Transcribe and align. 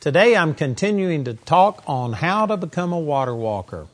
Today 0.00 0.36
I'm 0.36 0.54
continuing 0.54 1.24
to 1.24 1.34
talk 1.34 1.82
on 1.88 2.12
how 2.12 2.46
to 2.46 2.56
become 2.56 2.92
a 2.92 2.98
water 3.00 3.34
walker. 3.34 3.88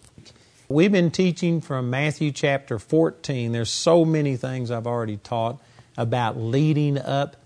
We've 0.69 0.93
been 0.93 1.11
teaching 1.11 1.63
from 1.63 1.89
Matthew 1.89 2.31
chapter 2.31 2.79
14. 2.79 3.53
There's 3.53 3.71
so 3.71 4.05
many 4.05 4.37
things 4.37 4.71
I've 4.71 4.87
already 4.87 5.17
taught 5.17 5.63
about 5.97 6.37
leading 6.37 6.99
up 6.99 7.37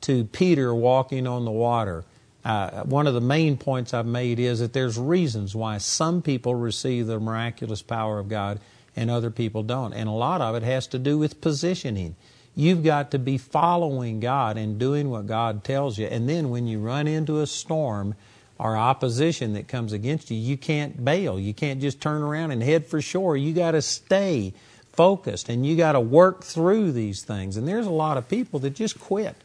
to 0.00 0.24
Peter 0.24 0.74
walking 0.74 1.28
on 1.28 1.44
the 1.44 1.52
water. 1.52 2.04
Uh, 2.44 2.82
one 2.82 3.06
of 3.06 3.14
the 3.14 3.20
main 3.20 3.56
points 3.56 3.94
I've 3.94 4.04
made 4.04 4.40
is 4.40 4.58
that 4.58 4.72
there's 4.72 4.98
reasons 4.98 5.54
why 5.54 5.78
some 5.78 6.20
people 6.20 6.56
receive 6.56 7.06
the 7.06 7.20
miraculous 7.20 7.82
power 7.82 8.18
of 8.18 8.28
God 8.28 8.58
and 8.96 9.12
other 9.12 9.30
people 9.30 9.62
don't. 9.62 9.92
And 9.92 10.08
a 10.08 10.12
lot 10.12 10.40
of 10.40 10.56
it 10.56 10.64
has 10.64 10.88
to 10.88 10.98
do 10.98 11.18
with 11.18 11.40
positioning. 11.40 12.16
You've 12.58 12.82
got 12.82 13.12
to 13.12 13.20
be 13.20 13.38
following 13.38 14.18
God 14.18 14.58
and 14.58 14.80
doing 14.80 15.10
what 15.10 15.28
God 15.28 15.62
tells 15.62 15.96
you. 15.96 16.08
And 16.08 16.28
then 16.28 16.50
when 16.50 16.66
you 16.66 16.80
run 16.80 17.06
into 17.06 17.38
a 17.38 17.46
storm 17.46 18.16
or 18.58 18.76
opposition 18.76 19.52
that 19.52 19.68
comes 19.68 19.92
against 19.92 20.28
you, 20.28 20.36
you 20.36 20.56
can't 20.56 21.04
bail. 21.04 21.38
You 21.38 21.54
can't 21.54 21.80
just 21.80 22.00
turn 22.00 22.20
around 22.20 22.50
and 22.50 22.60
head 22.60 22.84
for 22.84 23.00
shore. 23.00 23.36
You 23.36 23.52
got 23.52 23.70
to 23.70 23.80
stay 23.80 24.54
focused 24.92 25.48
and 25.48 25.64
you 25.64 25.76
got 25.76 25.92
to 25.92 26.00
work 26.00 26.42
through 26.42 26.90
these 26.90 27.22
things. 27.22 27.56
And 27.56 27.68
there's 27.68 27.86
a 27.86 27.90
lot 27.90 28.16
of 28.16 28.28
people 28.28 28.58
that 28.58 28.70
just 28.70 28.98
quit. 28.98 29.36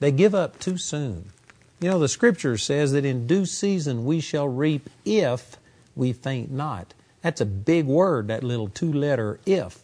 They 0.00 0.10
give 0.10 0.34
up 0.34 0.58
too 0.58 0.78
soon. 0.78 1.32
You 1.80 1.90
know, 1.90 1.98
the 1.98 2.08
scripture 2.08 2.56
says 2.56 2.92
that 2.92 3.04
in 3.04 3.26
due 3.26 3.44
season 3.44 4.06
we 4.06 4.20
shall 4.20 4.48
reap 4.48 4.88
if 5.04 5.58
we 5.94 6.14
faint 6.14 6.50
not. 6.50 6.94
That's 7.20 7.42
a 7.42 7.44
big 7.44 7.84
word, 7.84 8.28
that 8.28 8.42
little 8.42 8.68
two 8.68 8.94
letter 8.94 9.40
if. 9.44 9.82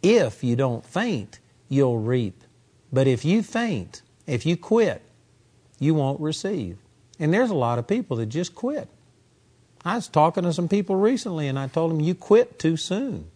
If 0.00 0.44
you 0.44 0.54
don't 0.54 0.86
faint, 0.86 1.40
you'll 1.68 1.98
reap. 1.98 2.42
But 2.92 3.06
if 3.06 3.24
you 3.24 3.42
faint, 3.42 4.02
if 4.26 4.46
you 4.46 4.56
quit, 4.56 5.02
you 5.78 5.94
won't 5.94 6.20
receive. 6.20 6.78
And 7.18 7.32
there's 7.32 7.50
a 7.50 7.54
lot 7.54 7.78
of 7.78 7.86
people 7.86 8.16
that 8.18 8.26
just 8.26 8.54
quit. 8.54 8.88
I 9.84 9.94
was 9.94 10.08
talking 10.08 10.44
to 10.44 10.52
some 10.52 10.68
people 10.68 10.96
recently 10.96 11.48
and 11.48 11.58
I 11.58 11.68
told 11.68 11.90
them, 11.90 12.00
you 12.00 12.14
quit 12.14 12.58
too 12.58 12.76
soon. 12.76 13.26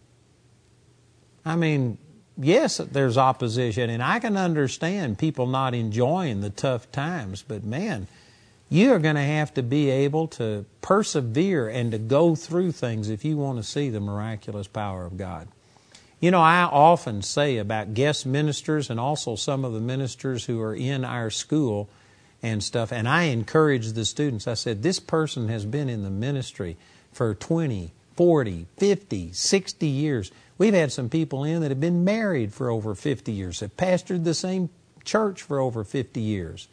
I 1.45 1.55
mean, 1.55 1.97
yes, 2.37 2.77
there's 2.77 3.17
opposition, 3.17 3.89
and 3.89 4.03
I 4.03 4.19
can 4.19 4.37
understand 4.37 5.17
people 5.17 5.47
not 5.47 5.73
enjoying 5.73 6.41
the 6.41 6.49
tough 6.49 6.91
times, 6.91 7.43
but 7.47 7.63
man, 7.63 8.07
you 8.69 8.93
are 8.93 8.99
going 8.99 9.15
to 9.15 9.21
have 9.21 9.53
to 9.55 9.63
be 9.63 9.89
able 9.89 10.27
to 10.29 10.65
persevere 10.81 11.67
and 11.67 11.91
to 11.91 11.97
go 11.97 12.35
through 12.35 12.73
things 12.73 13.09
if 13.09 13.25
you 13.25 13.37
want 13.37 13.57
to 13.57 13.63
see 13.63 13.89
the 13.89 13.99
miraculous 13.99 14.67
power 14.67 15.05
of 15.05 15.17
God. 15.17 15.47
You 16.21 16.29
know, 16.29 16.39
I 16.39 16.61
often 16.65 17.23
say 17.23 17.57
about 17.57 17.95
guest 17.95 18.27
ministers 18.27 18.91
and 18.91 18.99
also 18.99 19.35
some 19.35 19.65
of 19.65 19.73
the 19.73 19.79
ministers 19.79 20.45
who 20.45 20.61
are 20.61 20.75
in 20.75 21.03
our 21.03 21.31
school 21.31 21.89
and 22.43 22.63
stuff, 22.63 22.91
and 22.91 23.09
I 23.09 23.23
encourage 23.23 23.93
the 23.93 24.05
students. 24.05 24.47
I 24.47 24.53
said, 24.53 24.83
This 24.83 24.99
person 24.99 25.47
has 25.47 25.65
been 25.65 25.89
in 25.89 26.03
the 26.03 26.11
ministry 26.11 26.77
for 27.11 27.33
20, 27.33 27.91
40, 28.15 28.67
50, 28.77 29.31
60 29.31 29.87
years. 29.87 30.31
We've 30.59 30.75
had 30.75 30.91
some 30.91 31.09
people 31.09 31.43
in 31.43 31.61
that 31.61 31.71
have 31.71 31.81
been 31.81 32.03
married 32.03 32.53
for 32.53 32.69
over 32.69 32.93
50 32.93 33.31
years, 33.31 33.61
have 33.61 33.75
pastored 33.75 34.23
the 34.23 34.35
same 34.35 34.69
church 35.03 35.41
for 35.41 35.59
over 35.59 35.83
50 35.83 36.21
years. 36.21 36.67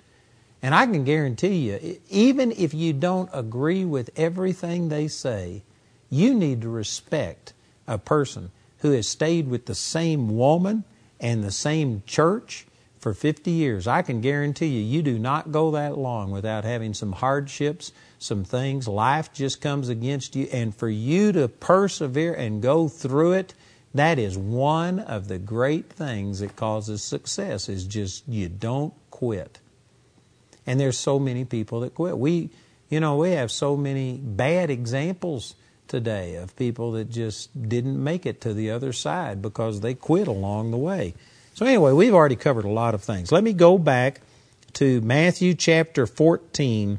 And 0.60 0.74
I 0.74 0.84
can 0.84 1.04
guarantee 1.04 1.70
you, 1.70 2.00
even 2.10 2.52
if 2.52 2.74
you 2.74 2.92
don't 2.92 3.30
agree 3.32 3.86
with 3.86 4.10
everything 4.14 4.90
they 4.90 5.08
say, 5.08 5.62
you 6.10 6.34
need 6.34 6.60
to 6.62 6.68
respect 6.68 7.54
a 7.86 7.96
person 7.96 8.50
who 8.78 8.92
has 8.92 9.08
stayed 9.08 9.48
with 9.48 9.66
the 9.66 9.74
same 9.74 10.36
woman 10.36 10.84
and 11.20 11.42
the 11.42 11.50
same 11.50 12.02
church 12.06 12.66
for 12.98 13.14
50 13.14 13.50
years. 13.50 13.86
I 13.86 14.02
can 14.02 14.20
guarantee 14.20 14.66
you, 14.66 14.82
you 14.82 15.02
do 15.02 15.18
not 15.18 15.52
go 15.52 15.70
that 15.72 15.96
long 15.96 16.30
without 16.30 16.64
having 16.64 16.94
some 16.94 17.12
hardships, 17.12 17.92
some 18.18 18.44
things. 18.44 18.88
Life 18.88 19.32
just 19.32 19.60
comes 19.60 19.88
against 19.88 20.34
you. 20.34 20.48
And 20.52 20.74
for 20.74 20.88
you 20.88 21.32
to 21.32 21.48
persevere 21.48 22.34
and 22.34 22.62
go 22.62 22.88
through 22.88 23.32
it, 23.32 23.54
that 23.94 24.18
is 24.18 24.36
one 24.36 24.98
of 25.00 25.28
the 25.28 25.38
great 25.38 25.90
things 25.90 26.40
that 26.40 26.56
causes 26.56 27.02
success 27.02 27.68
is 27.68 27.84
just 27.84 28.26
you 28.28 28.48
don't 28.48 28.94
quit. 29.10 29.60
And 30.66 30.78
there's 30.78 30.98
so 30.98 31.18
many 31.18 31.44
people 31.44 31.80
that 31.80 31.94
quit. 31.94 32.18
We 32.18 32.50
you 32.88 33.00
know, 33.00 33.16
we 33.16 33.32
have 33.32 33.50
so 33.50 33.76
many 33.76 34.16
bad 34.16 34.70
examples 34.70 35.54
today 35.88 36.36
of 36.36 36.54
people 36.56 36.92
that 36.92 37.10
just 37.10 37.68
didn't 37.68 38.02
make 38.02 38.26
it 38.26 38.40
to 38.42 38.54
the 38.54 38.70
other 38.70 38.92
side 38.92 39.42
because 39.42 39.80
they 39.80 39.94
quit 39.94 40.28
along 40.28 40.70
the 40.70 40.76
way. 40.76 41.14
So 41.54 41.66
anyway, 41.66 41.92
we've 41.92 42.14
already 42.14 42.36
covered 42.36 42.64
a 42.64 42.70
lot 42.70 42.94
of 42.94 43.02
things. 43.02 43.32
Let 43.32 43.42
me 43.42 43.52
go 43.52 43.78
back 43.78 44.20
to 44.74 45.00
Matthew 45.00 45.54
chapter 45.54 46.06
14 46.06 46.98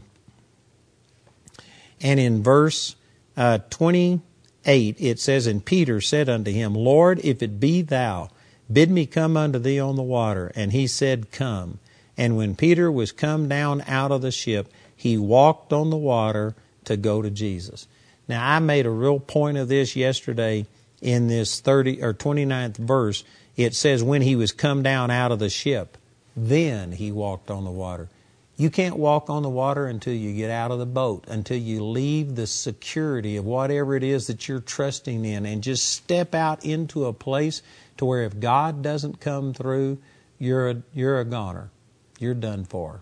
and 2.02 2.20
in 2.20 2.44
verse 2.44 2.96
uh, 3.38 3.60
20 3.70 4.22
8, 4.66 4.98
it 5.00 5.20
says, 5.20 5.48
And 5.48 5.64
Peter 5.64 6.02
said 6.02 6.30
unto 6.30 6.52
him, 6.52 6.74
Lord, 6.74 7.20
if 7.24 7.42
it 7.42 7.60
be 7.60 7.82
thou, 7.82 8.30
bid 8.72 8.92
me 8.92 9.06
come 9.06 9.38
unto 9.38 9.58
thee 9.58 9.80
on 9.80 9.96
the 9.96 10.04
water. 10.04 10.52
And 10.56 10.72
he 10.72 10.88
said, 10.88 11.32
Come. 11.32 11.80
And 12.18 12.36
when 12.36 12.56
Peter 12.56 12.92
was 12.92 13.12
come 13.12 13.48
down 13.48 13.82
out 13.88 14.12
of 14.12 14.22
the 14.22 14.32
ship, 14.32 14.72
he 14.94 15.18
walked 15.18 15.72
on 15.72 15.90
the 15.90 15.98
water 15.98 16.56
to 16.84 16.98
go 16.98 17.22
to 17.22 17.30
Jesus. 17.30 17.88
Now, 18.30 18.48
I 18.48 18.60
made 18.60 18.86
a 18.86 18.92
real 18.92 19.20
point 19.20 19.58
of 19.58 19.68
this 19.68 19.96
yesterday 19.96 20.68
in 21.02 21.28
this 21.28 21.60
30 21.60 22.04
or 22.04 22.14
29th 22.14 22.78
verse. 22.78 23.24
It 23.58 23.74
says, 23.74 24.04
When 24.04 24.22
he 24.22 24.36
was 24.36 24.52
come 24.52 24.84
down 24.84 25.10
out 25.10 25.32
of 25.32 25.40
the 25.40 25.50
ship, 25.50 25.98
then 26.38 26.92
he 26.92 27.12
walked 27.12 27.50
on 27.50 27.66
the 27.66 27.72
water. 27.72 28.08
You 28.56 28.70
can't 28.70 28.98
walk 28.98 29.30
on 29.30 29.42
the 29.42 29.50
water 29.50 29.88
until 29.88 30.14
you 30.14 30.34
get 30.34 30.52
out 30.52 30.70
of 30.70 30.80
the 30.80 30.86
boat, 30.86 31.26
until 31.28 31.58
you 31.58 31.84
leave 31.84 32.36
the 32.36 32.46
security 32.46 33.38
of 33.38 33.46
whatever 33.46 33.96
it 33.96 34.04
is 34.04 34.28
that 34.28 34.48
you're 34.48 34.60
trusting 34.60 35.26
in 35.26 35.46
and 35.46 35.64
just 35.64 35.90
step 35.90 36.36
out 36.36 36.64
into 36.64 37.06
a 37.06 37.14
place 37.14 37.64
to 37.98 38.06
where 38.06 38.24
if 38.24 38.40
God 38.40 38.84
doesn't 38.84 39.22
come 39.22 39.54
through, 39.54 39.98
you're 40.38 40.70
a, 40.70 40.82
you're 40.94 41.20
a 41.20 41.26
goner. 41.26 41.72
You're 42.20 42.34
done 42.34 42.66
for. 42.66 43.02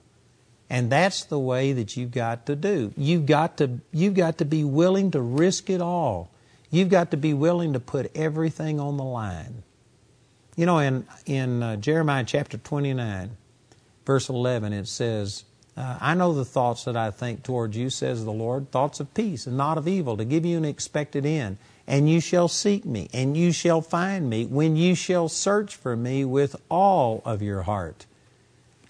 And 0.69 0.89
that's 0.89 1.23
the 1.23 1.39
way 1.39 1.71
that 1.73 1.95
you've 1.95 2.11
got 2.11 2.45
to 2.47 2.55
do. 2.55 2.93
You've 2.97 3.25
got 3.25 3.57
to, 3.57 3.79
you've 3.91 4.15
got 4.15 4.37
to 4.39 4.45
be 4.45 4.63
willing 4.63 5.11
to 5.11 5.21
risk 5.21 5.69
it 5.69 5.81
all. 5.81 6.29
You've 6.69 6.89
got 6.89 7.11
to 7.11 7.17
be 7.17 7.33
willing 7.33 7.73
to 7.73 7.79
put 7.79 8.11
everything 8.15 8.79
on 8.79 8.97
the 8.97 9.03
line. 9.03 9.63
You 10.57 10.65
know, 10.65 10.79
in, 10.79 11.05
in 11.25 11.63
uh, 11.63 11.75
Jeremiah 11.77 12.25
chapter 12.25 12.57
29, 12.57 13.37
verse 14.05 14.27
11, 14.27 14.73
it 14.73 14.87
says, 14.87 15.45
uh, 15.77 15.97
I 16.01 16.15
know 16.15 16.33
the 16.33 16.43
thoughts 16.43 16.85
that 16.85 16.97
I 16.97 17.11
think 17.11 17.43
towards 17.43 17.77
you, 17.77 17.89
says 17.89 18.25
the 18.25 18.31
Lord, 18.31 18.71
thoughts 18.71 18.99
of 18.99 19.13
peace 19.13 19.45
and 19.45 19.55
not 19.55 19.77
of 19.77 19.87
evil, 19.87 20.17
to 20.17 20.25
give 20.25 20.45
you 20.45 20.57
an 20.57 20.65
expected 20.65 21.25
end. 21.25 21.59
And 21.85 22.09
you 22.09 22.19
shall 22.19 22.47
seek 22.49 22.83
me, 22.83 23.07
and 23.13 23.37
you 23.37 23.53
shall 23.53 23.79
find 23.79 24.29
me, 24.29 24.45
when 24.45 24.75
you 24.75 24.95
shall 24.95 25.29
search 25.29 25.75
for 25.75 25.95
me 25.95 26.25
with 26.25 26.55
all 26.69 27.21
of 27.23 27.41
your 27.41 27.61
heart. 27.61 28.07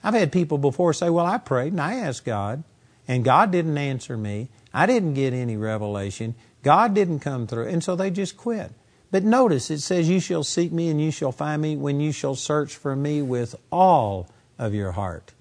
I've 0.08 0.14
had 0.14 0.32
people 0.32 0.58
before 0.58 0.94
say, 0.94 1.10
Well, 1.10 1.26
I 1.26 1.38
prayed 1.38 1.74
and 1.74 1.82
I 1.82 1.96
asked 1.96 2.24
God, 2.24 2.64
and 3.10 3.26
God 3.26 3.52
didn't 3.52 3.78
answer 3.78 4.16
me. 4.16 4.48
I 4.74 4.86
didn't 4.86 5.16
get 5.16 5.34
any 5.34 5.58
revelation. 5.58 6.34
God 6.64 6.94
didn't 6.94 7.20
come 7.20 7.46
through. 7.46 7.68
And 7.68 7.84
so 7.84 7.98
they 7.98 8.10
just 8.10 8.38
quit. 8.38 8.72
But 9.12 9.26
notice 9.26 9.70
it 9.70 9.80
says, 9.80 10.08
You 10.08 10.22
shall 10.22 10.46
seek 10.46 10.72
me 10.72 10.88
and 10.88 11.02
you 11.02 11.12
shall 11.12 11.34
find 11.34 11.62
me 11.62 11.76
when 11.76 12.00
you 12.00 12.14
shall 12.14 12.36
search 12.36 12.74
for 12.74 12.96
me 12.96 13.22
with 13.22 13.54
all 13.70 14.30
of 14.58 14.74
your 14.74 14.94
heart. 14.94 15.34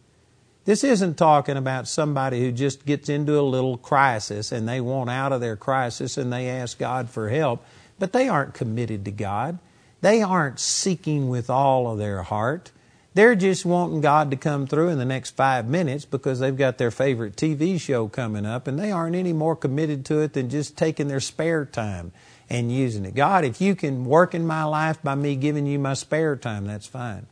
This 0.65 0.83
isn't 0.83 1.17
talking 1.17 1.57
about 1.57 1.87
somebody 1.87 2.41
who 2.41 2.51
just 2.51 2.85
gets 2.85 3.09
into 3.09 3.39
a 3.39 3.43
little 3.43 3.77
crisis 3.77 4.51
and 4.51 4.69
they 4.69 4.81
want 4.81 5.11
out 5.11 5.31
of 5.31 5.41
their 5.41 5.55
crisis 5.55 6.17
and 6.17 6.33
they 6.33 6.49
ask 6.49 6.77
God 6.77 7.09
for 7.09 7.29
help, 7.29 7.65
but 8.01 8.13
they 8.13 8.27
aren't 8.27 8.55
committed 8.55 9.05
to 9.05 9.13
God. 9.13 9.61
They 10.01 10.23
aren't 10.23 10.59
seeking 10.59 11.29
with 11.29 11.51
all 11.51 11.89
of 11.89 11.99
their 11.99 12.25
heart. 12.25 12.73
They're 13.17 13.35
just 13.35 13.65
wanting 13.65 14.03
God 14.03 14.31
to 14.31 14.37
come 14.37 14.67
through 14.67 14.91
in 14.91 14.99
the 14.99 15.05
next 15.05 15.37
five 15.37 15.67
minutes 15.67 16.05
because 16.05 16.39
they've 16.39 16.57
got 16.57 16.79
their 16.79 16.91
favorite 16.91 17.35
TV 17.35 17.81
show 17.81 18.09
coming 18.09 18.45
up 18.45 18.69
and 18.69 18.79
they 18.79 18.93
aren't 18.93 19.17
any 19.17 19.33
more 19.33 19.57
committed 19.57 20.05
to 20.07 20.21
it 20.21 20.35
than 20.35 20.51
just 20.51 20.77
taking 20.77 21.09
their 21.09 21.21
spare 21.21 21.65
time 21.65 22.13
and 22.51 22.71
using 22.71 23.05
it. 23.05 23.15
God, 23.15 23.45
if 23.45 23.61
you 23.61 23.75
can 23.75 24.05
work 24.05 24.35
in 24.35 24.47
my 24.47 24.65
life 24.65 25.03
by 25.03 25.15
me 25.15 25.35
giving 25.35 25.67
you 25.67 25.79
my 25.79 25.95
spare 25.95 26.37
time, 26.37 26.67
that's 26.67 26.87
fine. 26.87 27.27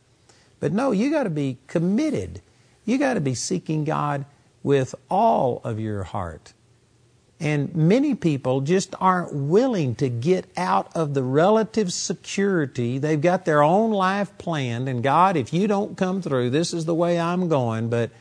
But 0.59 0.73
no, 0.73 0.91
you 0.91 1.11
got 1.11 1.23
to 1.23 1.29
be 1.29 1.59
committed 1.67 2.41
you 2.85 2.99
got 2.99 3.15
to 3.15 3.21
be 3.21 3.33
seeking 3.33 3.83
God 3.83 4.25
with 4.63 4.95
all 5.09 5.59
of 5.63 5.79
your 5.79 6.03
heart. 6.03 6.53
And 7.39 7.75
many 7.75 8.15
people 8.15 8.61
just 8.61 8.95
aren't 8.99 9.33
willing 9.33 9.95
to 9.95 10.07
get 10.09 10.45
out 10.55 10.95
of 10.95 11.13
the 11.13 11.23
relative 11.23 11.91
security. 11.91 12.97
They've 12.97 13.19
got 13.19 13.43
their 13.43 13.61
own 13.61 13.91
life 13.91 14.37
planned, 14.37 14.87
and 14.87 15.03
God, 15.03 15.35
if 15.35 15.53
you 15.53 15.67
don't 15.67 15.97
come 15.97 16.21
through, 16.21 16.51
this 16.51 16.73
is 16.73 16.85
the 16.85 16.95
way 16.95 17.19
I'm 17.19 17.49
going. 17.49 17.89
But 17.89 18.11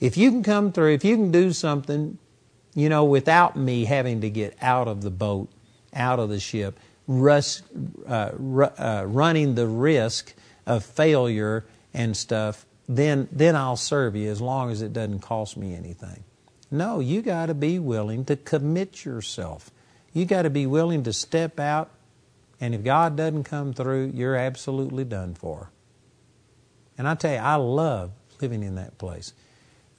if 0.00 0.16
you 0.18 0.30
can 0.30 0.42
come 0.42 0.72
through, 0.72 0.92
if 0.92 1.04
you 1.04 1.16
can 1.16 1.30
do 1.30 1.52
something, 1.52 2.18
you 2.74 2.88
know, 2.88 3.04
without 3.04 3.56
me 3.56 3.86
having 3.86 4.20
to 4.20 4.30
get 4.30 4.56
out 4.60 4.86
of 4.86 5.00
the 5.00 5.10
boat, 5.10 5.48
out 5.94 6.18
of 6.18 6.28
the 6.28 6.38
ship, 6.38 6.78
uh, 7.08 7.50
uh, 8.06 9.04
running 9.06 9.54
the 9.54 9.66
risk 9.66 10.34
of 10.66 10.84
failure 10.84 11.64
and 11.94 12.14
stuff, 12.14 12.66
then, 12.86 13.28
then 13.32 13.56
I'll 13.56 13.76
serve 13.76 14.14
you 14.14 14.30
as 14.30 14.40
long 14.40 14.70
as 14.70 14.82
it 14.82 14.92
doesn't 14.92 15.20
cost 15.20 15.56
me 15.56 15.74
anything. 15.74 16.22
No, 16.70 17.00
you 17.00 17.22
got 17.22 17.46
to 17.46 17.54
be 17.54 17.78
willing 17.78 18.24
to 18.26 18.36
commit 18.36 19.04
yourself. 19.04 19.70
You 20.12 20.24
got 20.24 20.42
to 20.42 20.50
be 20.50 20.66
willing 20.66 21.02
to 21.04 21.12
step 21.12 21.58
out, 21.58 21.90
and 22.60 22.74
if 22.74 22.84
God 22.84 23.16
doesn't 23.16 23.44
come 23.44 23.72
through, 23.72 24.12
you're 24.14 24.36
absolutely 24.36 25.04
done 25.04 25.34
for. 25.34 25.70
And 26.96 27.08
I 27.08 27.14
tell 27.14 27.32
you, 27.32 27.38
I 27.38 27.54
love 27.54 28.10
living 28.40 28.62
in 28.62 28.74
that 28.74 28.98
place. 28.98 29.32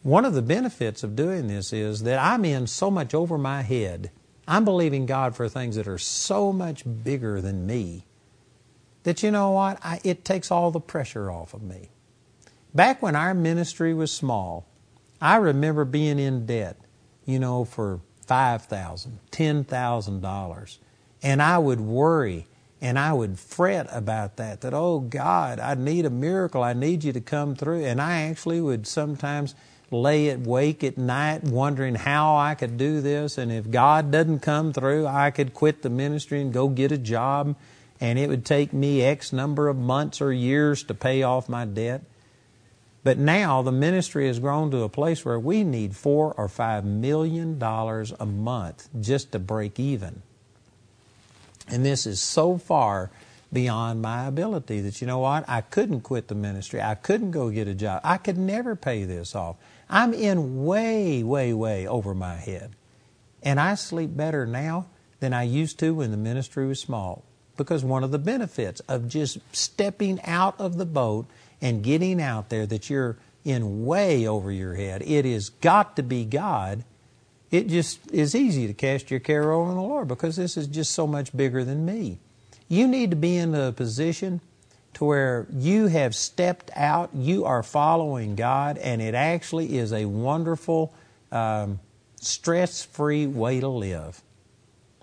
One 0.04 0.26
of 0.26 0.34
the 0.34 0.42
benefits 0.42 1.04
of 1.04 1.16
doing 1.16 1.48
this 1.48 1.74
is 1.74 2.04
that 2.04 2.20
I'm 2.20 2.46
in 2.46 2.68
so 2.68 2.90
much 2.90 3.14
over 3.14 3.38
my 3.38 3.62
head. 3.62 4.12
I'm 4.48 4.66
believing 4.66 5.06
God 5.06 5.36
for 5.36 5.50
things 5.50 5.76
that 5.76 5.88
are 5.88 5.98
so 5.98 6.52
much 6.54 6.84
bigger 7.04 7.42
than 7.42 7.66
me 7.68 8.06
that 9.04 9.24
you 9.24 9.32
know 9.32 9.52
what? 9.52 9.80
I, 9.84 10.00
it 10.04 10.26
takes 10.26 10.52
all 10.52 10.72
the 10.72 10.80
pressure 10.80 11.32
off 11.32 11.54
of 11.54 11.62
me. 11.62 11.90
Back 12.74 13.02
when 13.02 13.16
our 13.16 13.34
ministry 13.34 13.94
was 13.94 14.12
small, 14.12 14.66
I 15.22 15.38
remember 15.38 15.86
being 15.86 16.20
in 16.20 16.46
debt, 16.46 16.78
you 17.26 17.40
know, 17.40 17.66
for 17.66 18.00
$5,000, 18.28 19.10
$10,000. 19.32 20.78
And 21.22 21.42
I 21.42 21.58
would 21.58 21.82
worry 21.82 22.48
and 22.82 22.98
I 22.98 23.12
would 23.12 23.38
fret 23.38 23.88
about 23.92 24.38
that, 24.38 24.62
that, 24.62 24.74
oh 24.74 25.00
God, 25.00 25.60
I 25.60 25.74
need 25.74 26.06
a 26.06 26.10
miracle. 26.10 26.64
I 26.64 26.74
need 26.74 27.04
you 27.04 27.12
to 27.12 27.20
come 27.20 27.56
through. 27.56 27.84
And 27.84 28.02
I 28.02 28.22
actually 28.24 28.62
would 28.62 28.88
sometimes 28.88 29.54
lay 29.92 30.30
awake 30.30 30.84
at 30.84 30.98
night 30.98 31.44
wondering 31.44 31.96
how 31.96 32.38
I 32.38 32.56
could 32.56 32.78
do 32.78 33.02
this. 33.02 33.38
And 33.38 33.52
if 33.52 33.70
God 33.70 34.12
doesn't 34.12 34.40
come 34.40 34.72
through, 34.72 35.08
I 35.08 35.32
could 35.32 35.54
quit 35.54 35.82
the 35.82 35.90
ministry 35.90 36.42
and 36.42 36.54
go 36.54 36.70
get 36.70 36.92
a 36.94 36.98
job. 36.98 37.56
And 38.00 38.18
it 38.18 38.30
would 38.30 38.46
take 38.46 38.72
me 38.72 39.02
X 39.02 39.34
number 39.34 39.68
of 39.68 39.76
months 39.76 40.22
or 40.22 40.32
years 40.32 40.84
to 40.84 40.94
pay 40.94 41.24
off 41.24 41.50
my 41.50 41.66
debt. 41.66 42.04
But 43.10 43.18
now 43.18 43.64
the 43.64 43.72
ministry 43.72 44.28
has 44.28 44.38
grown 44.38 44.70
to 44.70 44.84
a 44.84 44.88
place 44.88 45.26
where 45.26 45.40
we 45.40 45.64
need 45.64 45.96
four 45.96 46.32
or 46.38 46.48
five 46.48 46.86
million 46.86 47.58
dollars 47.58 48.14
a 48.20 48.26
month 48.28 48.88
just 49.02 49.32
to 49.32 49.40
break 49.40 49.80
even. 49.80 50.22
And 51.68 51.84
this 51.84 52.06
is 52.06 52.22
so 52.22 52.60
far 52.60 53.10
beyond 53.52 54.04
my 54.04 54.28
ability 54.28 54.82
that 54.82 55.02
you 55.02 55.08
know 55.08 55.18
what? 55.18 55.44
I 55.50 55.62
couldn't 55.62 56.02
quit 56.02 56.28
the 56.28 56.36
ministry. 56.36 56.84
I 56.84 56.94
couldn't 56.94 57.32
go 57.32 57.50
get 57.50 57.68
a 57.68 57.74
job. 57.74 58.02
I 58.04 58.18
could 58.18 58.38
never 58.38 58.76
pay 58.76 59.06
this 59.06 59.34
off. 59.34 59.56
I'm 59.90 60.14
in 60.14 60.64
way, 60.64 61.24
way, 61.24 61.52
way 61.52 61.88
over 61.88 62.14
my 62.14 62.36
head. 62.36 62.74
And 63.42 63.60
I 63.60 63.74
sleep 63.74 64.16
better 64.16 64.46
now 64.46 64.86
than 65.20 65.34
I 65.34 65.42
used 65.42 65.80
to 65.80 65.96
when 65.96 66.12
the 66.12 66.18
ministry 66.18 66.68
was 66.68 66.80
small. 66.80 67.24
Because 67.58 67.84
one 67.84 68.04
of 68.04 68.12
the 68.12 68.20
benefits 68.20 68.82
of 68.82 69.08
just 69.08 69.40
stepping 69.52 70.22
out 70.26 70.62
of 70.62 70.78
the 70.78 70.86
boat 70.86 71.26
and 71.62 71.84
getting 71.84 72.22
out 72.22 72.50
there 72.50 72.66
that 72.66 72.90
you're 72.90 73.18
in 73.44 73.86
way 73.86 74.28
over 74.28 74.52
your 74.52 74.76
head. 74.76 75.02
It 75.02 75.26
has 75.26 75.50
got 75.50 75.96
to 75.96 76.04
be 76.04 76.26
God. 76.26 76.84
It 77.52 77.68
just 77.68 78.00
is 78.12 78.36
easy 78.36 78.68
to 78.68 78.74
cast 78.74 79.10
your 79.10 79.20
care 79.20 79.52
over 79.52 79.70
on 79.70 79.76
the 79.76 79.82
Lord 79.82 80.08
because 80.08 80.36
this 80.36 80.56
is 80.56 80.68
just 80.68 80.92
so 80.92 81.08
much 81.08 81.36
bigger 81.36 81.64
than 81.64 81.86
me. 81.86 82.20
You 82.68 82.88
need 82.88 83.10
to 83.10 83.16
be 83.16 83.38
in 83.38 83.56
a 83.56 83.72
position 83.72 84.42
to 84.94 85.06
where 85.06 85.48
you 85.52 85.88
have 85.88 86.16
stepped 86.16 86.72
out, 86.76 87.10
you 87.14 87.46
are 87.46 87.64
following 87.64 88.36
God, 88.36 88.78
and 88.78 89.02
it 89.02 89.16
actually 89.16 89.78
is 89.78 89.94
a 89.94 90.06
wonderful, 90.06 90.94
um, 91.32 91.80
stress 92.20 92.84
free 92.84 93.26
way 93.26 93.60
to 93.60 93.68
live. 93.68 94.22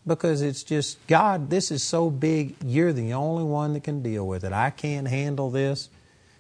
Because 0.07 0.43
it's 0.43 0.63
just, 0.63 1.05
God, 1.09 1.51
this 1.51 1.71
is 1.71 1.83
so 1.83 2.11
big, 2.11 2.55
you're 2.65 2.93
the 2.93 3.13
only 3.13 3.43
one 3.43 3.73
that 3.73 3.83
can 3.83 4.03
deal 4.03 4.27
with 4.27 4.45
it. 4.45 4.53
I 4.53 4.71
can't 4.71 5.09
handle 5.09 5.51
this. 5.51 5.89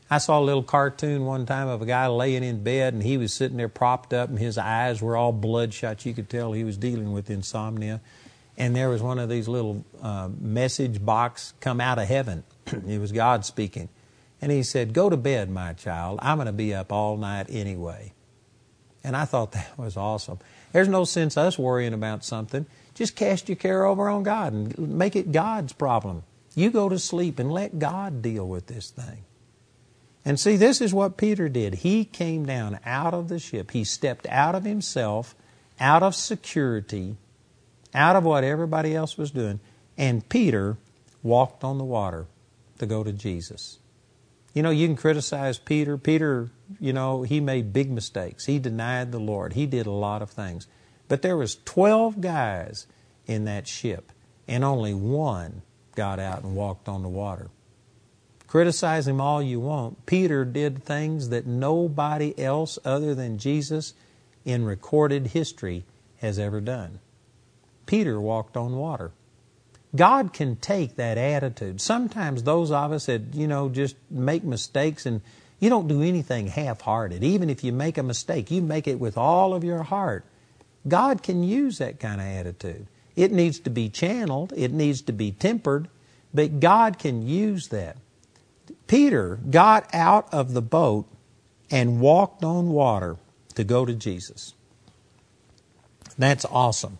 I 0.08 0.18
saw 0.18 0.38
a 0.38 0.42
little 0.42 0.62
cartoon 0.62 1.24
one 1.24 1.46
time 1.46 1.66
of 1.66 1.82
a 1.82 1.86
guy 1.86 2.06
laying 2.06 2.44
in 2.44 2.62
bed 2.62 2.94
and 2.94 3.02
he 3.02 3.16
was 3.16 3.32
sitting 3.32 3.56
there 3.56 3.68
propped 3.68 4.12
up 4.12 4.28
and 4.28 4.38
his 4.38 4.56
eyes 4.56 5.02
were 5.02 5.16
all 5.16 5.32
bloodshot. 5.32 6.06
You 6.06 6.14
could 6.14 6.30
tell 6.30 6.52
he 6.52 6.62
was 6.62 6.76
dealing 6.76 7.12
with 7.12 7.28
insomnia. 7.28 8.00
And 8.56 8.74
there 8.74 8.88
was 8.88 9.02
one 9.02 9.18
of 9.18 9.28
these 9.28 9.48
little 9.48 9.84
uh, 10.00 10.28
message 10.40 11.04
box 11.04 11.54
come 11.60 11.80
out 11.80 11.98
of 11.98 12.06
heaven. 12.06 12.44
it 12.66 13.00
was 13.00 13.12
God 13.12 13.44
speaking. 13.44 13.88
And 14.40 14.52
he 14.52 14.62
said, 14.62 14.92
Go 14.92 15.10
to 15.10 15.16
bed, 15.16 15.50
my 15.50 15.72
child. 15.72 16.20
I'm 16.22 16.36
going 16.36 16.46
to 16.46 16.52
be 16.52 16.72
up 16.72 16.92
all 16.92 17.16
night 17.16 17.46
anyway. 17.50 18.12
And 19.02 19.16
I 19.16 19.24
thought 19.24 19.52
that 19.52 19.76
was 19.76 19.96
awesome. 19.96 20.38
There's 20.72 20.88
no 20.88 21.04
sense 21.04 21.36
us 21.36 21.58
worrying 21.58 21.92
about 21.92 22.24
something. 22.24 22.66
Just 22.94 23.16
cast 23.16 23.48
your 23.48 23.56
care 23.56 23.84
over 23.84 24.08
on 24.08 24.22
God 24.22 24.52
and 24.52 24.78
make 24.78 25.16
it 25.16 25.32
God's 25.32 25.72
problem. 25.72 26.22
You 26.54 26.70
go 26.70 26.88
to 26.88 26.98
sleep 26.98 27.38
and 27.38 27.52
let 27.52 27.78
God 27.78 28.22
deal 28.22 28.48
with 28.48 28.66
this 28.66 28.90
thing. 28.90 29.25
And 30.26 30.40
see, 30.40 30.56
this 30.56 30.80
is 30.80 30.92
what 30.92 31.16
Peter 31.16 31.48
did. 31.48 31.76
He 31.76 32.04
came 32.04 32.44
down 32.44 32.80
out 32.84 33.14
of 33.14 33.28
the 33.28 33.38
ship. 33.38 33.70
He 33.70 33.84
stepped 33.84 34.26
out 34.26 34.56
of 34.56 34.64
himself, 34.64 35.36
out 35.78 36.02
of 36.02 36.16
security, 36.16 37.16
out 37.94 38.16
of 38.16 38.24
what 38.24 38.42
everybody 38.42 38.92
else 38.92 39.16
was 39.16 39.30
doing. 39.30 39.60
And 39.96 40.28
Peter 40.28 40.78
walked 41.22 41.62
on 41.62 41.78
the 41.78 41.84
water 41.84 42.26
to 42.78 42.86
go 42.86 43.04
to 43.04 43.12
Jesus. 43.12 43.78
You 44.52 44.62
know, 44.62 44.70
you 44.70 44.88
can 44.88 44.96
criticize 44.96 45.58
Peter. 45.58 45.96
Peter, 45.96 46.50
you 46.80 46.92
know, 46.92 47.22
he 47.22 47.38
made 47.38 47.72
big 47.72 47.88
mistakes. 47.88 48.46
He 48.46 48.58
denied 48.58 49.12
the 49.12 49.20
Lord. 49.20 49.52
He 49.52 49.64
did 49.64 49.86
a 49.86 49.92
lot 49.92 50.22
of 50.22 50.30
things. 50.30 50.66
But 51.06 51.22
there 51.22 51.36
was 51.36 51.58
12 51.64 52.20
guys 52.20 52.88
in 53.28 53.44
that 53.44 53.68
ship, 53.68 54.10
and 54.48 54.64
only 54.64 54.92
one 54.92 55.62
got 55.94 56.18
out 56.18 56.42
and 56.42 56.56
walked 56.56 56.88
on 56.88 57.02
the 57.02 57.08
water. 57.08 57.48
Criticize 58.46 59.08
him 59.08 59.20
all 59.20 59.42
you 59.42 59.60
want. 59.60 60.06
Peter 60.06 60.44
did 60.44 60.84
things 60.84 61.30
that 61.30 61.46
nobody 61.46 62.38
else 62.38 62.78
other 62.84 63.14
than 63.14 63.38
Jesus 63.38 63.94
in 64.44 64.64
recorded 64.64 65.28
history 65.28 65.84
has 66.18 66.38
ever 66.38 66.60
done. 66.60 67.00
Peter 67.86 68.20
walked 68.20 68.56
on 68.56 68.76
water. 68.76 69.10
God 69.94 70.32
can 70.32 70.56
take 70.56 70.96
that 70.96 71.18
attitude. 71.18 71.80
Sometimes 71.80 72.42
those 72.42 72.70
of 72.70 72.92
us 72.92 73.06
that, 73.06 73.34
you 73.34 73.46
know, 73.46 73.68
just 73.68 73.96
make 74.10 74.44
mistakes 74.44 75.06
and 75.06 75.22
you 75.58 75.70
don't 75.70 75.88
do 75.88 76.02
anything 76.02 76.48
half 76.48 76.82
hearted. 76.82 77.24
Even 77.24 77.48
if 77.48 77.64
you 77.64 77.72
make 77.72 77.96
a 77.96 78.02
mistake, 78.02 78.50
you 78.50 78.60
make 78.60 78.86
it 78.86 79.00
with 79.00 79.16
all 79.16 79.54
of 79.54 79.64
your 79.64 79.82
heart. 79.82 80.24
God 80.86 81.22
can 81.22 81.42
use 81.42 81.78
that 81.78 81.98
kind 81.98 82.20
of 82.20 82.26
attitude. 82.26 82.86
It 83.14 83.32
needs 83.32 83.58
to 83.60 83.70
be 83.70 83.88
channeled, 83.88 84.52
it 84.54 84.72
needs 84.72 85.02
to 85.02 85.12
be 85.12 85.32
tempered, 85.32 85.88
but 86.34 86.60
God 86.60 86.98
can 86.98 87.26
use 87.26 87.68
that. 87.68 87.96
Peter 88.86 89.40
got 89.50 89.92
out 89.92 90.32
of 90.32 90.52
the 90.52 90.62
boat 90.62 91.06
and 91.70 92.00
walked 92.00 92.44
on 92.44 92.70
water 92.70 93.16
to 93.54 93.64
go 93.64 93.84
to 93.84 93.94
Jesus. 93.94 94.54
That's 96.18 96.44
awesome. 96.46 96.98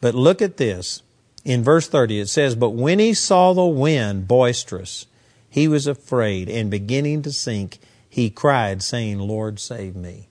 But 0.00 0.14
look 0.14 0.40
at 0.40 0.56
this. 0.56 1.02
In 1.44 1.62
verse 1.62 1.88
30, 1.88 2.20
it 2.20 2.28
says, 2.28 2.54
But 2.54 2.70
when 2.70 2.98
he 2.98 3.14
saw 3.14 3.52
the 3.52 3.64
wind 3.64 4.28
boisterous, 4.28 5.06
he 5.48 5.68
was 5.68 5.86
afraid, 5.86 6.48
and 6.48 6.70
beginning 6.70 7.22
to 7.22 7.32
sink, 7.32 7.78
he 8.08 8.30
cried, 8.30 8.82
saying, 8.82 9.18
Lord, 9.18 9.58
save 9.58 9.96
me. 9.96 10.28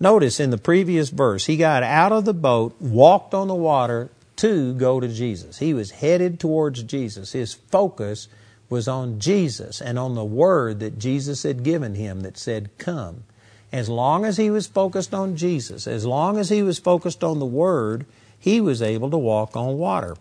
Notice 0.00 0.40
in 0.40 0.50
the 0.50 0.58
previous 0.58 1.10
verse, 1.10 1.46
he 1.46 1.56
got 1.56 1.82
out 1.82 2.12
of 2.12 2.24
the 2.24 2.34
boat, 2.34 2.74
walked 2.80 3.34
on 3.34 3.48
the 3.48 3.54
water 3.54 4.10
to 4.36 4.74
go 4.74 4.98
to 4.98 5.08
Jesus. 5.08 5.58
He 5.58 5.74
was 5.74 5.92
headed 5.92 6.40
towards 6.40 6.82
Jesus. 6.82 7.32
His 7.32 7.54
focus 7.54 8.26
was 8.72 8.88
on 8.88 9.20
Jesus 9.20 9.82
and 9.82 9.98
on 9.98 10.14
the 10.14 10.24
word 10.24 10.80
that 10.80 10.98
Jesus 10.98 11.42
had 11.42 11.62
given 11.62 11.94
him 11.94 12.22
that 12.22 12.38
said, 12.38 12.70
Come. 12.78 13.24
As 13.70 13.88
long 13.88 14.24
as 14.24 14.38
he 14.38 14.50
was 14.50 14.66
focused 14.66 15.12
on 15.12 15.36
Jesus, 15.36 15.86
as 15.86 16.06
long 16.06 16.38
as 16.38 16.48
he 16.48 16.62
was 16.62 16.78
focused 16.78 17.22
on 17.22 17.38
the 17.38 17.46
word, 17.46 18.06
he 18.38 18.62
was 18.62 18.80
able 18.80 19.10
to 19.10 19.18
walk 19.18 19.56
on 19.56 19.76
water. 19.76 20.16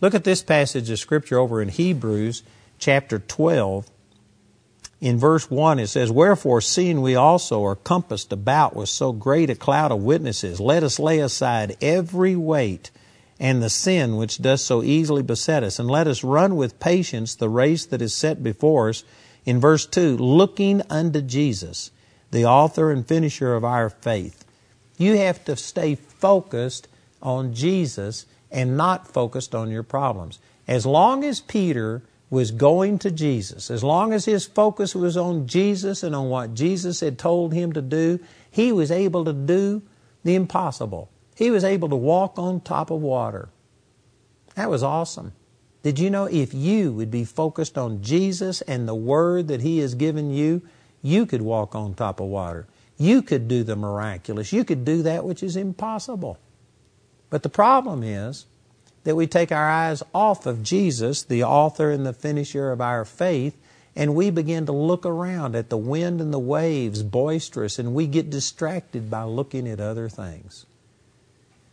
Look 0.00 0.14
at 0.14 0.24
this 0.24 0.42
passage 0.42 0.88
of 0.88 0.98
Scripture 0.98 1.38
over 1.38 1.60
in 1.60 1.68
Hebrews 1.68 2.42
chapter 2.78 3.18
12. 3.18 3.88
In 5.02 5.18
verse 5.18 5.50
1, 5.50 5.78
it 5.78 5.88
says, 5.88 6.10
Wherefore, 6.10 6.62
seeing 6.62 7.02
we 7.02 7.14
also 7.14 7.62
are 7.64 7.76
compassed 7.76 8.32
about 8.32 8.74
with 8.74 8.88
so 8.88 9.12
great 9.12 9.50
a 9.50 9.54
cloud 9.54 9.92
of 9.92 10.02
witnesses, 10.02 10.58
let 10.58 10.82
us 10.82 10.98
lay 10.98 11.18
aside 11.18 11.76
every 11.82 12.34
weight 12.34 12.90
and 13.40 13.62
the 13.62 13.70
sin 13.70 14.16
which 14.16 14.42
does 14.42 14.62
so 14.62 14.82
easily 14.82 15.22
beset 15.22 15.64
us, 15.64 15.78
and 15.78 15.90
let 15.90 16.06
us 16.06 16.22
run 16.22 16.54
with 16.54 16.78
patience 16.78 17.34
the 17.34 17.48
race 17.48 17.86
that 17.86 18.02
is 18.02 18.14
set 18.14 18.42
before 18.42 18.90
us. 18.90 19.02
In 19.46 19.58
verse 19.58 19.86
2, 19.86 20.18
looking 20.18 20.82
unto 20.90 21.22
Jesus, 21.22 21.90
the 22.30 22.44
author 22.44 22.92
and 22.92 23.06
finisher 23.06 23.54
of 23.54 23.64
our 23.64 23.88
faith. 23.88 24.44
You 24.98 25.16
have 25.16 25.42
to 25.46 25.56
stay 25.56 25.94
focused 25.94 26.86
on 27.22 27.54
Jesus 27.54 28.26
and 28.50 28.76
not 28.76 29.08
focused 29.08 29.54
on 29.54 29.70
your 29.70 29.82
problems. 29.82 30.38
As 30.68 30.84
long 30.84 31.24
as 31.24 31.40
Peter 31.40 32.02
was 32.28 32.50
going 32.50 32.98
to 32.98 33.10
Jesus, 33.10 33.70
as 33.70 33.82
long 33.82 34.12
as 34.12 34.26
his 34.26 34.46
focus 34.46 34.94
was 34.94 35.16
on 35.16 35.46
Jesus 35.46 36.02
and 36.02 36.14
on 36.14 36.28
what 36.28 36.54
Jesus 36.54 37.00
had 37.00 37.18
told 37.18 37.54
him 37.54 37.72
to 37.72 37.82
do, 37.82 38.20
he 38.50 38.70
was 38.70 38.90
able 38.90 39.24
to 39.24 39.32
do 39.32 39.82
the 40.22 40.34
impossible. 40.34 41.08
He 41.40 41.50
was 41.50 41.64
able 41.64 41.88
to 41.88 41.96
walk 41.96 42.38
on 42.38 42.60
top 42.60 42.90
of 42.90 43.00
water. 43.00 43.48
That 44.56 44.68
was 44.68 44.82
awesome. 44.82 45.32
Did 45.82 45.98
you 45.98 46.10
know 46.10 46.26
if 46.26 46.52
you 46.52 46.92
would 46.92 47.10
be 47.10 47.24
focused 47.24 47.78
on 47.78 48.02
Jesus 48.02 48.60
and 48.60 48.86
the 48.86 48.94
Word 48.94 49.48
that 49.48 49.62
He 49.62 49.78
has 49.78 49.94
given 49.94 50.30
you, 50.34 50.60
you 51.00 51.24
could 51.24 51.40
walk 51.40 51.74
on 51.74 51.94
top 51.94 52.20
of 52.20 52.26
water. 52.26 52.66
You 52.98 53.22
could 53.22 53.48
do 53.48 53.64
the 53.64 53.74
miraculous. 53.74 54.52
You 54.52 54.66
could 54.66 54.84
do 54.84 55.00
that 55.04 55.24
which 55.24 55.42
is 55.42 55.56
impossible. 55.56 56.38
But 57.30 57.42
the 57.42 57.48
problem 57.48 58.02
is 58.02 58.44
that 59.04 59.16
we 59.16 59.26
take 59.26 59.50
our 59.50 59.70
eyes 59.70 60.02
off 60.14 60.44
of 60.44 60.62
Jesus, 60.62 61.22
the 61.22 61.44
author 61.44 61.90
and 61.90 62.04
the 62.04 62.12
finisher 62.12 62.70
of 62.70 62.82
our 62.82 63.06
faith, 63.06 63.56
and 63.96 64.14
we 64.14 64.28
begin 64.28 64.66
to 64.66 64.72
look 64.72 65.06
around 65.06 65.56
at 65.56 65.70
the 65.70 65.78
wind 65.78 66.20
and 66.20 66.34
the 66.34 66.38
waves, 66.38 67.02
boisterous, 67.02 67.78
and 67.78 67.94
we 67.94 68.06
get 68.06 68.28
distracted 68.28 69.08
by 69.08 69.22
looking 69.22 69.66
at 69.66 69.80
other 69.80 70.10
things. 70.10 70.66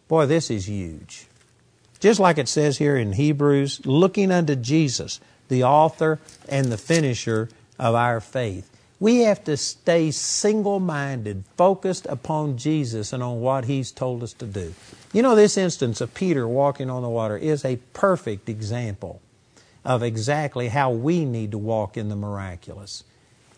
Boy, 0.07 0.25
this 0.25 0.49
is 0.49 0.67
huge. 0.67 1.27
Just 1.99 2.19
like 2.19 2.37
it 2.37 2.47
says 2.47 2.77
here 2.77 2.95
in 2.95 3.13
Hebrews, 3.13 3.85
looking 3.85 4.31
unto 4.31 4.55
Jesus, 4.55 5.19
the 5.47 5.63
author 5.63 6.19
and 6.47 6.71
the 6.71 6.77
finisher 6.77 7.49
of 7.79 7.95
our 7.95 8.19
faith. 8.19 8.69
We 8.99 9.19
have 9.21 9.43
to 9.43 9.57
stay 9.57 10.09
single 10.11 10.79
minded, 10.79 11.43
focused 11.55 12.07
upon 12.07 12.57
Jesus 12.57 13.13
and 13.13 13.21
on 13.21 13.41
what 13.41 13.65
He's 13.65 13.91
told 13.91 14.23
us 14.23 14.33
to 14.33 14.45
do. 14.45 14.73
You 15.13 15.21
know, 15.21 15.35
this 15.35 15.57
instance 15.57 16.01
of 16.01 16.13
Peter 16.13 16.47
walking 16.47 16.89
on 16.89 17.03
the 17.03 17.09
water 17.09 17.37
is 17.37 17.63
a 17.63 17.77
perfect 17.93 18.49
example 18.49 19.21
of 19.85 20.01
exactly 20.01 20.69
how 20.69 20.91
we 20.91 21.25
need 21.25 21.51
to 21.51 21.57
walk 21.57 21.95
in 21.95 22.09
the 22.09 22.15
miraculous. 22.15 23.03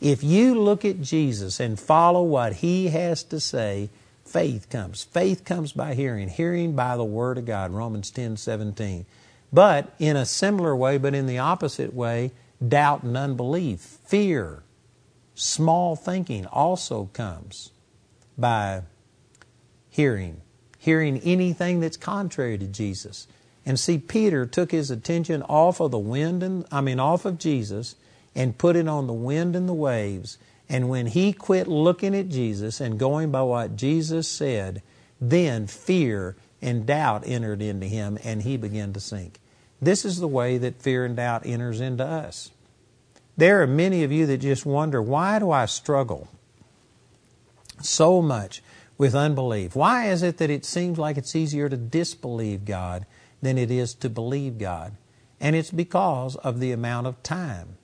If 0.02 0.24
you 0.24 0.60
look 0.60 0.86
at 0.86 1.02
Jesus 1.02 1.60
and 1.60 1.80
follow 1.80 2.24
what 2.24 2.54
He 2.54 2.88
has 2.88 3.24
to 3.24 3.40
say, 3.40 3.90
faith 4.30 4.70
comes. 4.70 5.04
Faith 5.04 5.44
comes 5.44 5.72
by 5.72 5.94
hearing, 5.94 6.30
hearing 6.30 6.76
by 6.76 6.96
the 6.96 7.04
Word 7.04 7.38
of 7.38 7.46
God, 7.46 7.72
Romans 7.72 8.12
10 8.12 8.38
17. 8.38 9.06
But 9.52 9.94
in 10.00 10.16
a 10.16 10.26
similar 10.26 10.76
way, 10.76 10.98
but 10.98 11.16
in 11.16 11.26
the 11.26 11.40
opposite 11.40 11.94
way, 11.94 12.32
doubt 12.66 13.04
and 13.04 13.18
unbelief, 13.18 13.80
fear, 13.80 14.64
small 15.34 15.96
thinking 15.96 16.46
also 16.46 17.10
comes 17.14 17.72
by 18.38 18.84
hearing, 19.90 20.42
hearing 20.78 21.20
anything 21.20 21.80
that's 21.80 21.98
contrary 21.98 22.58
to 22.58 22.68
Jesus. 22.68 23.28
And 23.66 23.80
see, 23.80 23.98
Peter 23.98 24.46
took 24.46 24.72
his 24.72 24.92
attention 24.92 25.42
off 25.44 25.80
of 25.80 25.92
the 25.92 26.00
wind 26.00 26.44
and 26.44 26.66
I 26.72 26.82
mean 26.82 27.00
off 27.00 27.26
of 27.26 27.38
Jesus 27.38 27.96
and 28.36 28.58
put 28.58 28.76
it 28.76 28.88
on 28.88 29.08
the 29.08 29.14
wind 29.14 29.56
and 29.56 29.68
the 29.68 29.74
waves. 29.74 30.38
And 30.70 30.88
when 30.88 31.08
he 31.08 31.34
quit 31.34 31.68
looking 31.68 32.16
at 32.16 32.30
Jesus 32.30 32.80
and 32.80 33.00
going 33.00 33.32
by 33.32 33.42
what 33.42 33.76
Jesus 33.76 34.28
said, 34.28 34.84
then 35.20 35.66
fear 35.66 36.36
and 36.62 36.86
doubt 36.86 37.24
entered 37.26 37.62
into 37.62 37.88
him 37.88 38.20
and 38.24 38.44
he 38.44 38.56
began 38.56 38.94
to 38.94 39.00
sink. 39.00 39.40
This 39.82 40.06
is 40.06 40.20
the 40.20 40.28
way 40.28 40.58
that 40.60 40.82
fear 40.82 41.06
and 41.06 41.16
doubt 41.16 41.46
enters 41.46 41.82
into 41.82 42.06
us. 42.06 42.52
There 43.36 43.62
are 43.62 43.68
many 43.68 44.04
of 44.04 44.12
you 44.12 44.26
that 44.28 44.40
just 44.40 44.66
wonder, 44.66 45.02
why 45.02 45.40
do 45.40 45.50
I 45.50 45.66
struggle 45.66 46.28
so 47.82 48.22
much 48.22 48.62
with 48.98 49.16
unbelief? 49.16 49.76
Why 49.76 50.10
is 50.10 50.22
it 50.22 50.38
that 50.38 50.50
it 50.50 50.66
seems 50.66 51.00
like 51.00 51.18
it's 51.18 51.36
easier 51.36 51.70
to 51.70 51.78
disbelieve 51.78 52.66
God 52.66 53.06
than 53.42 53.58
it 53.58 53.72
is 53.72 53.94
to 53.96 54.10
believe 54.10 54.58
God? 54.58 54.98
And 55.40 55.56
it's 55.56 55.72
because 55.72 56.36
of 56.36 56.60
the 56.60 56.74
amount 56.74 57.08
of 57.08 57.24
time 57.24 57.78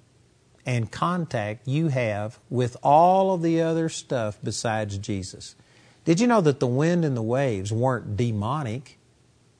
and 0.65 0.91
contact 0.91 1.67
you 1.67 1.89
have 1.89 2.39
with 2.49 2.75
all 2.81 3.33
of 3.33 3.41
the 3.41 3.61
other 3.61 3.89
stuff 3.89 4.37
besides 4.43 4.97
Jesus. 4.97 5.55
Did 6.05 6.19
you 6.19 6.27
know 6.27 6.41
that 6.41 6.59
the 6.59 6.67
wind 6.67 7.05
and 7.05 7.15
the 7.15 7.21
waves 7.21 7.71
weren't 7.71 8.17
demonic? 8.17 8.97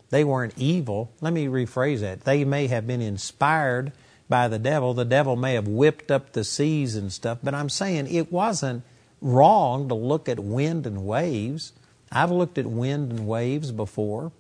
They 0.10 0.24
weren't 0.24 0.54
evil. 0.58 1.12
Let 1.22 1.34
me 1.34 1.48
rephrase 1.48 2.00
that. 2.02 2.22
They 2.22 2.46
may 2.46 2.68
have 2.68 2.88
been 2.88 3.02
inspired 3.02 3.92
by 4.30 4.48
the 4.48 4.60
devil. 4.60 4.94
The 4.94 5.06
devil 5.06 5.36
may 5.36 5.54
have 5.54 5.68
whipped 5.68 6.12
up 6.12 6.34
the 6.34 6.44
seas 6.44 6.96
and 6.96 7.12
stuff, 7.12 7.40
but 7.44 7.54
I'm 7.54 7.70
saying 7.70 8.08
it 8.08 8.32
wasn't 8.32 8.84
wrong 9.22 9.88
to 9.90 9.96
look 9.96 10.30
at 10.30 10.40
wind 10.40 10.86
and 10.86 11.06
waves. 11.06 11.74
I've 12.12 12.32
looked 12.32 12.58
at 12.58 12.66
wind 12.66 13.12
and 13.12 13.28
waves 13.28 13.72
before. 13.72 14.32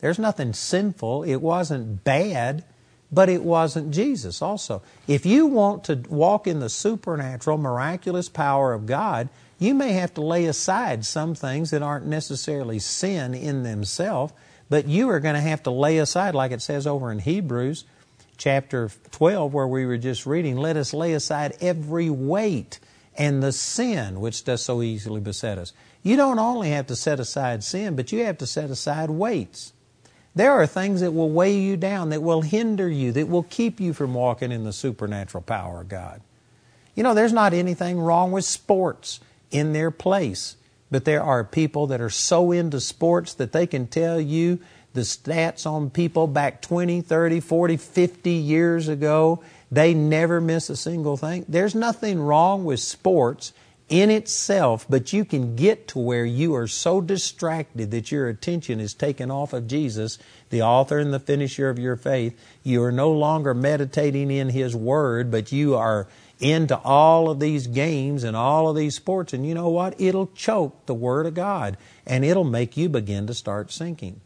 There's 0.00 0.18
nothing 0.18 0.52
sinful. 0.52 1.22
It 1.22 1.36
wasn't 1.36 2.04
bad, 2.04 2.64
but 3.10 3.28
it 3.28 3.42
wasn't 3.42 3.92
Jesus 3.92 4.42
also. 4.42 4.82
If 5.06 5.24
you 5.24 5.46
want 5.46 5.84
to 5.84 6.02
walk 6.08 6.46
in 6.46 6.60
the 6.60 6.68
supernatural, 6.68 7.58
miraculous 7.58 8.28
power 8.28 8.72
of 8.72 8.86
God, 8.86 9.28
you 9.58 9.74
may 9.74 9.92
have 9.92 10.12
to 10.14 10.20
lay 10.20 10.46
aside 10.46 11.04
some 11.04 11.34
things 11.34 11.70
that 11.70 11.82
aren't 11.82 12.06
necessarily 12.06 12.78
sin 12.78 13.34
in 13.34 13.62
themselves, 13.62 14.32
but 14.68 14.86
you 14.86 15.08
are 15.08 15.20
going 15.20 15.34
to 15.34 15.40
have 15.40 15.62
to 15.62 15.70
lay 15.70 15.98
aside, 15.98 16.34
like 16.34 16.52
it 16.52 16.60
says 16.60 16.86
over 16.86 17.12
in 17.12 17.20
Hebrews, 17.20 17.84
chapter 18.36 18.90
12, 19.12 19.54
where 19.54 19.66
we 19.66 19.86
were 19.86 19.96
just 19.96 20.26
reading, 20.26 20.56
let 20.56 20.76
us 20.76 20.92
lay 20.92 21.12
aside 21.12 21.56
every 21.60 22.10
weight 22.10 22.80
and 23.16 23.42
the 23.42 23.52
sin 23.52 24.20
which 24.20 24.44
does 24.44 24.62
so 24.62 24.82
easily 24.82 25.20
beset 25.20 25.58
us. 25.58 25.72
You 26.02 26.16
don't 26.16 26.38
only 26.38 26.70
have 26.70 26.86
to 26.88 26.96
set 26.96 27.18
aside 27.18 27.64
sin, 27.64 27.96
but 27.96 28.12
you 28.12 28.24
have 28.24 28.38
to 28.38 28.46
set 28.46 28.70
aside 28.70 29.10
weights. 29.10 29.72
There 30.36 30.52
are 30.52 30.66
things 30.66 31.00
that 31.00 31.12
will 31.12 31.30
weigh 31.30 31.56
you 31.58 31.78
down, 31.78 32.10
that 32.10 32.22
will 32.22 32.42
hinder 32.42 32.88
you, 32.90 33.10
that 33.12 33.28
will 33.28 33.44
keep 33.44 33.80
you 33.80 33.94
from 33.94 34.12
walking 34.12 34.52
in 34.52 34.64
the 34.64 34.72
supernatural 34.72 35.42
power 35.42 35.80
of 35.80 35.88
God. 35.88 36.20
You 36.94 37.02
know, 37.02 37.14
there's 37.14 37.32
not 37.32 37.54
anything 37.54 37.98
wrong 37.98 38.32
with 38.32 38.44
sports 38.44 39.18
in 39.50 39.72
their 39.72 39.90
place, 39.90 40.56
but 40.90 41.06
there 41.06 41.22
are 41.22 41.42
people 41.42 41.86
that 41.86 42.02
are 42.02 42.10
so 42.10 42.52
into 42.52 42.82
sports 42.82 43.32
that 43.34 43.52
they 43.52 43.66
can 43.66 43.86
tell 43.86 44.20
you 44.20 44.60
the 44.92 45.00
stats 45.02 45.66
on 45.66 45.88
people 45.88 46.26
back 46.26 46.60
20, 46.60 47.00
30, 47.00 47.40
40, 47.40 47.76
50 47.78 48.30
years 48.30 48.88
ago. 48.88 49.42
They 49.72 49.94
never 49.94 50.38
miss 50.40 50.68
a 50.68 50.76
single 50.76 51.16
thing. 51.16 51.46
There's 51.48 51.74
nothing 51.74 52.20
wrong 52.20 52.66
with 52.66 52.80
sports 52.80 53.54
in 53.88 54.10
itself, 54.10 54.84
but 54.88 55.12
you 55.12 55.24
can 55.24 55.54
get 55.54 55.86
to 55.88 55.98
where 55.98 56.24
you 56.24 56.54
are 56.54 56.66
so 56.66 57.00
distracted 57.00 57.92
that 57.92 58.10
your 58.10 58.28
attention 58.28 58.80
is 58.80 58.94
taken 58.94 59.30
off 59.30 59.52
of 59.52 59.68
Jesus, 59.68 60.18
the 60.50 60.62
author 60.62 60.98
and 60.98 61.12
the 61.12 61.20
finisher 61.20 61.68
of 61.68 61.78
your 61.78 61.96
faith. 61.96 62.36
You 62.64 62.82
are 62.82 62.92
no 62.92 63.12
longer 63.12 63.54
meditating 63.54 64.30
in 64.30 64.48
His 64.48 64.74
Word, 64.74 65.30
but 65.30 65.52
you 65.52 65.76
are 65.76 66.08
into 66.40 66.76
all 66.78 67.30
of 67.30 67.38
these 67.38 67.68
games 67.68 68.24
and 68.24 68.36
all 68.36 68.68
of 68.68 68.76
these 68.76 68.96
sports. 68.96 69.32
And 69.32 69.46
you 69.46 69.54
know 69.54 69.68
what? 69.68 69.98
It'll 70.00 70.30
choke 70.34 70.86
the 70.86 70.94
Word 70.94 71.26
of 71.26 71.34
God 71.34 71.76
and 72.04 72.24
it'll 72.24 72.44
make 72.44 72.76
you 72.76 72.88
begin 72.88 73.26
to 73.28 73.34
start 73.34 73.70
sinking. 73.70 74.20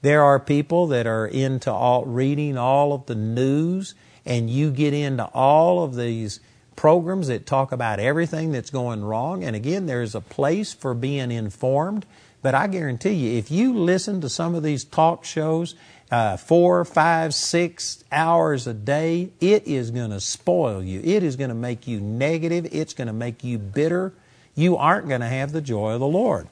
There 0.00 0.22
are 0.22 0.38
people 0.38 0.86
that 0.88 1.06
are 1.08 1.26
into 1.26 1.72
all, 1.72 2.04
reading 2.04 2.56
all 2.56 2.92
of 2.92 3.06
the 3.06 3.16
news, 3.16 3.96
and 4.24 4.48
you 4.48 4.70
get 4.70 4.94
into 4.94 5.24
all 5.24 5.82
of 5.82 5.96
these 5.96 6.38
programs 6.78 7.26
that 7.26 7.44
talk 7.44 7.72
about 7.72 7.98
everything 7.98 8.52
that's 8.52 8.70
going 8.70 9.04
wrong. 9.04 9.42
And 9.42 9.56
again, 9.56 9.86
there's 9.86 10.14
a 10.14 10.20
place 10.20 10.72
for 10.72 10.94
being 10.94 11.32
informed. 11.32 12.06
But 12.40 12.54
I 12.54 12.68
guarantee 12.68 13.14
you, 13.14 13.36
if 13.36 13.50
you 13.50 13.76
listen 13.76 14.20
to 14.20 14.28
some 14.28 14.54
of 14.54 14.62
these 14.62 14.84
talk 14.84 15.24
shows 15.24 15.74
uh, 16.12 16.36
four, 16.36 16.84
five, 16.84 17.34
six 17.34 18.04
hours 18.12 18.68
a 18.68 18.74
day, 18.74 19.30
it 19.40 19.66
is 19.66 19.90
going 19.90 20.10
to 20.10 20.20
spoil 20.20 20.80
you. 20.80 21.00
It 21.02 21.24
is 21.24 21.34
going 21.34 21.48
to 21.48 21.56
make 21.56 21.88
you 21.88 21.98
negative. 21.98 22.68
It's 22.70 22.94
going 22.94 23.08
to 23.08 23.12
make 23.12 23.42
you 23.42 23.58
bitter. 23.58 24.12
You 24.54 24.76
aren't 24.76 25.08
going 25.08 25.20
to 25.20 25.26
have 25.26 25.50
the 25.50 25.60
joy 25.60 25.94
of 25.94 26.00
the 26.00 26.06
Lord. 26.06 26.46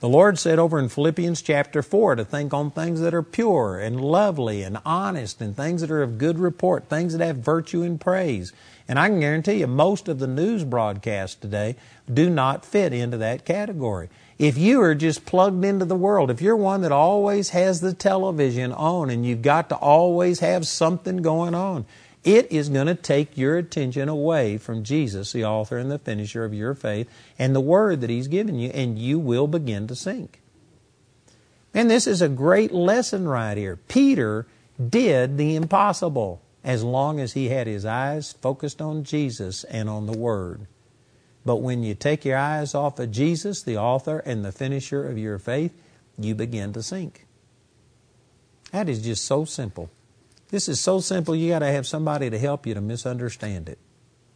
The 0.00 0.08
Lord 0.08 0.38
said 0.38 0.58
over 0.58 0.78
in 0.78 0.88
Philippians 0.88 1.42
chapter 1.42 1.82
4 1.82 2.14
to 2.16 2.24
think 2.24 2.54
on 2.54 2.70
things 2.70 3.02
that 3.02 3.12
are 3.12 3.22
pure 3.22 3.78
and 3.78 4.00
lovely 4.00 4.62
and 4.62 4.78
honest 4.86 5.42
and 5.42 5.54
things 5.54 5.82
that 5.82 5.90
are 5.90 6.02
of 6.02 6.16
good 6.16 6.38
report, 6.38 6.88
things 6.88 7.14
that 7.14 7.22
have 7.22 7.36
virtue 7.36 7.82
and 7.82 8.00
praise. 8.00 8.54
And 8.88 8.98
I 8.98 9.10
can 9.10 9.20
guarantee 9.20 9.60
you, 9.60 9.66
most 9.66 10.08
of 10.08 10.18
the 10.18 10.26
news 10.26 10.64
broadcasts 10.64 11.36
today 11.36 11.76
do 12.10 12.30
not 12.30 12.64
fit 12.64 12.94
into 12.94 13.18
that 13.18 13.44
category. 13.44 14.08
If 14.38 14.56
you 14.56 14.80
are 14.80 14.94
just 14.94 15.26
plugged 15.26 15.62
into 15.66 15.84
the 15.84 15.94
world, 15.94 16.30
if 16.30 16.40
you're 16.40 16.56
one 16.56 16.80
that 16.80 16.92
always 16.92 17.50
has 17.50 17.82
the 17.82 17.92
television 17.92 18.72
on 18.72 19.10
and 19.10 19.26
you've 19.26 19.42
got 19.42 19.68
to 19.68 19.76
always 19.76 20.40
have 20.40 20.66
something 20.66 21.18
going 21.18 21.54
on, 21.54 21.84
it 22.24 22.50
is 22.52 22.68
going 22.68 22.86
to 22.86 22.94
take 22.94 23.36
your 23.36 23.56
attention 23.56 24.08
away 24.08 24.58
from 24.58 24.84
Jesus, 24.84 25.32
the 25.32 25.44
author 25.44 25.78
and 25.78 25.90
the 25.90 25.98
finisher 25.98 26.44
of 26.44 26.52
your 26.52 26.74
faith, 26.74 27.08
and 27.38 27.54
the 27.54 27.60
word 27.60 28.00
that 28.02 28.10
He's 28.10 28.28
given 28.28 28.58
you, 28.58 28.70
and 28.70 28.98
you 28.98 29.18
will 29.18 29.46
begin 29.46 29.86
to 29.86 29.96
sink. 29.96 30.40
And 31.72 31.90
this 31.90 32.06
is 32.06 32.20
a 32.20 32.28
great 32.28 32.72
lesson 32.72 33.28
right 33.28 33.56
here. 33.56 33.76
Peter 33.76 34.46
did 34.88 35.38
the 35.38 35.54
impossible 35.54 36.42
as 36.62 36.82
long 36.82 37.20
as 37.20 37.32
he 37.32 37.48
had 37.48 37.66
his 37.66 37.84
eyes 37.84 38.32
focused 38.32 38.82
on 38.82 39.04
Jesus 39.04 39.64
and 39.64 39.88
on 39.88 40.06
the 40.06 40.16
Word. 40.16 40.66
But 41.44 41.56
when 41.56 41.82
you 41.82 41.94
take 41.94 42.24
your 42.24 42.36
eyes 42.36 42.74
off 42.74 42.98
of 42.98 43.10
Jesus, 43.10 43.62
the 43.62 43.78
author 43.78 44.18
and 44.20 44.44
the 44.44 44.52
finisher 44.52 45.08
of 45.08 45.16
your 45.16 45.38
faith, 45.38 45.72
you 46.18 46.34
begin 46.34 46.72
to 46.74 46.82
sink. 46.82 47.26
That 48.72 48.88
is 48.88 49.02
just 49.02 49.24
so 49.24 49.44
simple. 49.44 49.90
This 50.50 50.68
is 50.68 50.80
so 50.80 51.00
simple, 51.00 51.34
you 51.34 51.48
got 51.48 51.60
to 51.60 51.66
have 51.66 51.86
somebody 51.86 52.28
to 52.28 52.38
help 52.38 52.66
you 52.66 52.74
to 52.74 52.80
misunderstand 52.80 53.68
it. 53.68 53.78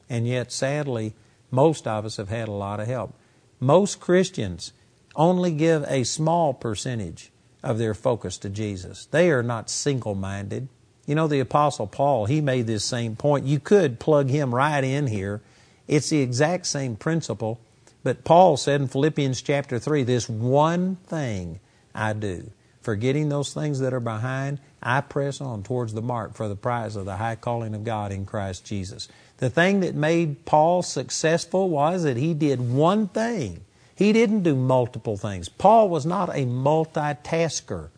And 0.09 0.27
yet, 0.29 0.53
sadly, 0.53 1.15
most 1.51 1.87
of 1.87 2.05
us 2.05 2.17
have 2.19 2.29
had 2.29 2.49
a 2.49 2.53
lot 2.53 2.81
of 2.81 2.87
help. 2.87 3.15
Most 3.59 4.01
Christians 4.01 4.73
only 5.17 5.51
give 5.53 5.85
a 5.89 6.05
small 6.05 6.55
percentage 6.55 7.31
of 7.63 7.79
their 7.79 7.95
focus 7.95 8.39
to 8.39 8.49
Jesus. 8.49 9.07
They 9.07 9.31
are 9.31 9.43
not 9.43 9.71
single 9.71 10.15
minded. 10.15 10.69
You 11.07 11.15
know, 11.15 11.27
the 11.27 11.41
Apostle 11.41 11.87
Paul, 11.87 12.27
he 12.27 12.41
made 12.41 12.67
this 12.67 12.85
same 12.85 13.17
point. 13.17 13.47
You 13.47 13.59
could 13.59 13.99
plug 13.99 14.31
him 14.31 14.55
right 14.55 14.85
in 14.85 15.07
here. 15.07 15.43
It's 15.87 16.11
the 16.11 16.21
exact 16.21 16.67
same 16.67 16.97
principle. 16.97 17.61
But 18.03 18.25
Paul 18.25 18.57
said 18.57 18.81
in 18.81 18.89
Philippians 18.89 19.43
chapter 19.43 19.79
3 19.79 20.03
this 20.03 20.29
one 20.29 20.97
thing 21.07 21.61
I 21.95 22.13
do, 22.13 22.51
forgetting 22.81 23.29
those 23.29 23.55
things 23.55 23.81
that 23.81 23.95
are 23.95 24.01
behind, 24.01 24.61
I 24.85 25.01
press 25.01 25.41
on 25.41 25.63
towards 25.63 25.95
the 25.95 26.03
mark 26.03 26.35
for 26.35 26.47
the 26.47 26.57
prize 26.57 26.95
of 26.95 27.07
the 27.07 27.17
high 27.17 27.37
calling 27.37 27.75
of 27.75 27.85
God 27.85 28.13
in 28.13 28.27
Christ 28.27 28.65
Jesus. 28.65 29.09
The 29.39 29.51
thing 29.51 29.81
that 29.81 29.95
made 29.95 30.45
Paul 30.45 30.83
successful 30.83 31.71
was 31.71 32.03
that 32.03 32.17
he 32.17 32.35
did 32.35 32.61
one 32.61 33.09
thing. 33.09 33.65
He 33.97 34.13
didn't 34.13 34.43
do 34.43 34.55
multiple 34.55 35.17
things. 35.17 35.49
Paul 35.49 35.89
was 35.89 36.05
not 36.05 36.29
a 36.31 36.45
multitasker. 36.45 37.89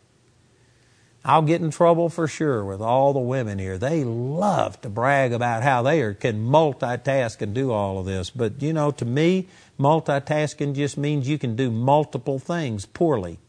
I'll 1.25 1.43
get 1.43 1.61
in 1.61 1.73
trouble 1.73 2.09
for 2.09 2.29
sure 2.29 2.65
with 2.65 2.81
all 2.81 3.13
the 3.13 3.19
women 3.19 3.59
here. 3.59 3.79
They 3.79 4.05
love 4.05 4.81
to 4.83 4.89
brag 4.89 5.33
about 5.33 5.65
how 5.65 5.83
they 5.83 6.01
are, 6.03 6.15
can 6.15 6.47
multitask 6.47 7.43
and 7.43 7.53
do 7.53 7.73
all 7.73 7.99
of 7.99 8.07
this. 8.07 8.31
But, 8.31 8.63
you 8.63 8.73
know, 8.73 8.93
to 8.93 9.05
me, 9.05 9.49
multitasking 9.79 10.77
just 10.77 10.97
means 10.97 11.29
you 11.29 11.37
can 11.37 11.57
do 11.57 11.69
multiple 11.73 12.39
things 12.39 12.87
poorly. 12.87 13.41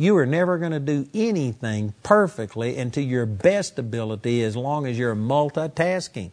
You 0.00 0.16
are 0.16 0.24
never 0.24 0.56
going 0.56 0.72
to 0.72 0.80
do 0.80 1.06
anything 1.12 1.92
perfectly 2.02 2.78
and 2.78 2.90
to 2.94 3.02
your 3.02 3.26
best 3.26 3.78
ability 3.78 4.42
as 4.42 4.56
long 4.56 4.86
as 4.86 4.98
you're 4.98 5.14
multitasking. 5.14 6.30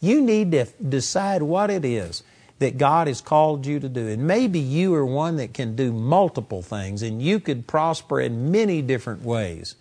You 0.00 0.22
need 0.22 0.52
to 0.52 0.64
decide 0.88 1.42
what 1.42 1.68
it 1.68 1.84
is 1.84 2.22
that 2.60 2.78
God 2.78 3.08
has 3.08 3.20
called 3.20 3.66
you 3.66 3.78
to 3.78 3.90
do. 3.90 4.08
And 4.08 4.26
maybe 4.26 4.58
you 4.58 4.94
are 4.94 5.04
one 5.04 5.36
that 5.36 5.52
can 5.52 5.76
do 5.76 5.92
multiple 5.92 6.62
things 6.62 7.02
and 7.02 7.20
you 7.20 7.40
could 7.40 7.66
prosper 7.66 8.22
in 8.22 8.50
many 8.50 8.80
different 8.80 9.22
ways. 9.22 9.74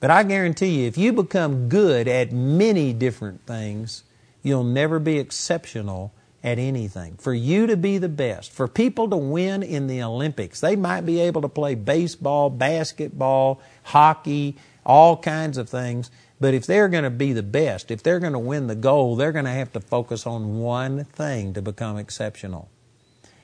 But 0.00 0.10
I 0.10 0.22
guarantee 0.22 0.80
you, 0.80 0.88
if 0.88 0.96
you 0.96 1.12
become 1.12 1.68
good 1.68 2.08
at 2.08 2.32
many 2.32 2.94
different 2.94 3.44
things, 3.44 4.02
you'll 4.42 4.64
never 4.64 4.98
be 4.98 5.18
exceptional 5.18 6.10
at 6.42 6.58
anything. 6.58 7.16
For 7.16 7.34
you 7.34 7.66
to 7.66 7.76
be 7.76 7.98
the 7.98 8.08
best, 8.08 8.52
for 8.52 8.68
people 8.68 9.08
to 9.10 9.16
win 9.16 9.62
in 9.62 9.86
the 9.86 10.02
Olympics, 10.02 10.60
they 10.60 10.76
might 10.76 11.02
be 11.02 11.20
able 11.20 11.42
to 11.42 11.48
play 11.48 11.74
baseball, 11.74 12.50
basketball, 12.50 13.60
hockey, 13.82 14.56
all 14.84 15.16
kinds 15.16 15.58
of 15.58 15.68
things. 15.68 16.10
But 16.40 16.54
if 16.54 16.66
they're 16.66 16.88
going 16.88 17.04
to 17.04 17.10
be 17.10 17.32
the 17.32 17.42
best, 17.42 17.90
if 17.90 18.02
they're 18.02 18.20
going 18.20 18.34
to 18.34 18.38
win 18.38 18.66
the 18.66 18.74
gold, 18.74 19.18
they're 19.18 19.32
going 19.32 19.46
to 19.46 19.50
have 19.50 19.72
to 19.72 19.80
focus 19.80 20.26
on 20.26 20.58
one 20.58 21.04
thing 21.04 21.54
to 21.54 21.62
become 21.62 21.96
exceptional. 21.96 22.68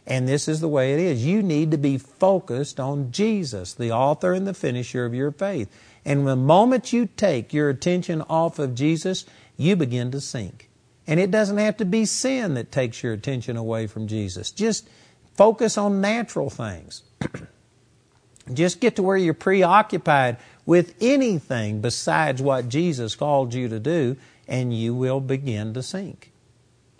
And 0.07 0.29
this 0.29 0.49
is 0.49 0.61
the 0.61 0.69
way 0.69 0.93
it 0.95 1.01
is. 1.01 1.25
You 1.25 1.43
need 1.43 1.71
to 1.71 1.79
be 1.79 1.97
focused 1.97 2.81
on 2.81 3.13
Jesus, 3.13 3.73
the 3.73 3.93
author 3.93 4.33
and 4.33 4.47
the 4.47 4.55
finisher 4.55 5.05
of 5.05 5.15
your 5.15 5.31
faith. 5.31 5.69
And 6.05 6.27
the 6.27 6.37
moment 6.37 6.93
you 6.93 7.09
take 7.17 7.53
your 7.53 7.69
attention 7.69 8.23
off 8.23 8.59
of 8.59 8.75
Jesus, 8.75 9.25
you 9.57 9.77
begin 9.77 10.11
to 10.11 10.21
sink. 10.21 10.69
And 11.07 11.19
it 11.19 11.31
doesn't 11.31 11.59
have 11.59 11.77
to 11.79 11.85
be 11.85 12.05
sin 12.05 12.55
that 12.55 12.71
takes 12.71 13.03
your 13.03 13.13
attention 13.13 13.57
away 13.57 13.87
from 13.87 14.07
Jesus. 14.07 14.51
Just 14.51 14.89
focus 15.35 15.77
on 15.77 16.01
natural 16.01 16.51
things. 16.51 17.03
Just 18.53 18.81
get 18.81 18.97
to 18.97 19.03
where 19.03 19.17
you're 19.17 19.35
preoccupied 19.35 20.37
with 20.67 20.95
anything 21.01 21.81
besides 21.81 22.43
what 22.43 22.69
Jesus 22.69 23.15
called 23.15 23.55
you 23.55 23.69
to 23.69 23.79
do, 23.79 24.17
and 24.49 24.77
you 24.77 24.95
will 24.95 25.21
begin 25.21 25.75
to 25.75 25.83
sink. 25.83 26.33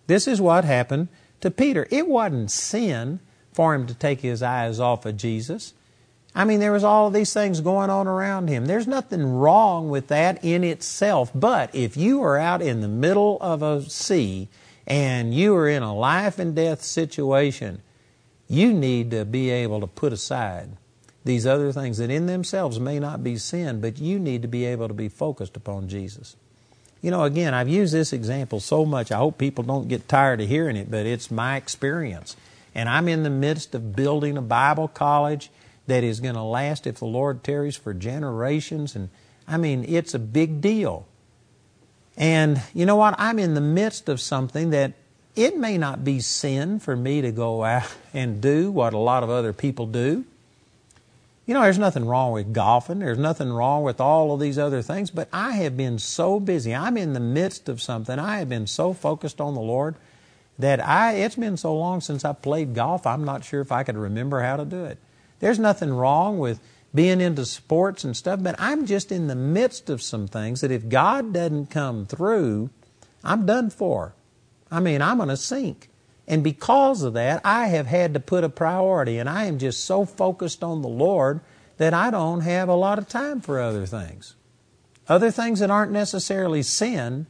This 0.07 0.27
is 0.27 0.41
what 0.41 0.65
happened 0.65 1.09
to 1.41 1.51
Peter. 1.51 1.87
It 1.91 2.07
wasn't 2.07 2.51
sin 2.51 3.21
for 3.53 3.75
him 3.75 3.87
to 3.87 3.95
take 3.95 4.21
his 4.21 4.43
eyes 4.43 4.81
off 4.81 5.05
of 5.05 5.17
Jesus. 5.17 5.75
I 6.35 6.45
mean, 6.45 6.61
there 6.61 6.73
was 6.73 6.85
all 6.85 7.09
of 7.09 7.13
these 7.13 7.33
things 7.33 7.61
going 7.61 7.91
on 7.91 8.09
around 8.09 8.49
him. 8.49 8.65
There's 8.65 8.87
nothing 8.87 9.35
wrong 9.35 9.91
with 9.91 10.09
that 10.09 10.43
in 10.43 10.65
itself. 10.65 11.31
But 11.35 11.75
if 11.75 11.97
you 11.97 12.23
are 12.23 12.39
out 12.39 12.63
in 12.63 12.81
the 12.81 12.89
middle 12.89 13.37
of 13.41 13.63
a 13.63 13.83
sea 13.83 14.49
and 14.87 15.35
you 15.35 15.55
are 15.55 15.69
in 15.69 15.83
a 15.83 15.95
life 15.95 16.39
and 16.39 16.55
death 16.55 16.83
situation, 16.83 17.83
you 18.49 18.73
need 18.73 19.11
to 19.11 19.25
be 19.27 19.51
able 19.51 19.81
to 19.81 19.87
put 19.87 20.13
aside 20.13 20.71
these 21.25 21.47
other 21.47 21.71
things 21.71 21.99
that 21.99 22.11
in 22.11 22.27
themselves 22.27 22.81
may 22.81 22.99
not 22.99 23.23
be 23.23 23.37
sin, 23.37 23.81
but 23.81 23.99
you 23.99 24.19
need 24.19 24.43
to 24.43 24.49
be 24.49 24.65
able 24.65 24.89
to 24.89 24.95
be 24.95 25.09
focused 25.09 25.57
upon 25.57 25.89
Jesus. 25.89 26.35
You 27.01 27.11
know, 27.11 27.25
again, 27.25 27.53
I've 27.53 27.69
used 27.69 27.93
this 27.93 28.13
example 28.13 28.59
so 28.61 28.85
much, 28.85 29.13
I 29.13 29.19
hope 29.19 29.39
people 29.39 29.65
don't 29.65 29.89
get 29.89 30.09
tired 30.09 30.41
of 30.41 30.49
hearing 30.49 30.77
it, 30.77 30.91
but 30.91 31.07
it's 31.07 31.31
my 31.31 31.57
experience. 31.57 32.37
And 32.75 32.89
I'm 32.89 33.07
in 33.07 33.23
the 33.23 33.31
midst 33.31 33.75
of 33.75 33.95
building 33.95 34.37
a 34.37 34.43
Bible 34.43 34.89
college 34.89 35.51
that 35.87 36.05
is 36.05 36.21
going 36.21 36.35
to 36.35 36.43
last 36.43 36.87
if 36.87 36.97
the 36.97 37.07
Lord 37.07 37.43
tarries 37.43 37.77
for 37.77 37.93
generations. 37.95 38.95
And 38.95 39.09
I 39.47 39.57
mean, 39.57 39.85
it's 39.89 40.15
a 40.15 40.19
big 40.19 40.61
deal. 40.61 41.07
And 42.17 42.63
you 42.75 42.87
know 42.87 42.97
what? 42.97 43.15
I'm 43.19 43.39
in 43.39 43.55
the 43.55 43.61
midst 43.61 44.09
of 44.09 44.21
something 44.21 44.71
that 44.71 44.93
it 45.35 45.57
may 45.57 45.79
not 45.79 46.05
be 46.05 46.21
sin 46.21 46.79
for 46.79 46.95
me 46.95 47.23
to 47.23 47.33
go 47.33 47.65
out 47.65 47.95
and 48.13 48.41
do 48.41 48.71
what 48.71 48.93
a 48.93 48.99
lot 48.99 49.23
of 49.23 49.31
other 49.31 49.53
people 49.53 49.87
do. 49.87 50.25
You 51.47 51.55
know, 51.55 51.63
there's 51.63 51.79
nothing 51.79 52.05
wrong 52.05 52.33
with 52.33 52.53
golfing. 52.53 53.01
There's 53.01 53.19
nothing 53.19 53.53
wrong 53.53 53.83
with 53.83 54.01
all 54.01 54.33
of 54.33 54.41
these 54.41 54.59
other 54.59 54.81
things, 54.81 55.11
but 55.11 55.29
I 55.33 55.53
have 55.53 55.77
been 55.77 55.99
so 55.99 56.39
busy. 56.39 56.75
I'm 56.75 56.97
in 56.97 57.15
the 57.15 57.21
midst 57.21 57.69
of 57.69 57.83
something. 57.83 58.19
I 58.19 58.39
have 58.39 58.49
been 58.49 58.67
so 58.67 58.93
focused 58.93 59.41
on 59.41 59.55
the 59.55 59.61
Lord 59.61 59.97
that 60.59 60.87
I 60.87 61.15
it's 61.15 61.35
been 61.35 61.57
so 61.57 61.75
long 61.75 62.01
since 62.01 62.25
I 62.25 62.33
played 62.33 62.75
golf. 62.75 63.07
I'm 63.07 63.25
not 63.25 63.45
sure 63.45 63.61
if 63.61 63.73
I 63.73 63.83
could 63.83 63.97
remember 63.97 64.43
how 64.43 64.57
to 64.57 64.65
do 64.65 64.85
it. 64.85 64.99
There's 65.43 65.59
nothing 65.59 65.93
wrong 65.93 66.39
with 66.39 66.61
being 66.95 67.21
into 67.21 67.45
sports 67.45 68.05
and 68.05 68.17
stuff, 68.17 68.41
but 68.41 68.55
I'm 68.61 68.87
just 68.87 69.11
in 69.11 69.27
the 69.27 69.35
midst 69.35 69.91
of 69.91 70.01
some 70.01 70.29
things 70.29 70.61
that 70.61 70.71
if 70.71 70.89
God 70.89 71.33
doesn't 71.33 71.67
come 71.67 72.07
through, 72.07 72.71
I'm 73.25 73.45
done 73.45 73.69
for. 73.69 74.15
I 74.71 74.79
mean, 74.79 75.03
I'm 75.03 75.17
going 75.17 75.31
to 75.31 75.37
sink. 75.37 75.89
And 76.29 76.45
because 76.45 77.03
of 77.03 77.15
that, 77.15 77.41
I 77.45 77.67
have 77.67 77.89
had 77.89 78.15
to 78.15 78.21
put 78.21 78.45
a 78.45 78.49
priority, 78.49 79.19
and 79.19 79.29
I 79.29 79.47
am 79.47 79.59
just 79.59 79.85
so 79.85 80.05
focused 80.05 80.63
on 80.63 80.81
the 80.81 80.89
Lord 80.89 81.41
that 81.77 81.93
I 81.93 82.13
don't 82.13 82.43
have 82.43 82.69
a 82.69 82.77
lot 82.77 83.01
of 83.01 83.09
time 83.09 83.41
for 83.41 83.61
other 83.61 83.85
things. 83.85 84.37
Other 85.09 85.33
things 85.33 85.59
that 85.59 85.73
aren't 85.73 85.91
necessarily 85.91 86.63
sin, 86.63 87.27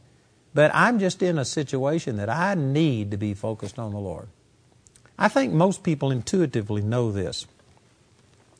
but 0.53 0.69
I'm 0.75 0.99
just 0.99 1.23
in 1.23 1.39
a 1.39 1.45
situation 1.45 2.17
that 2.17 2.29
I 2.29 2.53
need 2.53 3.09
to 3.09 3.17
be 3.17 3.33
focused 3.33 3.79
on 3.79 3.91
the 3.91 3.99
Lord. 3.99 4.27
I 5.17 5.29
think 5.29 5.51
most 5.51 5.81
people 5.81 6.11
intuitively 6.11 6.83
know 6.83 7.11
this. 7.11 7.47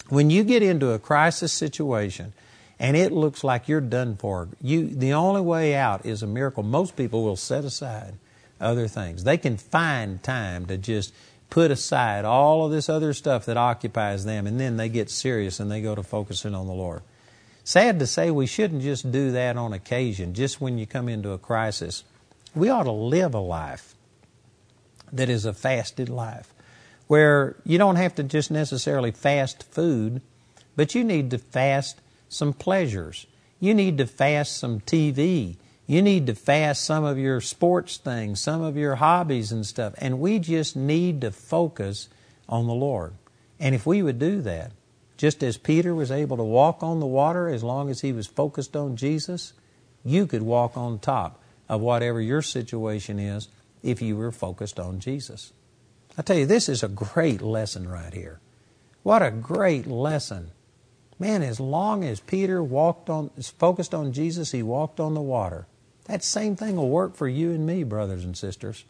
When 0.09 0.29
you 0.29 0.43
get 0.43 0.61
into 0.61 0.91
a 0.91 0.99
crisis 0.99 1.53
situation 1.53 2.33
and 2.79 2.97
it 2.97 3.11
looks 3.11 3.43
like 3.43 3.67
you're 3.67 3.81
done 3.81 4.15
for, 4.17 4.49
you, 4.61 4.87
the 4.87 5.13
only 5.13 5.41
way 5.41 5.75
out 5.75 6.05
is 6.05 6.23
a 6.23 6.27
miracle. 6.27 6.63
Most 6.63 6.95
people 6.95 7.23
will 7.23 7.37
set 7.37 7.63
aside 7.63 8.15
other 8.59 8.87
things. 8.87 9.23
They 9.23 9.37
can 9.37 9.57
find 9.57 10.21
time 10.21 10.65
to 10.67 10.77
just 10.77 11.13
put 11.49 11.71
aside 11.71 12.25
all 12.25 12.65
of 12.65 12.71
this 12.71 12.89
other 12.89 13.13
stuff 13.13 13.45
that 13.45 13.57
occupies 13.57 14.25
them, 14.25 14.47
and 14.47 14.59
then 14.59 14.77
they 14.77 14.89
get 14.89 15.09
serious 15.09 15.59
and 15.59 15.71
they 15.71 15.81
go 15.81 15.93
to 15.93 16.03
focusing 16.03 16.55
on 16.55 16.67
the 16.67 16.73
Lord. 16.73 17.01
Sad 17.63 17.99
to 17.99 18.07
say, 18.07 18.31
we 18.31 18.45
shouldn't 18.45 18.81
just 18.81 19.11
do 19.11 19.31
that 19.31 19.55
on 19.55 19.71
occasion, 19.71 20.33
just 20.33 20.59
when 20.59 20.77
you 20.77 20.85
come 20.85 21.07
into 21.07 21.31
a 21.31 21.37
crisis. 21.37 22.03
We 22.55 22.69
ought 22.69 22.83
to 22.83 22.91
live 22.91 23.33
a 23.33 23.39
life 23.39 23.95
that 25.11 25.29
is 25.29 25.45
a 25.45 25.53
fasted 25.53 26.09
life 26.09 26.52
where 27.13 27.55
you 27.63 27.77
don't 27.77 27.97
have 27.97 28.15
to 28.15 28.23
just 28.23 28.49
necessarily 28.49 29.11
fast 29.11 29.61
food, 29.61 30.19
but 30.75 30.95
you 30.95 31.03
need 31.03 31.29
to 31.29 31.37
fast 31.37 32.01
some 32.27 32.53
pleasures. 32.53 33.27
You 33.59 33.75
need 33.75 33.99
to 33.99 34.07
fast 34.07 34.57
some 34.57 34.79
TV. 34.79 35.57
You 35.85 36.01
need 36.01 36.25
to 36.25 36.33
fast 36.33 36.83
some 36.83 37.03
of 37.03 37.19
your 37.19 37.39
sports 37.39 37.97
things, 37.97 38.41
some 38.41 38.63
of 38.63 38.75
your 38.75 38.95
hobbies 38.95 39.51
and 39.51 39.63
stuff. 39.63 39.93
And 39.99 40.19
we 40.19 40.39
just 40.39 40.75
need 40.75 41.21
to 41.21 41.29
focus 41.29 42.09
on 42.49 42.65
the 42.65 42.73
Lord. 42.73 43.13
And 43.59 43.75
if 43.75 43.85
we 43.85 44.01
would 44.01 44.17
do 44.17 44.41
that, 44.41 44.71
just 45.15 45.43
as 45.43 45.55
Peter 45.55 45.93
was 45.93 46.09
able 46.09 46.37
to 46.37 46.43
walk 46.43 46.81
on 46.81 46.99
the 46.99 47.05
water 47.05 47.47
as 47.47 47.63
long 47.63 47.91
as 47.91 48.01
he 48.01 48.11
was 48.11 48.25
focused 48.25 48.75
on 48.75 48.95
Jesus, 48.95 49.53
you 50.03 50.25
could 50.25 50.41
walk 50.41 50.75
on 50.75 50.97
top 50.97 51.43
of 51.69 51.79
whatever 51.79 52.19
your 52.19 52.41
situation 52.41 53.19
is 53.19 53.49
if 53.83 54.01
you 54.01 54.15
were 54.17 54.31
focused 54.31 54.79
on 54.79 54.99
Jesus. 54.99 55.53
I 56.17 56.21
tell 56.21 56.37
you, 56.37 56.45
this 56.45 56.69
is 56.69 56.83
a 56.83 56.87
great 56.87 57.41
lesson 57.41 57.87
right 57.87 58.13
here. 58.13 58.39
What 59.01 59.21
a 59.21 59.31
great 59.31 59.87
lesson. 59.87 60.51
Man, 61.19 61.41
as 61.41 61.59
long 61.59 62.03
as 62.03 62.19
Peter 62.19 62.63
walked 62.63 63.09
on, 63.09 63.29
focused 63.57 63.93
on 63.93 64.13
Jesus, 64.13 64.51
he 64.51 64.63
walked 64.63 64.99
on 64.99 65.13
the 65.13 65.21
water. 65.21 65.67
That 66.05 66.23
same 66.23 66.55
thing 66.55 66.75
will 66.75 66.89
work 66.89 67.15
for 67.15 67.27
you 67.27 67.51
and 67.51 67.65
me, 67.65 67.83
brothers 67.83 68.23
and 68.23 68.37
sisters. 68.37 68.85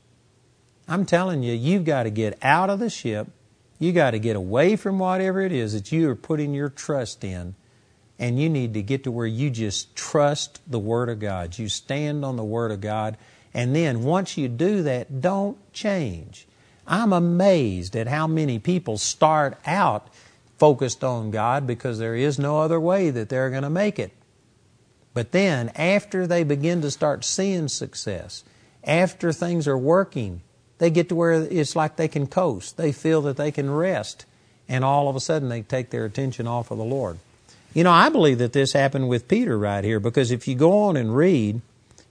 I'm 0.87 1.05
telling 1.05 1.43
you, 1.43 1.53
you've 1.53 1.85
got 1.85 2.03
to 2.03 2.09
get 2.09 2.37
out 2.41 2.69
of 2.69 2.79
the 2.79 2.89
ship. 2.89 3.27
You 3.79 3.91
got 3.91 4.11
to 4.11 4.19
get 4.19 4.35
away 4.35 4.75
from 4.75 4.99
whatever 4.99 5.41
it 5.41 5.51
is 5.51 5.73
that 5.73 5.91
you 5.91 6.09
are 6.09 6.15
putting 6.15 6.53
your 6.53 6.69
trust 6.69 7.23
in. 7.23 7.55
And 8.19 8.39
you 8.39 8.49
need 8.49 8.73
to 8.75 8.81
get 8.81 9.03
to 9.05 9.11
where 9.11 9.27
you 9.27 9.49
just 9.49 9.95
trust 9.95 10.61
the 10.69 10.79
Word 10.79 11.09
of 11.09 11.19
God. 11.19 11.57
You 11.57 11.67
stand 11.69 12.23
on 12.23 12.35
the 12.35 12.43
Word 12.43 12.71
of 12.71 12.81
God. 12.81 13.17
And 13.53 13.75
then 13.75 14.03
once 14.03 14.37
you 14.37 14.47
do 14.47 14.83
that, 14.83 15.21
don't 15.21 15.57
change. 15.73 16.47
I'm 16.87 17.13
amazed 17.13 17.95
at 17.95 18.07
how 18.07 18.27
many 18.27 18.59
people 18.59 18.97
start 18.97 19.57
out 19.65 20.07
focused 20.57 21.03
on 21.03 21.31
God 21.31 21.65
because 21.65 21.99
there 21.99 22.15
is 22.15 22.37
no 22.37 22.59
other 22.59 22.79
way 22.79 23.09
that 23.09 23.29
they're 23.29 23.49
going 23.49 23.63
to 23.63 23.69
make 23.69 23.99
it. 23.99 24.11
But 25.13 25.31
then, 25.31 25.69
after 25.75 26.25
they 26.25 26.43
begin 26.43 26.81
to 26.81 26.91
start 26.91 27.23
seeing 27.23 27.67
success, 27.67 28.43
after 28.83 29.31
things 29.31 29.67
are 29.67 29.77
working, 29.77 30.41
they 30.79 30.89
get 30.89 31.09
to 31.09 31.15
where 31.15 31.33
it's 31.33 31.75
like 31.75 31.95
they 31.95 32.07
can 32.07 32.27
coast. 32.27 32.77
They 32.77 32.91
feel 32.91 33.21
that 33.23 33.37
they 33.37 33.51
can 33.51 33.69
rest. 33.69 34.25
And 34.67 34.83
all 34.83 35.07
of 35.07 35.15
a 35.15 35.19
sudden, 35.19 35.49
they 35.49 35.61
take 35.61 35.91
their 35.91 36.05
attention 36.05 36.47
off 36.47 36.71
of 36.71 36.77
the 36.77 36.83
Lord. 36.83 37.19
You 37.73 37.83
know, 37.83 37.91
I 37.91 38.09
believe 38.09 38.37
that 38.39 38.53
this 38.53 38.73
happened 38.73 39.09
with 39.09 39.27
Peter 39.27 39.57
right 39.57 39.83
here 39.83 39.99
because 39.99 40.31
if 40.31 40.47
you 40.47 40.55
go 40.55 40.83
on 40.83 40.97
and 40.97 41.15
read, 41.15 41.61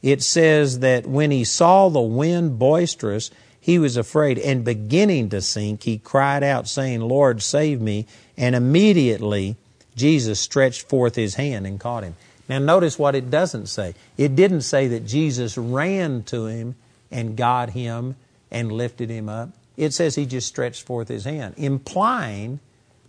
it 0.03 0.23
says 0.23 0.81
that 0.81 1.07
when 1.07 1.31
he 1.31 1.45
saw 1.45 1.89
the 1.89 2.01
wind 2.01 2.59
boisterous, 2.59 3.31
he 3.63 3.79
was 3.79 3.97
afraid, 3.97 4.41
and 4.41 4.65
beginning 4.65 5.29
to 5.29 5.41
sink, 5.41 5.85
he 5.85 5.97
cried 5.97 6.43
out, 6.43 6.67
saying, 6.67 7.01
Lord, 7.01 7.41
save 7.43 7.81
me. 7.81 8.09
And 8.37 8.57
immediately 8.57 9.55
Jesus 9.95 10.41
stretched 10.41 10.89
forth 10.89 11.15
his 11.15 11.37
hand 11.37 11.65
and 11.65 11.79
caught 11.79 12.03
him. 12.03 12.17
Now, 12.49 12.59
notice 12.59 12.99
what 12.99 13.15
it 13.15 13.31
doesn't 13.31 13.67
say. 13.69 13.95
It 14.17 14.35
didn't 14.35 14.63
say 14.63 14.89
that 14.89 15.07
Jesus 15.07 15.57
ran 15.57 16.25
to 16.25 16.47
him 16.47 16.75
and 17.13 17.37
got 17.37 17.71
him 17.71 18.17
and 18.51 18.73
lifted 18.73 19.11
him 19.11 19.29
up. 19.29 19.51
It 19.77 19.95
says 19.95 20.17
he 20.17 20.27
just 20.27 20.49
stretched 20.49 20.83
forth 20.83 21.07
his 21.07 21.23
hand, 21.23 21.55
implying 21.57 22.59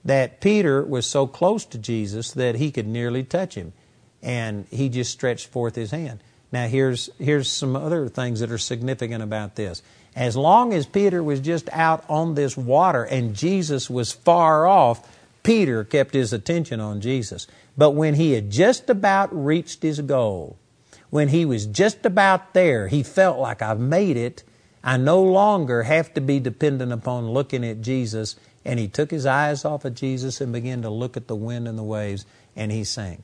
that 0.06 0.40
Peter 0.40 0.84
was 0.84 1.08
so 1.08 1.26
close 1.26 1.66
to 1.66 1.80
Jesus 1.80 2.32
that 2.34 2.56
he 2.56 2.70
could 2.70 2.88
nearly 2.88 3.24
touch 3.24 3.56
him. 3.56 3.74
And 4.22 4.68
he 4.70 4.88
just 4.88 5.12
stretched 5.12 5.48
forth 5.48 5.74
his 5.74 5.90
hand. 5.90 6.20
Now, 6.52 6.68
here's, 6.68 7.10
here's 7.18 7.52
some 7.52 7.76
other 7.76 8.08
things 8.08 8.40
that 8.42 8.52
are 8.52 8.60
significant 8.60 9.24
about 9.24 9.56
this. 9.56 9.82
As 10.16 10.36
long 10.36 10.74
as 10.74 10.86
Peter 10.86 11.24
was 11.24 11.40
just 11.40 11.70
out 11.72 12.04
on 12.08 12.36
this 12.36 12.56
water 12.56 13.04
and 13.04 13.36
Jesus 13.36 13.90
was 13.90 14.12
far 14.12 14.68
off, 14.68 15.08
Peter 15.42 15.84
kept 15.84 16.14
his 16.14 16.32
attention 16.32 16.80
on 16.80 17.02
Jesus. 17.02 17.48
But 17.78 17.92
when 17.92 18.16
he 18.16 18.34
had 18.34 18.52
just 18.52 18.90
about 18.90 19.30
reached 19.34 19.82
his 19.82 20.00
goal, 20.02 20.58
when 21.10 21.30
he 21.30 21.46
was 21.46 21.66
just 21.66 22.06
about 22.06 22.54
there, 22.54 22.88
he 22.88 23.04
felt 23.04 23.40
like 23.40 23.62
I've 23.62 23.80
made 23.80 24.18
it. 24.18 24.44
I 24.84 24.98
no 24.98 25.22
longer 25.22 25.84
have 25.84 26.14
to 26.14 26.22
be 26.22 26.40
dependent 26.40 26.92
upon 26.92 27.32
looking 27.32 27.66
at 27.66 27.82
Jesus. 27.82 28.36
And 28.66 28.80
he 28.80 28.88
took 28.88 29.12
his 29.12 29.26
eyes 29.26 29.66
off 29.66 29.86
of 29.86 29.96
Jesus 29.96 30.42
and 30.42 30.54
began 30.54 30.82
to 30.84 30.90
look 30.90 31.18
at 31.18 31.28
the 31.28 31.36
wind 31.36 31.68
and 31.68 31.78
the 31.78 31.84
waves, 31.84 32.26
and 32.56 32.72
he 32.72 32.84
sank. 32.84 33.22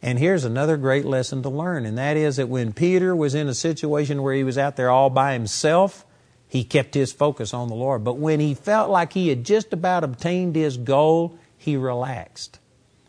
And 0.00 0.18
here's 0.18 0.44
another 0.44 0.76
great 0.76 1.04
lesson 1.04 1.42
to 1.42 1.48
learn, 1.48 1.84
and 1.84 1.98
that 1.98 2.16
is 2.16 2.36
that 2.36 2.48
when 2.48 2.72
Peter 2.72 3.16
was 3.16 3.34
in 3.34 3.48
a 3.48 3.54
situation 3.54 4.22
where 4.22 4.34
he 4.34 4.44
was 4.44 4.56
out 4.56 4.76
there 4.76 4.90
all 4.90 5.10
by 5.10 5.32
himself, 5.32 6.06
he 6.48 6.64
kept 6.64 6.94
his 6.94 7.12
focus 7.12 7.52
on 7.52 7.68
the 7.68 7.74
Lord. 7.74 8.02
But 8.04 8.16
when 8.16 8.40
he 8.40 8.54
felt 8.54 8.90
like 8.90 9.12
he 9.12 9.28
had 9.28 9.44
just 9.44 9.72
about 9.72 10.04
obtained 10.04 10.56
his 10.56 10.76
goal, 10.76 11.38
he 11.56 11.76
relaxed. 11.76 12.58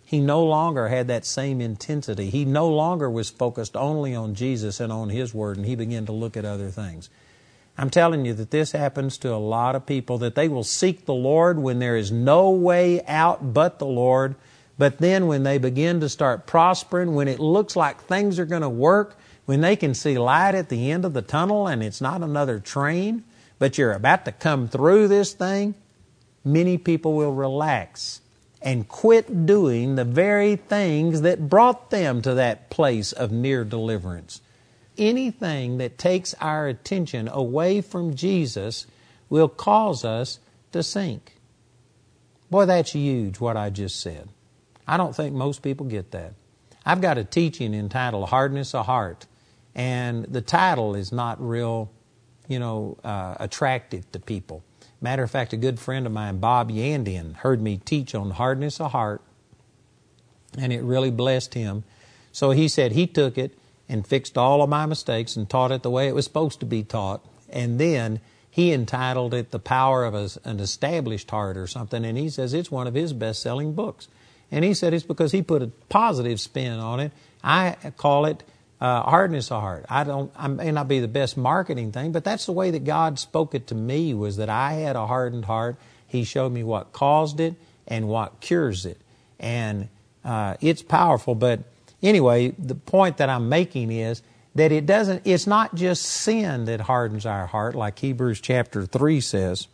He 0.10 0.20
no 0.20 0.44
longer 0.44 0.88
had 0.88 1.08
that 1.10 1.24
same 1.24 1.62
intensity. 1.62 2.32
He 2.32 2.44
no 2.44 2.68
longer 2.68 3.08
was 3.08 3.30
focused 3.30 3.76
only 3.76 4.16
on 4.16 4.34
Jesus 4.34 4.80
and 4.80 4.92
on 4.92 5.10
His 5.10 5.36
Word, 5.36 5.58
and 5.58 5.68
he 5.68 5.76
began 5.76 6.08
to 6.08 6.12
look 6.12 6.36
at 6.36 6.46
other 6.46 6.70
things. 6.70 7.12
I'm 7.78 7.92
telling 7.92 8.26
you 8.26 8.34
that 8.34 8.50
this 8.50 8.72
happens 8.72 9.20
to 9.20 9.32
a 9.32 9.38
lot 9.38 9.76
of 9.76 9.86
people, 9.86 10.18
that 10.18 10.34
they 10.34 10.48
will 10.48 10.64
seek 10.64 11.06
the 11.06 11.14
Lord 11.14 11.60
when 11.60 11.78
there 11.78 11.96
is 11.96 12.12
no 12.12 12.50
way 12.50 13.06
out 13.06 13.54
but 13.54 13.78
the 13.78 13.86
Lord. 13.86 14.34
But 14.80 14.98
then 14.98 15.28
when 15.28 15.44
they 15.44 15.60
begin 15.60 16.00
to 16.00 16.10
start 16.10 16.48
prospering, 16.48 17.14
when 17.14 17.28
it 17.28 17.40
looks 17.40 17.76
like 17.76 18.02
things 18.02 18.40
are 18.40 18.46
going 18.46 18.64
to 18.64 18.68
work, 18.70 19.16
when 19.46 19.62
they 19.62 19.76
can 19.76 19.94
see 19.94 20.18
light 20.18 20.56
at 20.56 20.70
the 20.70 20.92
end 20.92 21.06
of 21.06 21.14
the 21.14 21.22
tunnel 21.22 21.68
and 21.68 21.84
it's 21.84 22.02
not 22.02 22.24
another 22.24 22.60
train, 22.60 23.24
but 23.60 23.78
you're 23.78 23.94
about 23.94 24.26
to 24.26 24.32
come 24.32 24.68
through 24.68 25.08
this 25.08 25.34
thing, 25.34 25.76
many 26.44 26.78
people 26.78 27.14
will 27.14 27.34
relax 27.34 28.22
and 28.62 28.88
quit 28.88 29.46
doing 29.46 29.96
the 29.96 30.04
very 30.04 30.56
things 30.56 31.22
that 31.22 31.50
brought 31.50 31.92
them 31.92 32.22
to 32.22 32.34
that 32.34 32.70
place 32.70 33.12
of 33.12 33.32
near 33.32 33.64
deliverance. 33.64 34.42
Anything 34.98 35.78
that 35.78 35.98
takes 35.98 36.34
our 36.36 36.68
attention 36.68 37.30
away 37.30 37.80
from 37.82 38.16
Jesus 38.16 38.86
will 39.30 39.48
cause 39.48 40.04
us 40.04 40.40
to 40.72 40.84
sink. 40.84 41.36
Boy, 42.50 42.66
that's 42.66 42.92
huge, 42.92 43.40
what 43.40 43.56
I 43.56 43.70
just 43.70 44.02
said. 44.02 44.28
I 44.88 44.98
don't 44.98 45.16
think 45.16 45.36
most 45.36 45.62
people 45.62 45.86
get 45.86 46.12
that. 46.12 46.34
I've 46.86 47.02
got 47.02 47.18
a 47.18 47.24
teaching 47.24 47.74
entitled 47.74 48.30
Hardness 48.30 48.74
of 48.74 48.88
Heart, 48.88 49.28
and 49.76 50.26
the 50.26 50.42
title 50.42 50.96
is 50.96 51.12
not 51.12 51.40
real, 51.40 51.92
you 52.50 52.60
know, 52.60 52.98
uh, 53.06 53.36
attractive 53.40 54.12
to 54.12 54.20
people. 54.20 54.64
Matter 55.00 55.24
of 55.24 55.32
fact, 55.32 55.54
a 55.54 55.58
good 55.58 55.80
friend 55.80 56.06
of 56.06 56.12
mine, 56.12 56.40
Bob 56.40 56.70
Yandian, 56.70 57.36
heard 57.36 57.62
me 57.62 57.78
teach 57.78 58.14
on 58.14 58.32
hardness 58.32 58.82
of 58.82 58.92
heart, 58.92 59.22
and 60.58 60.74
it 60.74 60.82
really 60.84 61.12
blessed 61.12 61.54
him. 61.54 61.86
So 62.34 62.52
he 62.52 62.68
said 62.68 62.92
he 62.92 63.08
took 63.08 63.38
it 63.38 63.58
and 63.88 64.06
fixed 64.06 64.38
all 64.38 64.62
of 64.62 64.70
my 64.70 64.86
mistakes 64.86 65.38
and 65.38 65.50
taught 65.50 65.72
it 65.72 65.84
the 65.84 65.90
way 65.90 66.08
it 66.10 66.16
was 66.16 66.26
supposed 66.26 66.60
to 66.60 66.66
be 66.66 66.84
taught. 66.84 67.24
And 67.50 67.80
then 67.80 68.20
he 68.50 68.74
entitled 68.74 69.34
it 69.34 69.52
The 69.52 69.60
Power 69.60 70.04
of 70.04 70.16
an 70.44 70.60
Established 70.60 71.32
Heart 71.32 71.56
or 71.56 71.68
something, 71.68 72.04
and 72.04 72.18
he 72.18 72.30
says 72.30 72.54
it's 72.54 72.72
one 72.72 72.88
of 72.88 72.96
his 72.96 73.14
best 73.14 73.42
selling 73.42 73.74
books. 73.74 74.08
And 74.52 74.66
he 74.66 74.74
said 74.74 74.94
it's 74.94 75.04
because 75.04 75.32
he 75.32 75.44
put 75.44 75.62
a 75.62 75.68
positive 75.88 76.42
spin 76.42 76.80
on 76.80 77.00
it. 77.00 77.12
I 77.44 77.76
call 77.96 78.26
it 78.26 78.44
uh, 78.82 79.04
hardness 79.04 79.52
of 79.52 79.62
heart. 79.62 79.86
I 79.90 80.04
don't. 80.04 80.32
I 80.36 80.48
may 80.48 80.72
not 80.72 80.88
be 80.88 81.00
the 81.00 81.08
best 81.08 81.38
marketing 81.38 81.92
thing, 81.92 82.12
but 82.12 82.24
that's 82.24 82.46
the 82.46 82.54
way 82.54 82.72
that 82.72 82.86
God 82.86 83.20
spoke 83.20 83.54
it 83.54 83.68
to 83.68 83.76
me. 83.76 84.14
Was 84.14 84.38
that 84.38 84.50
I 84.50 84.74
had 84.74 84.96
a 84.96 85.06
hardened 85.06 85.46
heart. 85.46 85.78
He 86.08 86.24
showed 86.24 86.52
me 86.52 86.64
what 86.64 86.94
caused 86.94 87.40
it 87.40 87.56
and 87.88 88.08
what 88.08 88.40
cures 88.40 88.86
it, 88.86 89.00
and 89.40 89.90
uh, 90.24 90.56
it's 90.62 90.82
powerful. 90.82 91.36
But 91.36 91.62
anyway, 92.02 92.50
the 92.58 92.76
point 92.76 93.18
that 93.18 93.30
I'm 93.30 93.50
making 93.50 93.92
is 93.92 94.22
that 94.56 94.72
it 94.72 94.86
doesn't. 94.86 95.24
It's 95.26 95.46
not 95.46 95.76
just 95.76 96.04
sin 96.04 96.66
that 96.66 96.82
hardens 96.82 97.26
our 97.26 97.48
heart, 97.48 97.76
like 97.76 98.00
Hebrews 98.00 98.40
chapter 98.40 98.86
three 98.86 99.20
says, 99.20 99.68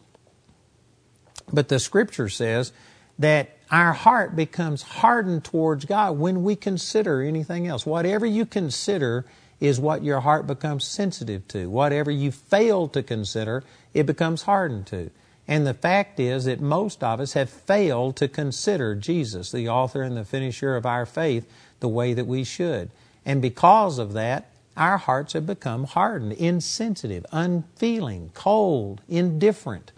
but 1.53 1.69
the 1.69 1.79
Scripture 1.79 2.29
says 2.29 2.71
that 3.19 3.54
our 3.71 3.93
heart 3.93 4.35
becomes 4.35 4.81
hardened 4.81 5.43
towards 5.43 5.85
God 5.85 6.17
when 6.17 6.43
we 6.43 6.55
consider 6.55 7.21
anything 7.21 7.67
else. 7.67 7.85
Whatever 7.85 8.25
you 8.25 8.45
consider 8.45 9.25
is 9.59 9.79
what 9.79 10.03
your 10.03 10.19
heart 10.19 10.45
becomes 10.45 10.85
sensitive 10.85 11.47
to. 11.49 11.69
Whatever 11.69 12.11
you 12.11 12.31
fail 12.31 12.87
to 12.89 13.01
consider, 13.01 13.63
it 13.93 14.05
becomes 14.05 14.43
hardened 14.43 14.87
to. 14.87 15.09
And 15.47 15.65
the 15.65 15.73
fact 15.73 16.19
is 16.19 16.45
that 16.45 16.59
most 16.59 17.03
of 17.03 17.19
us 17.19 17.33
have 17.33 17.49
failed 17.49 18.15
to 18.17 18.27
consider 18.27 18.95
Jesus, 18.95 19.51
the 19.51 19.69
author 19.69 20.01
and 20.01 20.17
the 20.17 20.25
finisher 20.25 20.75
of 20.75 20.85
our 20.85 21.05
faith, 21.05 21.47
the 21.79 21.87
way 21.87 22.13
that 22.13 22.25
we 22.27 22.43
should. 22.43 22.89
And 23.25 23.41
because 23.41 23.99
of 23.99 24.13
that, 24.13 24.49
our 24.75 24.97
hearts 24.97 25.33
have 25.33 25.47
become 25.47 25.85
hardened, 25.85 26.33
insensitive, 26.33 27.25
unfeeling, 27.31 28.31
cold, 28.33 29.01
indifferent 29.07 29.91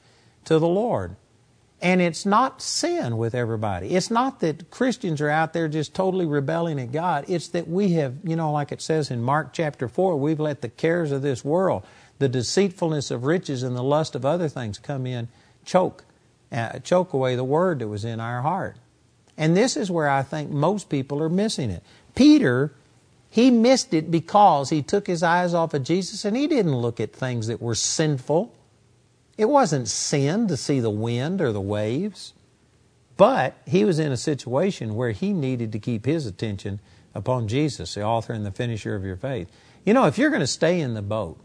to 0.46 0.60
the 0.60 0.68
Lord. 0.68 1.16
And 1.80 2.02
it's 2.02 2.26
not 2.26 2.62
sin 2.62 3.18
with 3.18 3.36
everybody. 3.36 3.90
It's 3.90 4.10
not 4.10 4.40
that 4.40 4.72
Christians 4.72 5.22
are 5.22 5.30
out 5.30 5.54
there 5.54 5.68
just 5.68 5.94
totally 5.94 6.26
rebelling 6.26 6.80
at 6.80 6.92
God. 6.92 7.26
It's 7.28 7.50
that 7.50 7.68
we 7.68 7.92
have, 7.94 8.16
you 8.24 8.36
know, 8.36 8.52
like 8.52 8.72
it 8.72 8.82
says 8.82 9.12
in 9.12 9.22
Mark 9.22 9.54
chapter 9.54 9.88
4, 9.88 10.18
we've 10.18 10.40
let 10.40 10.62
the 10.62 10.70
cares 10.70 11.12
of 11.12 11.22
this 11.22 11.46
world, 11.46 11.86
the 12.18 12.30
deceitfulness 12.30 13.12
of 13.12 13.26
riches, 13.26 13.62
and 13.62 13.76
the 13.76 13.84
lust 13.84 14.16
of 14.16 14.26
other 14.26 14.50
things 14.50 14.80
come 14.80 15.06
in, 15.06 15.28
choke, 15.66 16.04
uh, 16.52 16.80
choke 16.80 17.14
away 17.14 17.36
the 17.36 17.44
word 17.44 17.78
that 17.80 17.88
was 17.88 18.04
in 18.04 18.20
our 18.20 18.42
heart. 18.42 18.78
And 19.38 19.56
this 19.56 19.78
is 19.78 19.92
where 19.92 20.10
I 20.10 20.24
think 20.24 20.50
most 20.50 20.90
people 20.90 21.22
are 21.22 21.30
missing 21.30 21.70
it. 21.70 21.84
Peter, 22.16 22.74
he 23.30 23.52
missed 23.52 23.94
it 23.94 24.10
because 24.10 24.72
he 24.72 24.82
took 24.82 25.06
his 25.06 25.22
eyes 25.22 25.54
off 25.54 25.76
of 25.76 25.84
Jesus 25.84 26.26
and 26.26 26.36
he 26.36 26.48
didn't 26.48 26.76
look 26.76 27.00
at 27.00 27.14
things 27.14 27.46
that 27.46 27.62
were 27.62 27.76
sinful. 27.76 28.52
It 29.38 29.50
wasn't 29.50 29.88
sin 29.88 30.48
to 30.48 30.58
see 30.58 30.80
the 30.80 30.90
wind 30.90 31.42
or 31.42 31.52
the 31.52 31.62
waves, 31.62 32.34
but 33.16 33.56
he 33.66 33.86
was 33.86 34.00
in 34.00 34.12
a 34.12 34.18
situation 34.18 34.96
where 34.96 35.12
he 35.12 35.34
needed 35.34 35.72
to 35.72 35.80
keep 35.80 36.06
his 36.06 36.26
attention 36.26 36.80
upon 37.14 37.48
Jesus, 37.48 37.94
the 37.94 38.04
author 38.04 38.34
and 38.34 38.46
the 38.46 38.52
finisher 38.52 38.96
of 38.96 39.04
your 39.04 39.16
faith. 39.16 39.50
You 39.86 39.94
know, 39.94 40.06
if 40.06 40.18
you're 40.18 40.30
going 40.30 40.42
to 40.42 40.48
stay 40.48 40.80
in 40.80 40.94
the 40.94 41.02
boat, 41.02 41.40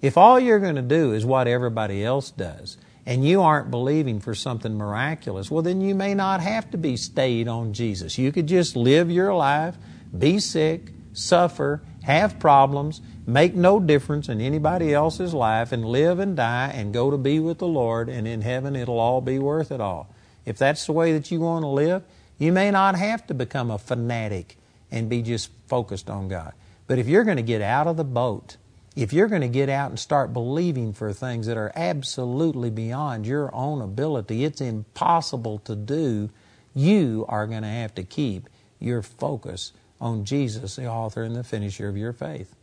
if 0.00 0.16
all 0.16 0.38
you're 0.38 0.60
going 0.60 0.76
to 0.76 0.82
do 0.82 1.12
is 1.12 1.24
what 1.24 1.46
everybody 1.46 2.04
else 2.04 2.30
does, 2.30 2.76
and 3.06 3.26
you 3.26 3.42
aren't 3.42 3.70
believing 3.70 4.20
for 4.20 4.34
something 4.34 4.76
miraculous, 4.76 5.50
well, 5.50 5.62
then 5.62 5.80
you 5.80 5.94
may 5.94 6.14
not 6.14 6.40
have 6.40 6.70
to 6.70 6.78
be 6.78 6.96
stayed 6.96 7.48
on 7.48 7.72
Jesus. 7.72 8.18
You 8.18 8.32
could 8.32 8.46
just 8.46 8.76
live 8.76 9.10
your 9.10 9.34
life, 9.34 9.76
be 10.16 10.38
sick, 10.38 10.92
suffer, 11.12 11.82
have 12.02 12.38
problems, 12.38 13.00
make 13.26 13.54
no 13.54 13.80
difference 13.80 14.28
in 14.28 14.40
anybody 14.40 14.92
else's 14.92 15.32
life, 15.32 15.72
and 15.72 15.84
live 15.84 16.18
and 16.18 16.36
die 16.36 16.70
and 16.74 16.92
go 16.92 17.10
to 17.10 17.16
be 17.16 17.40
with 17.40 17.58
the 17.58 17.66
Lord, 17.66 18.08
and 18.08 18.28
in 18.28 18.42
heaven 18.42 18.76
it'll 18.76 19.00
all 19.00 19.20
be 19.20 19.38
worth 19.38 19.72
it 19.72 19.80
all. 19.80 20.08
If 20.44 20.58
that's 20.58 20.86
the 20.86 20.92
way 20.92 21.12
that 21.12 21.30
you 21.30 21.40
want 21.40 21.62
to 21.62 21.68
live, 21.68 22.02
you 22.38 22.52
may 22.52 22.70
not 22.70 22.96
have 22.96 23.26
to 23.28 23.34
become 23.34 23.70
a 23.70 23.78
fanatic 23.78 24.58
and 24.90 25.08
be 25.08 25.22
just 25.22 25.50
focused 25.66 26.10
on 26.10 26.28
God. 26.28 26.52
But 26.86 26.98
if 26.98 27.08
you're 27.08 27.24
going 27.24 27.38
to 27.38 27.42
get 27.42 27.62
out 27.62 27.86
of 27.86 27.96
the 27.96 28.04
boat, 28.04 28.56
if 28.94 29.12
you're 29.12 29.28
going 29.28 29.40
to 29.40 29.48
get 29.48 29.68
out 29.68 29.90
and 29.90 29.98
start 29.98 30.32
believing 30.32 30.92
for 30.92 31.12
things 31.12 31.46
that 31.46 31.56
are 31.56 31.72
absolutely 31.74 32.70
beyond 32.70 33.26
your 33.26 33.52
own 33.54 33.80
ability, 33.80 34.44
it's 34.44 34.60
impossible 34.60 35.58
to 35.60 35.74
do, 35.74 36.30
you 36.74 37.24
are 37.28 37.46
going 37.46 37.62
to 37.62 37.68
have 37.68 37.94
to 37.94 38.02
keep 38.02 38.48
your 38.78 39.02
focus 39.02 39.72
on 40.00 40.24
Jesus, 40.24 40.76
the 40.76 40.86
author 40.86 41.22
and 41.22 41.34
the 41.34 41.42
finisher 41.44 41.88
of 41.88 41.96
your 41.96 42.12
faith. 42.12 42.54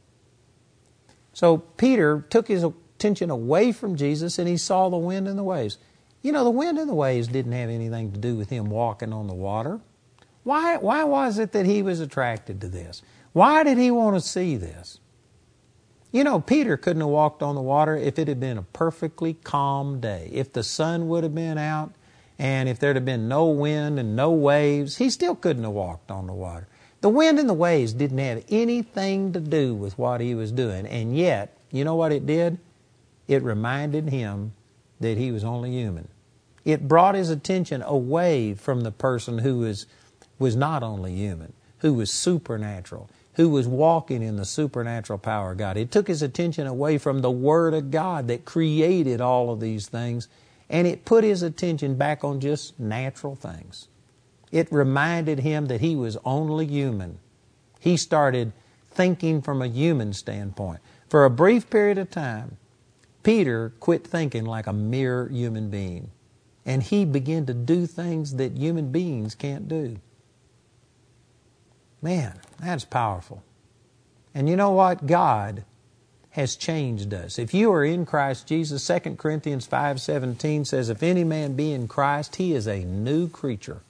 So 1.34 1.58
Peter 1.58 2.26
took 2.30 2.48
his 2.48 2.64
attention 2.64 3.30
away 3.30 3.72
from 3.72 3.96
Jesus 3.96 4.38
and 4.38 4.48
he 4.48 4.58
saw 4.58 4.90
the 4.90 4.98
wind 4.98 5.28
and 5.28 5.38
the 5.38 5.44
waves. 5.44 5.78
You 6.22 6.32
know, 6.32 6.44
the 6.44 6.50
wind 6.50 6.78
and 6.78 6.90
the 6.90 6.94
waves 6.94 7.28
didn't 7.28 7.54
have 7.54 7.70
anything 7.70 8.12
to 8.12 8.20
do 8.20 8.36
with 8.36 8.50
him 8.50 8.70
walking 8.70 9.12
on 9.14 9.28
the 9.28 9.34
water. 9.34 9.80
Why, 10.44 10.78
why 10.78 11.04
was 11.04 11.40
it 11.40 11.52
that 11.52 11.66
he 11.66 11.82
was 11.82 12.00
attracted 12.00 12.62
to 12.62 12.68
this? 12.68 13.02
Why 13.34 13.64
did 13.64 13.78
he 13.78 13.92
want 13.92 14.16
to 14.16 14.22
see 14.22 14.56
this? 14.58 15.00
You 16.12 16.24
know, 16.24 16.42
Peter 16.42 16.76
couldn't 16.76 17.02
have 17.02 17.10
walked 17.10 17.42
on 17.42 17.56
the 17.56 17.62
water 17.62 17.96
if 17.96 18.20
it 18.20 18.28
had 18.28 18.40
been 18.40 18.58
a 18.58 18.64
perfectly 18.64 19.34
calm 19.34 20.02
day. 20.02 20.30
If 20.34 20.52
the 20.52 20.64
sun 20.64 21.08
would 21.08 21.24
have 21.24 21.34
been 21.34 21.58
out 21.58 21.94
and 22.38 22.68
if 22.68 22.80
there'd 22.80 22.98
have 22.98 23.06
been 23.06 23.28
no 23.28 23.46
wind 23.46 23.98
and 23.98 24.16
no 24.16 24.32
waves, 24.32 24.98
he 24.98 25.10
still 25.10 25.36
couldn't 25.36 25.64
have 25.64 25.72
walked 25.72 26.12
on 26.12 26.28
the 26.28 26.34
water. 26.34 26.68
The 27.02 27.10
wind 27.10 27.40
and 27.40 27.50
the 27.50 27.56
waves 27.56 27.94
didn't 27.94 28.20
have 28.20 28.46
anything 28.50 29.34
to 29.34 29.40
do 29.40 29.74
with 29.74 29.98
what 29.98 30.22
he 30.22 30.36
was 30.36 30.52
doing. 30.52 30.86
And 30.86 31.18
yet, 31.18 31.58
you 31.72 31.84
know 31.84 31.96
what 31.96 32.12
it 32.12 32.28
did? 32.28 32.60
It 33.28 33.42
reminded 33.44 34.10
him 34.10 34.54
that 35.00 35.18
he 35.18 35.32
was 35.32 35.44
only 35.44 35.72
human. 35.72 36.08
It 36.64 36.88
brought 36.88 37.16
his 37.16 37.32
attention 37.32 37.82
away 37.82 38.54
from 38.54 38.82
the 38.82 38.92
person 38.92 39.40
who 39.40 39.60
was, 39.60 39.88
was 40.38 40.56
not 40.56 40.84
only 40.84 41.16
human, 41.16 41.54
who 41.80 41.96
was 41.96 42.12
supernatural, 42.12 43.10
who 43.34 43.50
was 43.50 43.68
walking 43.68 44.22
in 44.22 44.36
the 44.36 44.46
supernatural 44.46 45.18
power 45.18 45.54
of 45.54 45.58
God. 45.58 45.78
It 45.78 45.90
took 45.90 46.08
his 46.08 46.22
attention 46.22 46.68
away 46.68 47.00
from 47.00 47.22
the 47.22 47.32
Word 47.32 47.74
of 47.74 47.90
God 47.90 48.28
that 48.28 48.46
created 48.46 49.22
all 49.22 49.52
of 49.52 49.60
these 49.60 49.88
things, 49.88 50.28
and 50.70 50.86
it 50.86 51.04
put 51.04 51.24
his 51.24 51.42
attention 51.42 51.96
back 51.96 52.24
on 52.24 52.40
just 52.40 52.80
natural 52.80 53.34
things. 53.36 53.88
It 54.52 54.72
reminded 54.72 55.40
him 55.40 55.68
that 55.68 55.82
he 55.82 55.96
was 55.96 56.18
only 56.26 56.66
human. 56.66 57.20
He 57.80 57.98
started 57.98 58.52
thinking 58.92 59.42
from 59.42 59.62
a 59.62 59.68
human 59.68 60.14
standpoint. 60.14 60.82
For 61.08 61.26
a 61.26 61.30
brief 61.30 61.70
period 61.70 61.98
of 61.98 62.12
time, 62.12 62.58
Peter 63.24 63.74
quit 63.80 64.06
thinking 64.06 64.46
like 64.46 64.68
a 64.68 64.74
mere 64.74 65.28
human 65.30 65.70
being, 65.70 66.12
and 66.66 66.84
he 66.84 67.06
began 67.06 67.46
to 67.46 67.54
do 67.54 67.86
things 67.86 68.36
that 68.36 68.58
human 68.58 68.92
beings 68.92 69.36
can't 69.36 69.68
do. 69.68 70.00
Man, 72.02 72.40
that's 72.60 72.86
powerful. 72.86 73.44
And 74.34 74.50
you 74.50 74.56
know 74.56 74.72
what? 74.72 75.06
God 75.06 75.66
has 76.32 76.56
changed 76.56 77.14
us. 77.14 77.38
If 77.38 77.54
you 77.54 77.72
are 77.74 77.84
in 77.84 78.06
Christ 78.06 78.48
Jesus, 78.48 78.84
2 78.84 79.18
Corinthians 79.18 79.68
5:17 79.68 80.66
says 80.66 80.90
if 80.90 81.04
any 81.04 81.24
man 81.24 81.56
be 81.56 81.74
in 81.74 81.88
Christ, 81.88 82.38
he 82.38 82.54
is 82.54 82.68
a 82.68 82.86
new 82.86 83.28
creature. 83.28 83.82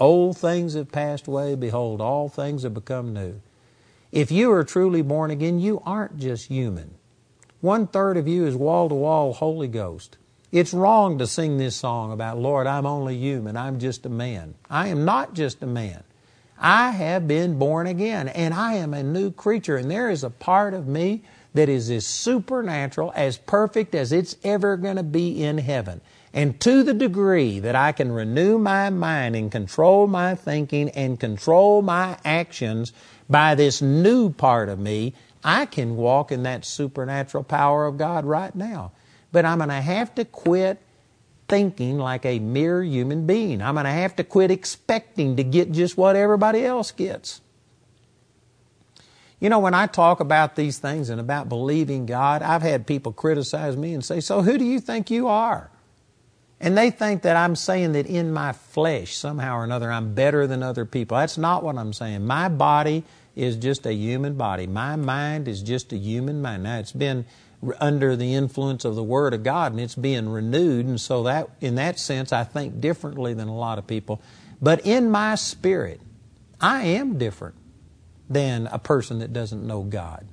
Old 0.00 0.38
things 0.38 0.74
have 0.74 0.90
passed 0.90 1.26
away, 1.26 1.54
behold 1.54 2.00
all 2.00 2.30
things 2.30 2.62
have 2.62 2.72
become 2.72 3.12
new. 3.12 3.42
If 4.10 4.32
you 4.32 4.50
are 4.50 4.64
truly 4.64 5.02
born 5.02 5.30
again, 5.30 5.60
you 5.60 5.82
aren't 5.84 6.18
just 6.18 6.46
human. 6.46 6.94
One 7.60 7.86
third 7.86 8.16
of 8.16 8.26
you 8.26 8.46
is 8.46 8.56
wall 8.56 8.88
to 8.88 8.94
wall 8.94 9.34
Holy 9.34 9.68
Ghost. 9.68 10.16
It's 10.50 10.74
wrong 10.74 11.18
to 11.18 11.26
sing 11.26 11.58
this 11.58 11.76
song 11.76 12.10
about, 12.10 12.38
Lord, 12.38 12.66
I'm 12.66 12.86
only 12.86 13.16
human. 13.16 13.56
I'm 13.56 13.78
just 13.78 14.06
a 14.06 14.08
man. 14.08 14.54
I 14.68 14.88
am 14.88 15.04
not 15.04 15.34
just 15.34 15.62
a 15.62 15.66
man. 15.66 16.02
I 16.58 16.90
have 16.90 17.28
been 17.28 17.58
born 17.58 17.86
again 17.86 18.28
and 18.28 18.52
I 18.52 18.74
am 18.74 18.92
a 18.92 19.02
new 19.02 19.30
creature. 19.30 19.76
And 19.76 19.90
there 19.90 20.10
is 20.10 20.24
a 20.24 20.30
part 20.30 20.74
of 20.74 20.88
me 20.88 21.22
that 21.54 21.68
is 21.68 21.90
as 21.90 22.06
supernatural, 22.06 23.12
as 23.14 23.38
perfect 23.38 23.94
as 23.94 24.12
it's 24.12 24.36
ever 24.42 24.76
going 24.76 24.96
to 24.96 25.02
be 25.02 25.42
in 25.42 25.58
heaven. 25.58 26.00
And 26.32 26.60
to 26.60 26.82
the 26.84 26.94
degree 26.94 27.58
that 27.58 27.74
I 27.74 27.92
can 27.92 28.12
renew 28.12 28.58
my 28.58 28.90
mind 28.90 29.34
and 29.34 29.50
control 29.50 30.06
my 30.06 30.34
thinking 30.34 30.88
and 30.90 31.18
control 31.18 31.82
my 31.82 32.18
actions 32.24 32.92
by 33.28 33.54
this 33.54 33.82
new 33.82 34.30
part 34.30 34.68
of 34.68 34.78
me, 34.78 35.14
I 35.42 35.66
can 35.66 35.96
walk 35.96 36.30
in 36.30 36.44
that 36.44 36.64
supernatural 36.64 37.44
power 37.44 37.86
of 37.86 37.98
God 37.98 38.24
right 38.24 38.54
now. 38.54 38.92
But 39.32 39.44
I'm 39.44 39.58
going 39.58 39.70
to 39.70 39.80
have 39.80 40.14
to 40.16 40.24
quit 40.24 40.80
thinking 41.48 41.98
like 41.98 42.24
a 42.24 42.38
mere 42.38 42.82
human 42.82 43.26
being. 43.26 43.60
I'm 43.60 43.74
going 43.74 43.84
to 43.84 43.90
have 43.90 44.14
to 44.16 44.24
quit 44.24 44.52
expecting 44.52 45.36
to 45.36 45.42
get 45.42 45.72
just 45.72 45.96
what 45.96 46.14
everybody 46.14 46.64
else 46.64 46.92
gets. 46.92 47.40
You 49.40 49.48
know, 49.48 49.58
when 49.58 49.74
I 49.74 49.86
talk 49.86 50.20
about 50.20 50.54
these 50.54 50.78
things 50.78 51.08
and 51.08 51.20
about 51.20 51.48
believing 51.48 52.06
God, 52.06 52.42
I've 52.42 52.62
had 52.62 52.86
people 52.86 53.12
criticize 53.12 53.76
me 53.76 53.94
and 53.94 54.04
say, 54.04 54.20
So 54.20 54.42
who 54.42 54.58
do 54.58 54.64
you 54.64 54.78
think 54.78 55.10
you 55.10 55.26
are? 55.26 55.70
And 56.60 56.76
they 56.76 56.90
think 56.90 57.22
that 57.22 57.36
I'm 57.36 57.56
saying 57.56 57.92
that 57.92 58.06
in 58.06 58.32
my 58.32 58.52
flesh, 58.52 59.16
somehow 59.16 59.56
or 59.56 59.64
another, 59.64 59.90
I'm 59.90 60.14
better 60.14 60.46
than 60.46 60.62
other 60.62 60.84
people. 60.84 61.16
That's 61.16 61.38
not 61.38 61.62
what 61.62 61.78
I'm 61.78 61.94
saying. 61.94 62.26
My 62.26 62.48
body 62.50 63.04
is 63.34 63.56
just 63.56 63.86
a 63.86 63.94
human 63.94 64.34
body. 64.34 64.66
My 64.66 64.96
mind 64.96 65.48
is 65.48 65.62
just 65.62 65.92
a 65.92 65.96
human 65.96 66.42
mind. 66.42 66.64
Now, 66.64 66.78
it's 66.78 66.92
been 66.92 67.24
under 67.78 68.16
the 68.16 68.34
influence 68.34 68.84
of 68.84 68.94
the 68.94 69.02
Word 69.02 69.32
of 69.32 69.42
God 69.42 69.72
and 69.72 69.80
it's 69.80 69.94
being 69.94 70.28
renewed, 70.28 70.86
and 70.86 71.00
so 71.00 71.22
that, 71.24 71.50
in 71.60 71.74
that 71.76 71.98
sense, 71.98 72.32
I 72.32 72.44
think 72.44 72.80
differently 72.80 73.34
than 73.34 73.48
a 73.48 73.56
lot 73.56 73.78
of 73.78 73.86
people. 73.86 74.20
But 74.60 74.86
in 74.86 75.10
my 75.10 75.34
spirit, 75.36 76.00
I 76.60 76.82
am 76.82 77.16
different 77.16 77.54
than 78.28 78.66
a 78.66 78.78
person 78.78 79.18
that 79.20 79.32
doesn't 79.32 79.66
know 79.66 79.82
God. 79.82 80.26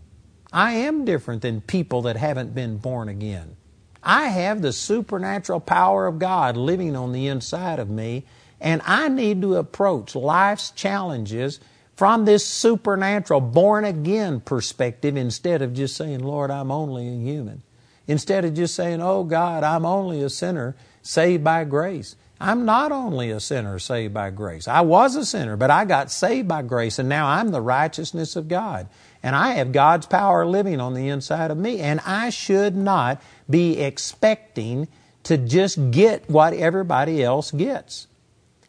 I 0.51 0.73
am 0.73 1.05
different 1.05 1.41
than 1.41 1.61
people 1.61 2.03
that 2.03 2.15
haven't 2.15 2.53
been 2.53 2.77
born 2.77 3.09
again. 3.09 3.55
I 4.03 4.27
have 4.27 4.61
the 4.61 4.73
supernatural 4.73 5.59
power 5.59 6.07
of 6.07 6.19
God 6.19 6.57
living 6.57 6.95
on 6.95 7.11
the 7.11 7.27
inside 7.27 7.79
of 7.79 7.89
me, 7.89 8.25
and 8.59 8.81
I 8.85 9.07
need 9.09 9.41
to 9.41 9.55
approach 9.55 10.15
life's 10.15 10.71
challenges 10.71 11.59
from 11.95 12.25
this 12.25 12.45
supernatural, 12.45 13.41
born 13.41 13.83
again 13.83 14.39
perspective 14.39 15.17
instead 15.17 15.61
of 15.61 15.73
just 15.73 15.95
saying, 15.95 16.19
Lord, 16.19 16.51
I'm 16.51 16.71
only 16.71 17.07
a 17.07 17.17
human. 17.17 17.63
Instead 18.07 18.45
of 18.45 18.53
just 18.53 18.75
saying, 18.75 19.01
Oh 19.01 19.23
God, 19.23 19.63
I'm 19.63 19.85
only 19.85 20.21
a 20.21 20.29
sinner 20.29 20.75
saved 21.01 21.43
by 21.43 21.63
grace. 21.63 22.15
I'm 22.39 22.65
not 22.65 22.91
only 22.91 23.31
a 23.31 23.39
sinner 23.39 23.79
saved 23.79 24.13
by 24.13 24.29
grace. 24.29 24.67
I 24.67 24.81
was 24.81 25.15
a 25.15 25.25
sinner, 25.25 25.57
but 25.57 25.71
I 25.71 25.85
got 25.85 26.11
saved 26.11 26.47
by 26.47 26.61
grace, 26.61 26.99
and 26.99 27.09
now 27.09 27.27
I'm 27.27 27.49
the 27.49 27.61
righteousness 27.61 28.35
of 28.35 28.47
God. 28.47 28.87
And 29.27 29.35
I 29.35 29.55
have 29.55 29.73
God's 29.73 30.05
power 30.05 30.45
living 30.45 30.79
on 30.79 30.93
the 30.93 31.09
inside 31.09 31.51
of 31.51 31.57
me, 31.57 31.81
and 31.81 31.99
I 32.05 32.29
should 32.29 32.77
not 32.77 33.21
be 33.49 33.77
expecting 33.77 34.87
to 35.23 35.37
just 35.37 35.91
get 35.91 36.29
what 36.29 36.53
everybody 36.53 37.21
else 37.21 37.51
gets. 37.51 38.07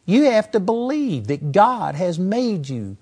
You 0.05 0.25
have 0.33 0.51
to 0.51 0.59
believe 0.59 1.29
that 1.29 1.53
God 1.53 1.94
has 1.94 2.18
made 2.18 2.68
you 2.68 2.97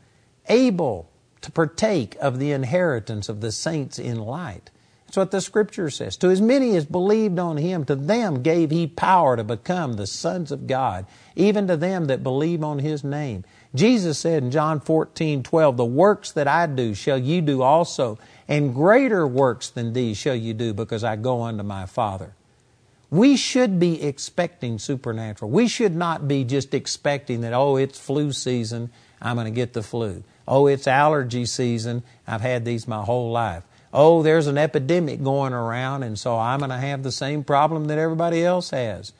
able 0.51 1.09
to 1.41 1.51
partake 1.51 2.15
of 2.21 2.39
the 2.39 2.53
inheritance 2.53 3.31
of 3.31 3.41
the 3.41 3.53
saints 3.53 3.99
in 3.99 4.21
light. 4.21 4.69
That's 5.07 5.17
what 5.17 5.31
the 5.31 5.41
scripture 5.41 5.89
says. 5.89 6.19
To 6.19 6.29
as 6.29 6.43
many 6.43 6.77
as 6.77 6.85
believed 6.85 7.39
on 7.39 7.57
him, 7.57 7.87
to 7.87 7.95
them 7.95 8.43
gave 8.43 8.71
he 8.71 8.87
power 8.87 9.35
to 9.35 9.45
become 9.45 9.95
the 9.95 10.07
sons 10.07 10.53
of 10.53 10.67
God, 10.67 11.07
even 11.35 11.69
to 11.69 11.79
them 11.79 12.05
that 12.09 12.23
believe 12.23 12.63
on 12.63 12.81
his 12.81 13.03
name. 13.03 13.47
Jesus 13.77 14.19
said 14.19 14.43
in 14.43 14.51
John 14.51 14.81
14, 14.81 15.43
12, 15.43 15.77
The 15.77 15.85
works 15.85 16.33
that 16.33 16.49
I 16.49 16.67
do 16.67 16.95
shall 16.95 17.19
you 17.19 17.41
do 17.41 17.63
also, 17.63 18.19
and 18.49 18.75
greater 18.75 19.27
works 19.27 19.69
than 19.69 19.93
these 19.93 20.17
shall 20.17 20.35
you 20.35 20.55
do, 20.55 20.73
because 20.73 21.05
I 21.05 21.17
go 21.17 21.43
unto 21.43 21.63
my 21.63 21.87
Father. 21.87 22.35
We 23.11 23.37
should 23.37 23.79
be 23.79 24.03
expecting 24.03 24.79
supernatural. 24.79 25.51
We 25.51 25.69
should 25.69 25.95
not 25.95 26.27
be 26.27 26.43
just 26.43 26.75
expecting 26.75 27.43
that, 27.43 27.53
oh, 27.53 27.77
it's 27.77 27.99
flu 27.99 28.33
season, 28.33 28.91
I'm 29.21 29.37
going 29.37 29.47
to 29.47 29.51
get 29.51 29.73
the 29.73 29.83
flu. 29.83 30.25
Oh, 30.47 30.67
it's 30.67 30.87
allergy 30.87 31.47
season. 31.47 32.03
I've 32.27 32.41
had 32.41 32.65
these 32.65 32.87
my 32.87 33.03
whole 33.03 33.31
life. 33.31 33.65
Oh, 33.93 34.23
there's 34.23 34.47
an 34.47 34.59
epidemic 34.59 35.23
going 35.23 35.53
around, 35.53 36.03
and 36.03 36.19
so 36.19 36.37
I'm 36.37 36.59
going 36.59 36.71
to 36.71 36.77
have 36.77 37.03
the 37.03 37.13
same 37.13 37.45
problem 37.45 37.87
that 37.87 37.99
everybody 37.99 38.45
else 38.45 38.71
has. 38.71 39.13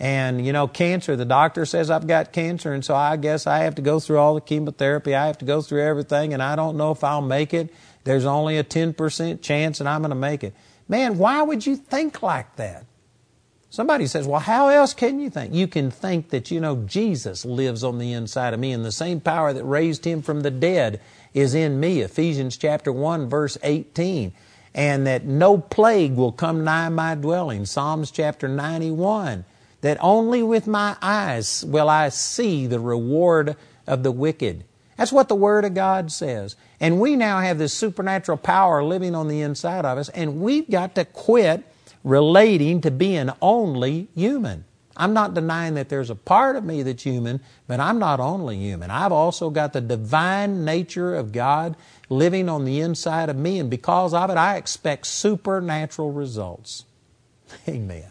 And, 0.00 0.46
you 0.46 0.52
know, 0.52 0.68
cancer, 0.68 1.16
the 1.16 1.24
doctor 1.24 1.66
says 1.66 1.90
I've 1.90 2.06
got 2.06 2.32
cancer, 2.32 2.72
and 2.72 2.84
so 2.84 2.94
I 2.94 3.16
guess 3.16 3.46
I 3.46 3.58
have 3.60 3.74
to 3.76 3.82
go 3.82 3.98
through 3.98 4.18
all 4.18 4.34
the 4.34 4.40
chemotherapy. 4.40 5.14
I 5.14 5.26
have 5.26 5.38
to 5.38 5.44
go 5.44 5.60
through 5.60 5.82
everything, 5.82 6.32
and 6.32 6.42
I 6.42 6.54
don't 6.54 6.76
know 6.76 6.92
if 6.92 7.02
I'll 7.02 7.20
make 7.20 7.52
it. 7.52 7.74
There's 8.04 8.24
only 8.24 8.58
a 8.58 8.64
10% 8.64 9.42
chance 9.42 9.78
that 9.78 9.88
I'm 9.88 10.02
going 10.02 10.10
to 10.10 10.16
make 10.16 10.44
it. 10.44 10.54
Man, 10.88 11.18
why 11.18 11.42
would 11.42 11.66
you 11.66 11.76
think 11.76 12.22
like 12.22 12.56
that? 12.56 12.86
Somebody 13.70 14.06
says, 14.06 14.26
well, 14.26 14.40
how 14.40 14.68
else 14.68 14.94
can 14.94 15.20
you 15.20 15.28
think? 15.28 15.52
You 15.52 15.66
can 15.66 15.90
think 15.90 16.30
that, 16.30 16.50
you 16.50 16.58
know, 16.58 16.76
Jesus 16.86 17.44
lives 17.44 17.84
on 17.84 17.98
the 17.98 18.12
inside 18.12 18.54
of 18.54 18.60
me 18.60 18.72
and 18.72 18.84
the 18.84 18.92
same 18.92 19.20
power 19.20 19.52
that 19.52 19.64
raised 19.64 20.06
him 20.06 20.22
from 20.22 20.40
the 20.40 20.50
dead 20.50 21.00
is 21.34 21.54
in 21.54 21.78
me. 21.78 22.00
Ephesians 22.00 22.56
chapter 22.56 22.90
1 22.90 23.28
verse 23.28 23.58
18. 23.62 24.32
And 24.74 25.06
that 25.06 25.24
no 25.24 25.58
plague 25.58 26.14
will 26.14 26.32
come 26.32 26.64
nigh 26.64 26.88
my 26.88 27.14
dwelling. 27.14 27.66
Psalms 27.66 28.10
chapter 28.10 28.48
91. 28.48 29.44
That 29.80 29.98
only 30.00 30.42
with 30.42 30.66
my 30.66 30.96
eyes 31.00 31.64
will 31.64 31.88
I 31.88 32.08
see 32.08 32.66
the 32.66 32.80
reward 32.80 33.56
of 33.86 34.02
the 34.02 34.12
wicked. 34.12 34.64
That's 34.96 35.12
what 35.12 35.28
the 35.28 35.36
Word 35.36 35.64
of 35.64 35.74
God 35.74 36.10
says. 36.10 36.56
And 36.80 37.00
we 37.00 37.14
now 37.14 37.38
have 37.38 37.58
this 37.58 37.72
supernatural 37.72 38.38
power 38.38 38.82
living 38.82 39.14
on 39.14 39.28
the 39.28 39.40
inside 39.40 39.84
of 39.84 39.96
us, 39.96 40.08
and 40.08 40.40
we've 40.40 40.68
got 40.68 40.96
to 40.96 41.04
quit 41.04 41.64
relating 42.02 42.80
to 42.80 42.90
being 42.90 43.30
only 43.40 44.08
human. 44.14 44.64
I'm 44.96 45.14
not 45.14 45.34
denying 45.34 45.74
that 45.74 45.88
there's 45.88 46.10
a 46.10 46.16
part 46.16 46.56
of 46.56 46.64
me 46.64 46.82
that's 46.82 47.04
human, 47.04 47.40
but 47.68 47.78
I'm 47.78 48.00
not 48.00 48.18
only 48.18 48.56
human. 48.58 48.90
I've 48.90 49.12
also 49.12 49.48
got 49.48 49.72
the 49.72 49.80
divine 49.80 50.64
nature 50.64 51.14
of 51.14 51.30
God 51.30 51.76
living 52.08 52.48
on 52.48 52.64
the 52.64 52.80
inside 52.80 53.28
of 53.28 53.36
me, 53.36 53.60
and 53.60 53.70
because 53.70 54.12
of 54.12 54.28
it, 54.30 54.36
I 54.36 54.56
expect 54.56 55.06
supernatural 55.06 56.10
results. 56.10 56.84
Amen. 57.68 58.10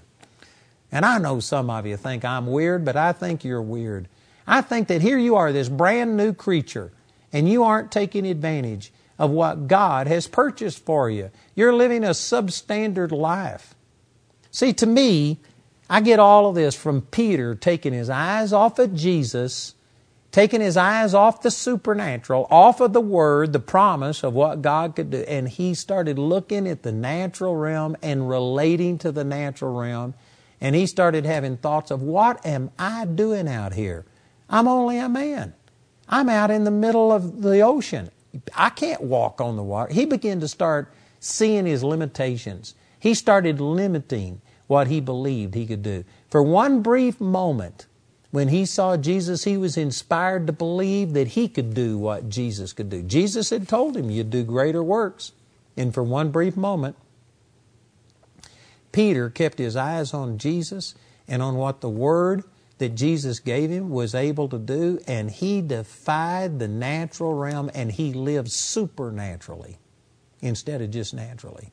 And 0.91 1.05
I 1.05 1.17
know 1.17 1.39
some 1.39 1.69
of 1.69 1.85
you 1.85 1.97
think 1.97 2.23
I'm 2.23 2.47
weird, 2.47 2.85
but 2.85 2.95
I 2.95 3.11
think 3.11 3.43
you're 3.43 3.61
weird. 3.61 4.07
I 4.45 4.61
think 4.61 4.87
that 4.87 5.01
here 5.01 5.17
you 5.17 5.35
are, 5.35 5.51
this 5.51 5.69
brand 5.69 6.15
new 6.15 6.33
creature, 6.33 6.91
and 7.33 7.49
you 7.49 7.63
aren't 7.63 7.91
taking 7.91 8.25
advantage 8.25 8.93
of 9.19 9.31
what 9.31 9.67
God 9.67 10.07
has 10.07 10.27
purchased 10.27 10.85
for 10.85 11.09
you. 11.09 11.31
You're 11.55 11.73
living 11.73 12.03
a 12.03 12.11
substandard 12.11 13.11
life. 13.11 13.75
See, 14.51 14.73
to 14.73 14.85
me, 14.85 15.39
I 15.89 16.01
get 16.01 16.19
all 16.19 16.49
of 16.49 16.55
this 16.55 16.75
from 16.75 17.01
Peter 17.01 17.55
taking 17.55 17.93
his 17.93 18.09
eyes 18.09 18.53
off 18.53 18.79
of 18.79 18.93
Jesus, 18.95 19.75
taking 20.31 20.61
his 20.61 20.77
eyes 20.77 21.13
off 21.13 21.41
the 21.41 21.51
supernatural, 21.51 22.47
off 22.49 22.79
of 22.79 22.93
the 22.93 23.01
Word, 23.01 23.53
the 23.53 23.59
promise 23.59 24.23
of 24.23 24.33
what 24.33 24.61
God 24.61 24.95
could 24.95 25.09
do, 25.09 25.19
and 25.19 25.49
he 25.49 25.73
started 25.73 26.19
looking 26.19 26.67
at 26.67 26.83
the 26.83 26.91
natural 26.91 27.55
realm 27.55 27.97
and 28.01 28.29
relating 28.29 28.97
to 28.99 29.11
the 29.11 29.23
natural 29.23 29.73
realm, 29.73 30.13
and 30.59 30.75
he 30.75 30.85
started 30.85 31.25
having 31.25 31.57
thoughts 31.57 31.91
of, 31.91 32.01
what 32.01 32.45
am 32.45 32.71
I 32.79 33.05
doing 33.05 33.47
out 33.47 33.73
here? 33.73 34.05
I'm 34.49 34.67
only 34.67 34.97
a 34.97 35.09
man. 35.09 35.53
I'm 36.09 36.29
out 36.29 36.51
in 36.51 36.63
the 36.63 36.71
middle 36.71 37.11
of 37.11 37.41
the 37.41 37.61
ocean. 37.61 38.09
I 38.55 38.69
can't 38.69 39.01
walk 39.01 39.41
on 39.41 39.55
the 39.55 39.63
water. 39.63 39.93
He 39.93 40.05
began 40.05 40.39
to 40.39 40.47
start 40.47 40.91
seeing 41.19 41.65
his 41.65 41.83
limitations. 41.83 42.75
He 42.99 43.13
started 43.13 43.59
limiting 43.59 44.41
what 44.67 44.87
he 44.87 44.99
believed 44.99 45.53
he 45.53 45.65
could 45.65 45.83
do. 45.83 46.03
For 46.29 46.41
one 46.41 46.81
brief 46.81 47.19
moment, 47.19 47.85
when 48.31 48.49
he 48.49 48.65
saw 48.65 48.97
Jesus, 48.97 49.45
he 49.45 49.57
was 49.57 49.77
inspired 49.77 50.47
to 50.47 50.53
believe 50.53 51.13
that 51.13 51.29
he 51.29 51.47
could 51.47 51.73
do 51.73 51.97
what 51.97 52.29
Jesus 52.29 52.73
could 52.73 52.89
do. 52.89 53.01
Jesus 53.01 53.49
had 53.49 53.67
told 53.67 53.95
him, 53.95 54.09
You'd 54.09 54.29
do 54.29 54.43
greater 54.43 54.83
works. 54.83 55.31
And 55.77 55.93
for 55.93 56.03
one 56.03 56.31
brief 56.31 56.57
moment, 56.57 56.95
Peter 58.97 59.29
kept 59.29 59.59
his 59.59 59.75
eyes 59.75 60.11
on 60.11 60.39
Jesus 60.39 60.95
and 61.27 61.39
on 61.43 61.53
what 61.53 61.81
the 61.81 61.89
Word 61.89 62.43
that 62.79 62.95
Jesus 62.95 63.39
gave 63.39 63.69
him 63.69 63.91
was 63.91 64.15
able 64.15 64.49
to 64.49 64.57
do, 64.57 64.99
and 65.05 65.29
he 65.29 65.61
defied 65.61 66.57
the 66.57 66.67
natural 66.67 67.35
realm 67.35 67.69
and 67.75 67.91
he 67.91 68.11
lived 68.11 68.49
supernaturally 68.49 69.77
instead 70.41 70.81
of 70.81 70.89
just 70.89 71.13
naturally. 71.13 71.69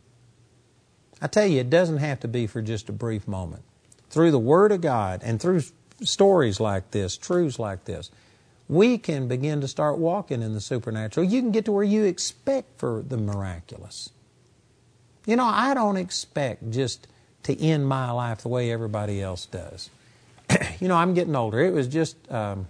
I 1.22 1.28
tell 1.28 1.46
you, 1.46 1.60
it 1.60 1.70
doesn't 1.70 1.96
have 1.96 2.20
to 2.20 2.28
be 2.28 2.46
for 2.46 2.60
just 2.60 2.90
a 2.90 2.92
brief 2.92 3.26
moment. 3.26 3.62
Through 4.10 4.30
the 4.30 4.38
Word 4.38 4.70
of 4.70 4.82
God 4.82 5.22
and 5.24 5.40
through 5.40 5.62
stories 6.02 6.60
like 6.60 6.90
this, 6.90 7.16
truths 7.16 7.58
like 7.58 7.86
this, 7.86 8.10
we 8.68 8.98
can 8.98 9.28
begin 9.28 9.62
to 9.62 9.68
start 9.68 9.96
walking 9.96 10.42
in 10.42 10.52
the 10.52 10.60
supernatural. 10.60 11.26
You 11.26 11.40
can 11.40 11.52
get 11.52 11.64
to 11.64 11.72
where 11.72 11.84
you 11.84 12.04
expect 12.04 12.78
for 12.78 13.02
the 13.02 13.16
miraculous. 13.16 14.10
You 15.24 15.36
know, 15.36 15.46
I 15.46 15.72
don't 15.72 15.96
expect 15.96 16.70
just 16.70 17.06
to 17.44 17.60
end 17.60 17.86
my 17.86 18.10
life 18.10 18.42
the 18.42 18.48
way 18.48 18.70
everybody 18.70 19.22
else 19.22 19.46
does. 19.46 19.90
you 20.80 20.88
know, 20.88 20.96
I'm 20.96 21.14
getting 21.14 21.36
older. 21.36 21.60
It 21.60 21.72
was 21.72 21.88
just, 21.88 22.16
um, 22.30 22.66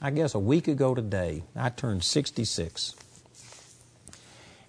I 0.00 0.10
guess, 0.10 0.34
a 0.34 0.38
week 0.38 0.68
ago 0.68 0.94
today, 0.94 1.42
I 1.56 1.70
turned 1.70 2.04
66. 2.04 2.94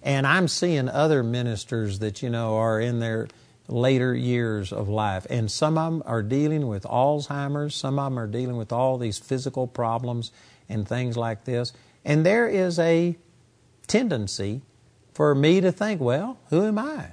And 0.02 0.26
I'm 0.26 0.46
seeing 0.46 0.88
other 0.88 1.22
ministers 1.22 1.98
that, 1.98 2.22
you 2.22 2.30
know, 2.30 2.56
are 2.56 2.80
in 2.80 3.00
their 3.00 3.28
later 3.68 4.14
years 4.14 4.72
of 4.72 4.88
life. 4.88 5.26
And 5.28 5.50
some 5.50 5.76
of 5.76 5.92
them 5.92 6.02
are 6.06 6.22
dealing 6.22 6.68
with 6.68 6.84
Alzheimer's, 6.84 7.74
some 7.74 7.98
of 7.98 8.12
them 8.12 8.18
are 8.18 8.26
dealing 8.26 8.56
with 8.56 8.72
all 8.72 8.98
these 8.98 9.18
physical 9.18 9.66
problems 9.66 10.30
and 10.68 10.86
things 10.86 11.16
like 11.16 11.44
this. 11.44 11.72
And 12.04 12.24
there 12.24 12.46
is 12.46 12.78
a 12.78 13.16
tendency 13.86 14.62
for 15.12 15.34
me 15.34 15.60
to 15.60 15.72
think, 15.72 16.00
well, 16.00 16.38
who 16.50 16.64
am 16.64 16.78
I? 16.78 17.12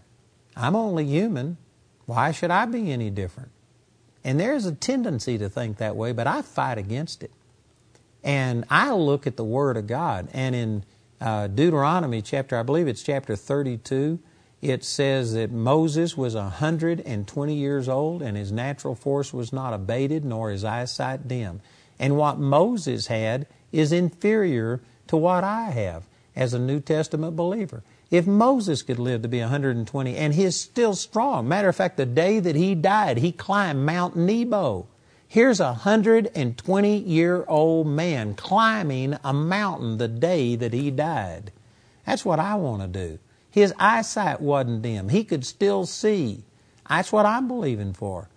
I'm 0.56 0.76
only 0.76 1.06
human. 1.06 1.58
Why 2.06 2.32
should 2.32 2.52
I 2.52 2.66
be 2.66 2.92
any 2.92 3.10
different? 3.10 3.50
And 4.24 4.40
there's 4.40 4.66
a 4.66 4.74
tendency 4.74 5.38
to 5.38 5.50
think 5.50 5.78
that 5.78 5.96
way, 5.96 6.12
but 6.12 6.28
I 6.28 6.42
fight 6.42 6.78
against 6.78 7.24
it. 7.24 7.32
And 8.24 8.64
I 8.70 8.92
look 8.92 9.28
at 9.28 9.36
the 9.36 9.44
Word 9.44 9.76
of 9.76 9.88
God. 9.88 10.30
And 10.32 10.56
in 10.56 10.86
uh, 11.20 11.48
Deuteronomy 11.48 12.22
chapter, 12.22 12.58
I 12.58 12.64
believe 12.64 12.88
it's 12.88 13.04
chapter 13.04 13.36
32, 13.36 14.20
it 14.62 14.86
says 14.86 15.34
that 15.34 15.52
Moses 15.52 16.16
was 16.16 16.36
120 16.36 17.54
years 17.54 17.90
old 17.90 18.22
and 18.22 18.38
his 18.38 18.52
natural 18.52 18.96
force 18.96 19.34
was 19.34 19.52
not 19.52 19.74
abated 19.74 20.24
nor 20.24 20.52
his 20.52 20.64
eyesight 20.64 21.28
dim. 21.28 21.60
And 22.00 22.16
what 22.16 22.40
Moses 22.40 23.08
had 23.08 23.46
is 23.74 23.92
inferior 23.92 24.82
to 25.08 25.18
what 25.18 25.44
I 25.44 25.72
have 25.72 26.08
as 26.34 26.54
a 26.54 26.60
New 26.60 26.80
Testament 26.80 27.36
believer. 27.36 27.84
If 28.14 28.28
Moses 28.28 28.84
could 28.84 29.00
live 29.00 29.24
to 29.24 29.28
be 29.28 29.40
120 29.40 30.16
and 30.16 30.36
he's 30.36 30.56
still 30.56 30.94
strong, 30.94 31.48
matter 31.48 31.70
of 31.70 31.76
fact, 31.76 31.98
the 31.98 32.06
day 32.06 32.40
that 32.40 32.56
he 32.56 32.76
died, 32.76 33.18
he 33.18 33.32
climbed 33.32 33.88
Mount 33.88 34.16
Nebo. 34.16 34.86
Here's 35.28 35.60
a 35.60 35.74
120 35.74 36.98
year 37.00 37.44
old 37.48 37.88
man 37.88 38.36
climbing 38.36 39.18
a 39.24 39.34
mountain 39.34 39.98
the 39.98 40.08
day 40.08 40.56
that 40.56 40.74
he 40.74 40.92
died. 40.92 41.52
That's 42.06 42.24
what 42.24 42.38
I 42.38 42.54
want 42.54 42.84
to 42.84 42.88
do. 42.88 43.18
His 43.50 43.74
eyesight 43.80 44.40
wasn't 44.42 44.84
dim, 44.84 45.10
he 45.10 45.24
could 45.24 45.44
still 45.44 45.88
see. 45.88 46.44
That's 46.88 47.12
what 47.12 47.26
I'm 47.26 47.48
believing 47.48 47.94
for. 47.94 48.30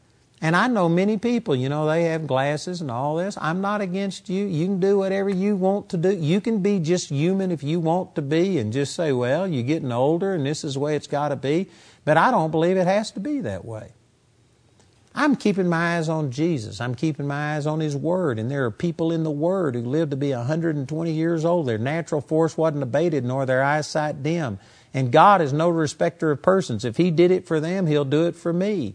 And 0.42 0.54
I 0.54 0.66
know 0.68 0.88
many 0.88 1.16
people, 1.16 1.56
you 1.56 1.70
know, 1.70 1.86
they 1.86 2.04
have 2.04 2.26
glasses 2.26 2.82
and 2.82 2.90
all 2.90 3.16
this. 3.16 3.38
I'm 3.40 3.62
not 3.62 3.80
against 3.80 4.28
you. 4.28 4.44
You 4.44 4.66
can 4.66 4.80
do 4.80 4.98
whatever 4.98 5.30
you 5.30 5.56
want 5.56 5.88
to 5.90 5.96
do. 5.96 6.14
You 6.14 6.42
can 6.42 6.60
be 6.60 6.78
just 6.78 7.08
human 7.08 7.50
if 7.50 7.62
you 7.62 7.80
want 7.80 8.14
to 8.16 8.22
be 8.22 8.58
and 8.58 8.72
just 8.72 8.94
say, 8.94 9.12
well, 9.12 9.48
you're 9.48 9.62
getting 9.62 9.92
older 9.92 10.34
and 10.34 10.44
this 10.44 10.62
is 10.62 10.74
the 10.74 10.80
way 10.80 10.94
it's 10.94 11.06
got 11.06 11.28
to 11.30 11.36
be. 11.36 11.68
But 12.04 12.18
I 12.18 12.30
don't 12.30 12.50
believe 12.50 12.76
it 12.76 12.86
has 12.86 13.10
to 13.12 13.20
be 13.20 13.40
that 13.40 13.64
way. 13.64 13.92
I'm 15.18 15.34
keeping 15.34 15.66
my 15.66 15.96
eyes 15.96 16.10
on 16.10 16.30
Jesus. 16.30 16.78
I'm 16.78 16.94
keeping 16.94 17.26
my 17.26 17.56
eyes 17.56 17.66
on 17.66 17.80
His 17.80 17.96
Word. 17.96 18.38
And 18.38 18.50
there 18.50 18.66
are 18.66 18.70
people 18.70 19.10
in 19.10 19.22
the 19.22 19.30
Word 19.30 19.74
who 19.74 19.80
lived 19.80 20.10
to 20.10 20.16
be 20.16 20.32
120 20.32 21.10
years 21.10 21.46
old. 21.46 21.66
Their 21.66 21.78
natural 21.78 22.20
force 22.20 22.58
wasn't 22.58 22.82
abated, 22.82 23.24
nor 23.24 23.46
their 23.46 23.62
eyesight 23.62 24.22
dim. 24.22 24.58
And 24.92 25.10
God 25.10 25.40
is 25.40 25.54
no 25.54 25.70
respecter 25.70 26.30
of 26.30 26.42
persons. 26.42 26.84
If 26.84 26.98
He 26.98 27.10
did 27.10 27.30
it 27.30 27.46
for 27.46 27.60
them, 27.60 27.86
He'll 27.86 28.04
do 28.04 28.26
it 28.26 28.36
for 28.36 28.52
me. 28.52 28.94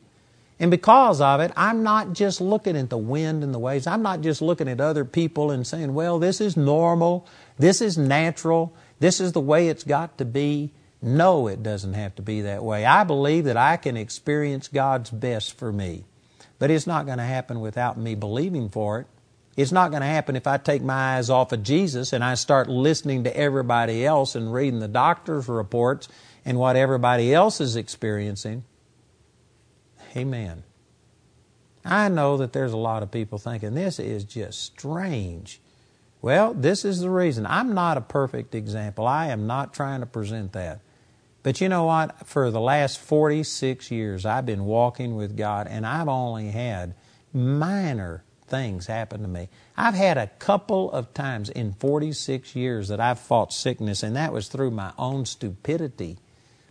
And 0.61 0.69
because 0.69 1.21
of 1.21 1.39
it, 1.39 1.51
I'm 1.57 1.81
not 1.81 2.13
just 2.13 2.39
looking 2.39 2.77
at 2.77 2.91
the 2.91 2.97
wind 2.97 3.43
and 3.43 3.51
the 3.51 3.57
waves. 3.57 3.87
I'm 3.87 4.03
not 4.03 4.21
just 4.21 4.43
looking 4.43 4.67
at 4.67 4.79
other 4.79 5.03
people 5.03 5.49
and 5.49 5.65
saying, 5.65 5.95
well, 5.95 6.19
this 6.19 6.39
is 6.39 6.55
normal. 6.55 7.27
This 7.57 7.81
is 7.81 7.97
natural. 7.97 8.71
This 8.99 9.19
is 9.19 9.31
the 9.31 9.41
way 9.41 9.69
it's 9.69 9.83
got 9.83 10.19
to 10.19 10.25
be. 10.25 10.71
No, 11.01 11.47
it 11.47 11.63
doesn't 11.63 11.95
have 11.95 12.13
to 12.17 12.21
be 12.21 12.41
that 12.41 12.63
way. 12.63 12.85
I 12.85 13.03
believe 13.05 13.45
that 13.45 13.57
I 13.57 13.75
can 13.75 13.97
experience 13.97 14.67
God's 14.67 15.09
best 15.09 15.57
for 15.57 15.73
me. 15.73 16.03
But 16.59 16.69
it's 16.69 16.85
not 16.85 17.07
going 17.07 17.17
to 17.17 17.23
happen 17.23 17.59
without 17.59 17.97
me 17.97 18.13
believing 18.13 18.69
for 18.69 18.99
it. 18.99 19.07
It's 19.57 19.71
not 19.71 19.89
going 19.89 20.01
to 20.01 20.07
happen 20.07 20.35
if 20.35 20.45
I 20.45 20.57
take 20.57 20.83
my 20.83 21.15
eyes 21.15 21.31
off 21.31 21.51
of 21.53 21.63
Jesus 21.63 22.13
and 22.13 22.23
I 22.23 22.35
start 22.35 22.69
listening 22.69 23.23
to 23.23 23.35
everybody 23.35 24.05
else 24.05 24.35
and 24.35 24.53
reading 24.53 24.79
the 24.79 24.87
doctor's 24.87 25.47
reports 25.47 26.07
and 26.45 26.59
what 26.59 26.75
everybody 26.75 27.33
else 27.33 27.59
is 27.61 27.75
experiencing. 27.75 28.63
Amen. 30.15 30.63
I 31.83 32.09
know 32.09 32.37
that 32.37 32.53
there's 32.53 32.73
a 32.73 32.77
lot 32.77 33.03
of 33.03 33.11
people 33.11 33.37
thinking 33.37 33.73
this 33.73 33.99
is 33.99 34.23
just 34.23 34.59
strange. 34.61 35.59
Well, 36.21 36.53
this 36.53 36.85
is 36.85 36.99
the 36.99 37.09
reason. 37.09 37.47
I'm 37.47 37.73
not 37.73 37.97
a 37.97 38.01
perfect 38.01 38.53
example. 38.53 39.07
I 39.07 39.27
am 39.27 39.47
not 39.47 39.73
trying 39.73 40.01
to 40.01 40.05
present 40.05 40.53
that. 40.53 40.81
But 41.43 41.59
you 41.59 41.69
know 41.69 41.85
what? 41.85 42.27
For 42.27 42.51
the 42.51 42.61
last 42.61 42.99
46 42.99 43.89
years, 43.89 44.25
I've 44.25 44.45
been 44.45 44.65
walking 44.65 45.15
with 45.15 45.35
God, 45.35 45.67
and 45.67 45.87
I've 45.87 46.07
only 46.07 46.49
had 46.49 46.93
minor 47.33 48.23
things 48.45 48.85
happen 48.85 49.23
to 49.23 49.27
me. 49.27 49.49
I've 49.75 49.95
had 49.95 50.17
a 50.17 50.27
couple 50.27 50.91
of 50.91 51.13
times 51.15 51.49
in 51.49 51.73
46 51.73 52.55
years 52.55 52.89
that 52.89 52.99
I've 52.99 53.19
fought 53.19 53.51
sickness, 53.51 54.03
and 54.03 54.15
that 54.15 54.33
was 54.33 54.49
through 54.49 54.71
my 54.71 54.91
own 54.99 55.25
stupidity 55.25 56.17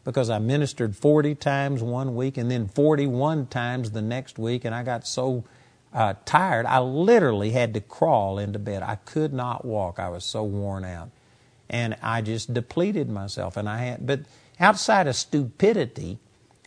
because 0.05 0.31
I 0.31 0.39
ministered 0.39 0.97
40 0.97 1.35
times 1.35 1.83
one 1.83 2.15
week 2.15 2.37
and 2.37 2.51
then 2.51 2.69
41 2.69 3.47
times 3.47 3.91
the 3.91 4.03
next 4.03 4.39
week, 4.39 4.65
and 4.65 4.75
I 4.75 4.83
got 4.83 5.07
so 5.07 5.45
uh, 5.93 6.15
tired, 6.25 6.67
I 6.67 6.79
literally 6.79 7.51
had 7.51 7.75
to 7.75 7.81
crawl 7.81 8.39
into 8.39 8.59
bed. 8.59 8.83
I 8.83 8.97
could 8.97 9.33
not 9.33 9.65
walk. 9.65 9.99
I 9.99 10.09
was 10.09 10.25
so 10.25 10.45
worn 10.45 10.85
out. 10.85 11.11
And 11.69 11.97
I 12.03 12.21
just 12.21 12.53
depleted 12.53 13.09
myself. 13.09 13.57
And 13.57 13.69
I 13.69 13.79
had, 13.79 14.07
but 14.07 14.21
outside 14.59 15.07
of 15.07 15.17
stupidity, 15.17 16.19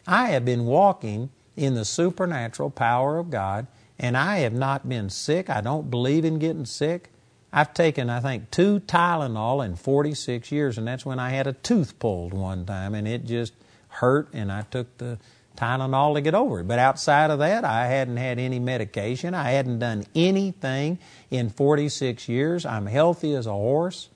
I 0.08 0.28
have 0.30 0.46
been 0.46 0.66
walking 0.66 1.30
in 1.56 1.76
the 1.76 1.86
supernatural 1.86 2.70
power 2.70 3.18
of 3.18 3.30
God, 3.30 3.68
and 4.00 4.18
I 4.18 4.38
have 4.40 4.54
not 4.54 4.90
been 4.90 5.10
sick. 5.10 5.50
I 5.50 5.62
don't 5.62 5.90
believe 5.90 6.26
in 6.26 6.40
getting 6.40 6.66
sick. 6.66 7.10
I've 7.56 7.76
taken, 7.76 8.10
I 8.10 8.20
think, 8.20 8.50
two 8.50 8.80
Tylenol 8.80 9.64
in 9.64 9.76
46 9.76 10.52
years, 10.52 10.80
and 10.80 10.88
that's 10.88 11.06
when 11.06 11.20
I 11.20 11.30
had 11.30 11.46
a 11.46 11.54
tooth 11.54 12.00
pulled 12.00 12.34
one 12.34 12.66
time, 12.66 12.96
and 12.96 13.08
it 13.08 13.26
just 13.26 13.54
hurt, 13.90 14.28
and 14.34 14.52
I 14.52 14.64
took 14.64 14.98
the 14.98 15.20
Tylenol 15.56 16.16
to 16.16 16.22
get 16.22 16.34
over 16.34 16.62
it. 16.62 16.68
But 16.68 16.80
outside 16.80 17.30
of 17.30 17.38
that, 17.40 17.64
I 17.64 17.86
hadn't 17.86 18.18
had 18.18 18.40
any 18.40 18.58
medication. 18.58 19.36
I 19.36 19.52
hadn't 19.52 19.78
done 19.78 20.06
anything 20.16 20.98
in 21.30 21.52
46 21.52 22.28
years. 22.28 22.66
I'm 22.66 22.88
healthy 22.88 23.36
as 23.36 23.46
a 23.46 23.52
horse. 23.52 24.10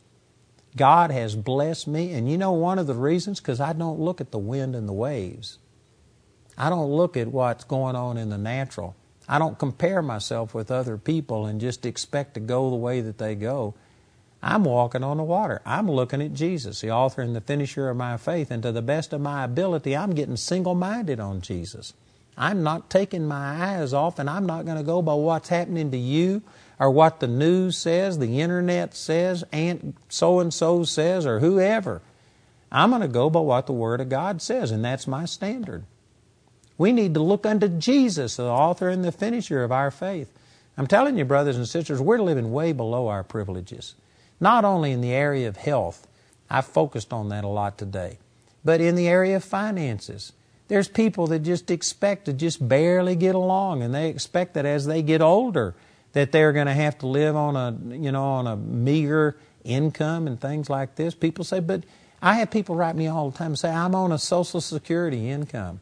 God 0.75 1.11
has 1.11 1.35
blessed 1.35 1.87
me. 1.87 2.13
And 2.13 2.29
you 2.29 2.39
know 2.39 2.53
one 2.53 2.79
of 2.79 2.87
the 2.87 2.95
reasons? 2.95 3.39
Because 3.39 3.61
I 3.61 3.73
don't 3.73 3.99
look 3.99 4.19
at 4.19 4.31
the 4.31 4.39
wind 4.39 4.75
and 4.75 4.89
the 4.89 4.93
waves. 4.93 5.59
I 6.57 6.71
don't 6.71 6.89
look 6.89 7.15
at 7.15 7.27
what's 7.27 7.63
going 7.63 7.95
on 7.95 8.17
in 8.17 8.29
the 8.29 8.37
natural. 8.39 8.95
I 9.27 9.39
don't 9.39 9.59
compare 9.59 10.01
myself 10.01 10.53
with 10.53 10.71
other 10.71 10.97
people 10.97 11.45
and 11.45 11.59
just 11.59 11.85
expect 11.85 12.35
to 12.35 12.39
go 12.39 12.69
the 12.69 12.75
way 12.75 13.01
that 13.01 13.17
they 13.17 13.35
go. 13.35 13.73
I'm 14.41 14.63
walking 14.63 15.03
on 15.03 15.17
the 15.17 15.23
water. 15.23 15.61
I'm 15.65 15.89
looking 15.89 16.21
at 16.21 16.33
Jesus, 16.33 16.81
the 16.81 16.91
author 16.91 17.21
and 17.21 17.35
the 17.35 17.41
finisher 17.41 17.89
of 17.89 17.97
my 17.97 18.17
faith, 18.17 18.51
and 18.51 18.63
to 18.63 18.71
the 18.71 18.81
best 18.81 19.11
of 19.11 19.19
my 19.19 19.43
ability, 19.43 19.97
I'm 19.97 20.13
getting 20.13 20.37
single 20.37 20.75
minded 20.75 21.19
on 21.19 21.41
Jesus. 21.41 21.93
I'm 22.37 22.61
not 22.61 22.89
taking 22.89 23.27
my 23.27 23.77
eyes 23.77 23.93
off, 23.93 24.19
and 24.19 24.29
I'm 24.29 24.45
not 24.45 24.65
going 24.65 24.77
to 24.77 24.83
go 24.83 25.01
by 25.01 25.15
what's 25.15 25.49
happening 25.49 25.89
to 25.91 25.97
you 25.97 26.43
or 26.79 26.91
what 26.91 27.19
the 27.19 27.27
news 27.27 27.77
says, 27.77 28.19
the 28.19 28.39
internet 28.39 28.95
says, 28.95 29.43
Aunt 29.51 29.97
so 30.09 30.39
and 30.39 30.53
so 30.53 30.83
says, 30.83 31.25
or 31.25 31.39
whoever. 31.39 32.01
I'm 32.71 32.89
going 32.89 33.01
to 33.01 33.07
go 33.07 33.29
by 33.29 33.39
what 33.39 33.65
the 33.65 33.73
Word 33.73 34.01
of 34.01 34.09
God 34.09 34.41
says, 34.41 34.71
and 34.71 34.85
that's 34.85 35.07
my 35.07 35.25
standard. 35.25 35.85
We 36.77 36.91
need 36.91 37.13
to 37.15 37.21
look 37.21 37.45
unto 37.45 37.67
Jesus, 37.67 38.35
the 38.35 38.43
author 38.43 38.89
and 38.89 39.03
the 39.03 39.11
finisher 39.11 39.63
of 39.63 39.71
our 39.71 39.91
faith. 39.91 40.31
I'm 40.77 40.87
telling 40.87 41.17
you, 41.17 41.25
brothers 41.25 41.57
and 41.57 41.67
sisters, 41.67 41.99
we're 41.99 42.19
living 42.19 42.51
way 42.51 42.71
below 42.71 43.07
our 43.07 43.23
privileges. 43.23 43.95
Not 44.39 44.63
only 44.63 44.91
in 44.91 45.01
the 45.01 45.11
area 45.11 45.47
of 45.47 45.57
health, 45.57 46.07
I've 46.49 46.67
focused 46.67 47.11
on 47.11 47.29
that 47.29 47.43
a 47.43 47.47
lot 47.47 47.77
today, 47.77 48.19
but 48.63 48.79
in 48.79 48.95
the 48.95 49.07
area 49.07 49.37
of 49.37 49.43
finances. 49.43 50.33
There's 50.67 50.87
people 50.87 51.27
that 51.27 51.39
just 51.39 51.71
expect 51.71 52.25
to 52.25 52.33
just 52.33 52.67
barely 52.67 53.15
get 53.15 53.35
along, 53.35 53.81
and 53.81 53.95
they 53.95 54.09
expect 54.09 54.53
that 54.53 54.65
as 54.65 54.85
they 54.85 55.01
get 55.01 55.21
older, 55.21 55.75
that 56.13 56.31
they're 56.31 56.53
going 56.53 56.67
to 56.67 56.73
have 56.73 56.97
to 56.99 57.07
live 57.07 57.35
on 57.35 57.55
a 57.55 57.95
you 57.95 58.11
know 58.11 58.23
on 58.23 58.47
a 58.47 58.55
meager 58.55 59.37
income 59.63 60.27
and 60.27 60.39
things 60.39 60.69
like 60.69 60.95
this. 60.95 61.13
People 61.13 61.45
say, 61.45 61.59
but 61.59 61.83
I 62.21 62.35
have 62.35 62.51
people 62.51 62.75
write 62.75 62.95
me 62.95 63.07
all 63.07 63.29
the 63.29 63.37
time 63.37 63.51
and 63.51 63.59
say 63.59 63.69
I'm 63.69 63.95
on 63.95 64.11
a 64.11 64.19
Social 64.19 64.61
Security 64.61 65.29
income. 65.29 65.79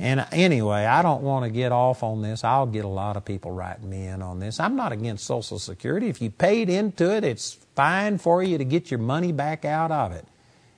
And 0.00 0.26
anyway, 0.32 0.86
I 0.86 1.02
don't 1.02 1.22
want 1.22 1.44
to 1.44 1.50
get 1.50 1.72
off 1.72 2.02
on 2.02 2.22
this. 2.22 2.42
I'll 2.42 2.64
get 2.64 2.86
a 2.86 2.88
lot 2.88 3.18
of 3.18 3.24
people 3.26 3.50
writing 3.50 3.90
me 3.90 4.06
in 4.06 4.22
on 4.22 4.40
this. 4.40 4.58
I'm 4.58 4.74
not 4.74 4.92
against 4.92 5.26
Social 5.26 5.58
Security. 5.58 6.08
If 6.08 6.22
you 6.22 6.30
paid 6.30 6.70
into 6.70 7.14
it, 7.14 7.22
it's 7.22 7.58
fine 7.76 8.16
for 8.16 8.42
you 8.42 8.56
to 8.56 8.64
get 8.64 8.90
your 8.90 8.98
money 8.98 9.30
back 9.30 9.66
out 9.66 9.90
of 9.90 10.12
it. 10.12 10.24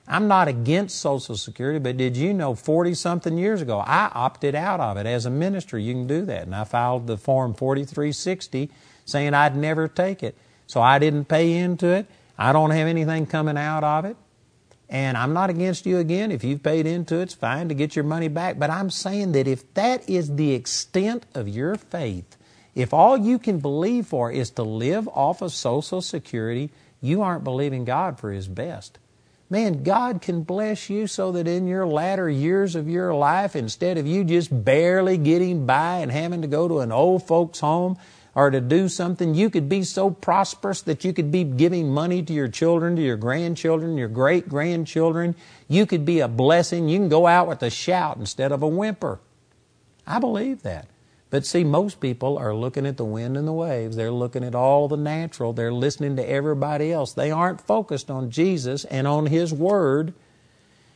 I'm 0.09 0.27
not 0.27 0.49
against 0.49 0.99
Social 0.99 1.37
Security, 1.37 1.79
but 1.79 1.95
did 1.95 2.17
you 2.17 2.33
know 2.33 2.53
40 2.53 2.95
something 2.95 3.37
years 3.37 3.61
ago 3.61 3.79
I 3.79 4.11
opted 4.13 4.55
out 4.55 4.81
of 4.81 4.97
it 4.97 5.05
as 5.05 5.25
a 5.25 5.29
minister? 5.29 5.79
You 5.79 5.93
can 5.93 6.05
do 6.05 6.25
that. 6.25 6.41
And 6.41 6.53
I 6.53 6.65
filed 6.65 7.07
the 7.07 7.15
Form 7.15 7.53
4360 7.53 8.69
saying 9.05 9.33
I'd 9.33 9.55
never 9.55 9.87
take 9.87 10.21
it. 10.21 10.35
So 10.67 10.81
I 10.81 10.99
didn't 10.99 11.25
pay 11.29 11.53
into 11.53 11.87
it. 11.87 12.07
I 12.37 12.51
don't 12.51 12.71
have 12.71 12.89
anything 12.89 13.25
coming 13.27 13.57
out 13.57 13.85
of 13.85 14.03
it. 14.03 14.17
And 14.93 15.17
I'm 15.17 15.33
not 15.33 15.49
against 15.49 15.87
you 15.87 15.97
again. 15.97 16.31
If 16.31 16.43
you've 16.43 16.61
paid 16.61 16.85
into 16.85 17.15
it, 17.15 17.23
it's 17.23 17.33
fine 17.33 17.67
to 17.69 17.73
get 17.73 17.95
your 17.95 18.05
money 18.05 18.27
back. 18.27 18.59
But 18.59 18.69
I'm 18.69 18.91
saying 18.91 19.31
that 19.31 19.47
if 19.47 19.73
that 19.73 20.07
is 20.07 20.35
the 20.35 20.53
extent 20.53 21.25
of 21.33 21.49
your 21.49 21.73
faith, 21.73 22.37
if 22.75 22.93
all 22.93 23.17
you 23.17 23.39
can 23.39 23.59
believe 23.59 24.05
for 24.05 24.31
is 24.31 24.51
to 24.51 24.61
live 24.61 25.07
off 25.07 25.41
of 25.41 25.51
Social 25.51 25.99
Security, 25.99 26.69
you 27.01 27.23
aren't 27.23 27.43
believing 27.43 27.85
God 27.85 28.19
for 28.19 28.31
His 28.31 28.47
best. 28.47 28.99
Man, 29.49 29.81
God 29.81 30.21
can 30.21 30.43
bless 30.43 30.91
you 30.91 31.07
so 31.07 31.31
that 31.31 31.47
in 31.47 31.67
your 31.67 31.87
latter 31.87 32.29
years 32.29 32.75
of 32.75 32.87
your 32.87 33.15
life, 33.15 33.55
instead 33.55 33.97
of 33.97 34.05
you 34.05 34.23
just 34.23 34.63
barely 34.63 35.17
getting 35.17 35.65
by 35.65 35.97
and 35.97 36.11
having 36.11 36.43
to 36.43 36.47
go 36.47 36.67
to 36.67 36.79
an 36.81 36.91
old 36.91 37.25
folks' 37.25 37.59
home 37.59 37.97
or 38.35 38.49
to 38.49 38.59
do 38.59 38.89
something, 38.89 39.35
you 39.35 39.49
could 39.49 39.69
be 39.69 39.83
so 39.83 40.09
prosperous 40.09 40.81
that 40.81 41.03
you 41.03 41.13
could 41.13 41.31
be 41.31 41.43
giving 41.43 41.93
money 41.93 42.23
to 42.23 42.33
your 42.33 42.47
children, 42.47 42.95
to 42.95 43.01
your 43.01 43.17
grandchildren, 43.17 43.97
your 43.97 44.07
great 44.07 44.49
grandchildren. 44.49 45.35
You 45.67 45.85
could 45.85 46.03
be 46.03 46.19
a 46.19 46.27
blessing. 46.27 46.89
You 46.89 46.97
can 46.97 47.09
go 47.09 47.27
out 47.27 47.47
with 47.47 47.61
a 47.61 47.69
shout 47.69 48.17
instead 48.17 48.51
of 48.51 48.63
a 48.63 48.67
whimper. 48.67 49.19
I 50.07 50.19
believe 50.19 50.63
that. 50.63 50.87
But 51.29 51.45
see, 51.45 51.63
most 51.63 51.99
people 51.99 52.37
are 52.37 52.53
looking 52.53 52.85
at 52.85 52.97
the 52.97 53.05
wind 53.05 53.37
and 53.37 53.47
the 53.47 53.53
waves. 53.53 53.95
They're 53.95 54.11
looking 54.11 54.43
at 54.43 54.53
all 54.53 54.87
the 54.87 54.97
natural. 54.97 55.53
They're 55.53 55.73
listening 55.73 56.15
to 56.17 56.29
everybody 56.29 56.91
else. 56.91 57.13
They 57.13 57.31
aren't 57.31 57.61
focused 57.61 58.11
on 58.11 58.29
Jesus 58.29 58.85
and 58.85 59.07
on 59.07 59.27
His 59.27 59.51
Word. 59.51 60.13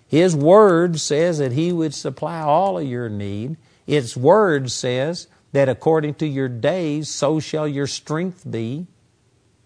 His 0.07 0.35
Word 0.35 0.99
says 0.99 1.39
that 1.39 1.53
He 1.53 1.71
would 1.71 1.95
supply 1.95 2.41
all 2.41 2.77
of 2.77 2.87
your 2.87 3.09
need. 3.09 3.57
Its 3.87 4.15
Word 4.15 4.69
says 4.69 5.27
that 5.57 5.69
according 5.69 6.13
to 6.13 6.27
your 6.27 6.47
days, 6.47 7.09
so 7.09 7.39
shall 7.39 7.67
your 7.67 7.87
strength 7.87 8.45
be. 8.47 8.85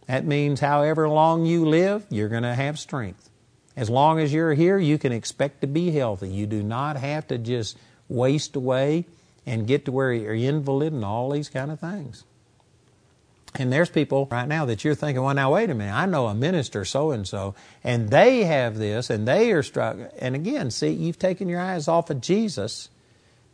That 0.08 0.24
means 0.24 0.62
however 0.62 1.10
long 1.10 1.46
you 1.46 1.66
live, 1.66 2.06
you're 2.10 2.30
going 2.30 2.44
to 2.44 2.56
have 2.56 2.80
strength. 2.80 3.30
As 3.76 3.90
long 3.90 4.18
as 4.18 4.32
you're 4.32 4.54
here, 4.54 4.78
you 4.78 4.98
can 4.98 5.12
expect 5.12 5.60
to 5.60 5.68
be 5.68 5.92
healthy. 5.92 6.30
You 6.30 6.48
do 6.48 6.64
not 6.64 6.96
have 6.96 7.28
to 7.28 7.38
just 7.38 7.78
waste 8.08 8.56
away 8.56 9.06
and 9.46 9.68
get 9.68 9.84
to 9.84 9.92
where 9.92 10.14
you're 10.14 10.34
invalid 10.34 10.94
and 10.94 11.04
all 11.04 11.30
these 11.30 11.50
kind 11.50 11.70
of 11.70 11.82
things. 11.82 12.24
And 13.56 13.70
there's 13.74 13.90
people 13.90 14.30
right 14.32 14.48
now 14.48 14.64
that 14.68 14.86
you're 14.86 14.96
thinking, 14.96 15.22
well, 15.22 15.36
now 15.36 15.56
wait 15.56 15.70
a 15.70 15.76
minute, 15.76 15.94
I 15.94 16.06
know 16.06 16.28
a 16.28 16.34
minister 16.34 16.86
so 16.86 17.12
and 17.12 17.28
so, 17.28 17.54
and 17.84 18.10
they 18.10 18.46
have 18.46 18.78
this, 18.78 19.10
and 19.10 19.28
they 19.28 19.52
are 19.52 19.62
struggling. 19.62 20.08
And 20.20 20.36
again, 20.36 20.72
see, 20.72 20.92
you've 20.92 21.20
taken 21.20 21.50
your 21.50 21.60
eyes 21.60 21.90
off 21.90 22.10
of 22.10 22.22
Jesus 22.22 22.88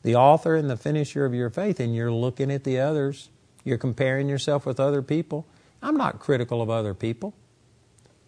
the 0.08 0.16
author 0.16 0.56
and 0.56 0.70
the 0.70 0.78
finisher 0.78 1.26
of 1.26 1.34
your 1.34 1.50
faith, 1.50 1.82
and 1.82 1.94
you're 1.94 2.14
looking 2.14 2.50
at 2.50 2.64
the 2.64 2.80
others. 2.80 3.28
You're 3.66 3.78
comparing 3.78 4.30
yourself 4.30 4.66
with 4.66 4.80
other 4.80 5.02
people. 5.02 5.46
I'm 5.82 5.98
not 5.98 6.20
critical 6.20 6.62
of 6.62 6.70
other 6.70 6.94
people. 6.94 7.34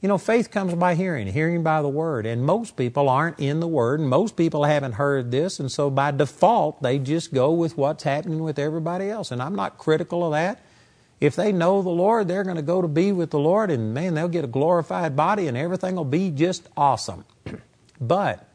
You 0.01 0.09
know, 0.09 0.17
faith 0.17 0.51
comes 0.51 0.75
by 0.75 0.95
hearing, 0.95 1.27
hearing 1.27 1.63
by 1.63 1.81
the 1.81 1.87
Word. 1.87 2.25
And 2.25 2.43
most 2.43 2.75
people 2.75 3.07
aren't 3.07 3.39
in 3.39 3.61
the 3.61 3.67
Word, 3.67 4.01
and 4.01 4.09
most 4.09 4.35
people 4.35 4.65
haven't 4.65 4.91
heard 4.91 5.31
this, 5.31 5.57
and 5.61 5.71
so 5.71 5.89
by 5.89 6.11
default, 6.11 6.83
they 6.83 6.99
just 6.99 7.33
go 7.33 7.53
with 7.53 7.77
what's 7.77 8.03
happening 8.03 8.43
with 8.43 8.59
everybody 8.59 9.09
else. 9.09 9.31
And 9.31 9.41
I'm 9.41 9.55
not 9.55 9.77
critical 9.77 10.25
of 10.25 10.33
that. 10.33 10.61
If 11.21 11.37
they 11.37 11.53
know 11.53 11.81
the 11.81 11.87
Lord, 11.87 12.27
they're 12.27 12.43
going 12.43 12.57
to 12.57 12.61
go 12.61 12.81
to 12.81 12.89
be 12.89 13.13
with 13.13 13.29
the 13.29 13.39
Lord, 13.39 13.71
and 13.71 13.93
man, 13.93 14.15
they'll 14.15 14.27
get 14.27 14.43
a 14.43 14.47
glorified 14.47 15.15
body, 15.15 15.47
and 15.47 15.55
everything 15.55 15.95
will 15.95 16.03
be 16.03 16.29
just 16.29 16.67
awesome. 16.75 17.23
but 18.01 18.48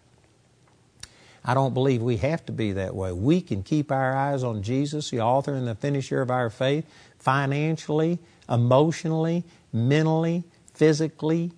I 1.44 1.52
don't 1.52 1.74
believe 1.74 2.02
we 2.02 2.16
have 2.18 2.46
to 2.46 2.52
be 2.52 2.72
that 2.72 2.94
way. 2.94 3.12
We 3.12 3.40
can 3.42 3.62
keep 3.62 3.92
our 3.92 4.16
eyes 4.16 4.42
on 4.42 4.62
Jesus, 4.62 5.10
the 5.10 5.20
author 5.20 5.52
and 5.52 5.66
the 5.66 5.74
finisher 5.74 6.22
of 6.22 6.30
our 6.30 6.48
faith, 6.48 6.86
financially, 7.18 8.18
emotionally, 8.48 9.44
mentally, 9.72 10.44
physically, 10.72 11.52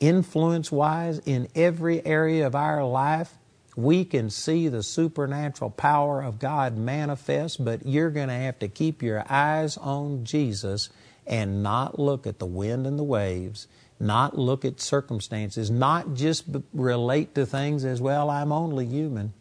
influence 0.00 0.70
wise, 0.70 1.18
in 1.20 1.48
every 1.54 2.04
area 2.04 2.46
of 2.46 2.54
our 2.54 2.84
life. 2.84 3.32
We 3.74 4.04
can 4.04 4.28
see 4.28 4.68
the 4.68 4.82
supernatural 4.82 5.70
power 5.70 6.22
of 6.22 6.38
God 6.38 6.76
manifest, 6.76 7.64
but 7.64 7.86
you're 7.86 8.10
going 8.10 8.28
to 8.28 8.34
have 8.34 8.58
to 8.58 8.68
keep 8.68 9.02
your 9.02 9.24
eyes 9.30 9.78
on 9.78 10.24
Jesus 10.24 10.90
and 11.26 11.62
not 11.62 11.98
look 11.98 12.26
at 12.26 12.38
the 12.38 12.46
wind 12.46 12.86
and 12.86 12.98
the 12.98 13.04
waves 13.04 13.66
not 13.98 14.38
look 14.38 14.64
at 14.64 14.80
circumstances, 14.80 15.70
not 15.70 16.14
just 16.14 16.44
relate 16.72 17.34
to 17.34 17.46
things 17.46 17.84
as 17.84 18.00
well, 18.00 18.30
I'm 18.30 18.52
only 18.52 18.86
human. 18.86 19.32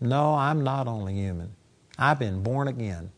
No, 0.00 0.34
I'm 0.34 0.62
not 0.62 0.86
only 0.86 1.14
human. 1.14 1.54
I've 1.98 2.18
been 2.18 2.42
born 2.42 2.68
again. 2.68 3.10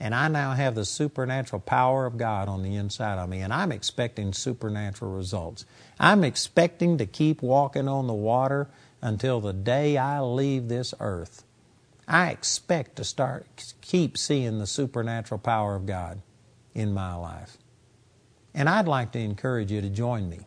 And 0.00 0.14
I 0.14 0.28
now 0.28 0.52
have 0.52 0.74
the 0.74 0.84
supernatural 0.84 1.60
power 1.60 2.04
of 2.04 2.18
God 2.18 2.48
on 2.48 2.62
the 2.62 2.74
inside 2.74 3.18
of 3.18 3.28
me, 3.28 3.40
and 3.40 3.52
I'm 3.52 3.72
expecting 3.72 4.32
supernatural 4.32 5.12
results. 5.12 5.64
I'm 5.98 6.24
expecting 6.24 6.98
to 6.98 7.06
keep 7.06 7.40
walking 7.40 7.88
on 7.88 8.06
the 8.06 8.12
water 8.12 8.68
until 9.00 9.40
the 9.40 9.52
day 9.52 9.96
I 9.96 10.20
leave 10.20 10.68
this 10.68 10.92
earth. 11.00 11.44
I 12.06 12.30
expect 12.30 12.96
to 12.96 13.04
start 13.04 13.46
keep 13.80 14.18
seeing 14.18 14.58
the 14.58 14.66
supernatural 14.66 15.38
power 15.38 15.76
of 15.76 15.86
God 15.86 16.20
in 16.74 16.92
my 16.92 17.14
life. 17.14 17.56
And 18.54 18.68
I'd 18.68 18.86
like 18.86 19.12
to 19.12 19.18
encourage 19.18 19.72
you 19.72 19.80
to 19.80 19.90
join 19.90 20.28
me 20.28 20.40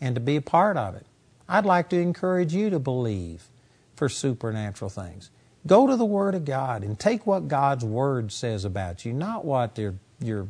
and 0.00 0.14
to 0.14 0.20
be 0.20 0.36
a 0.36 0.42
part 0.42 0.76
of 0.76 0.94
it. 0.94 1.06
I'd 1.48 1.66
like 1.66 1.88
to 1.90 1.98
encourage 1.98 2.54
you 2.54 2.70
to 2.70 2.78
believe 2.78 3.48
for 3.96 4.08
supernatural 4.08 4.88
things. 4.88 5.30
Go 5.66 5.86
to 5.86 5.96
the 5.96 6.04
Word 6.04 6.34
of 6.34 6.44
God 6.44 6.82
and 6.82 6.98
take 6.98 7.26
what 7.26 7.48
God's 7.48 7.84
Word 7.84 8.32
says 8.32 8.64
about 8.64 9.04
you, 9.04 9.12
not 9.12 9.44
what 9.44 9.78
your, 9.78 9.94
your 10.20 10.48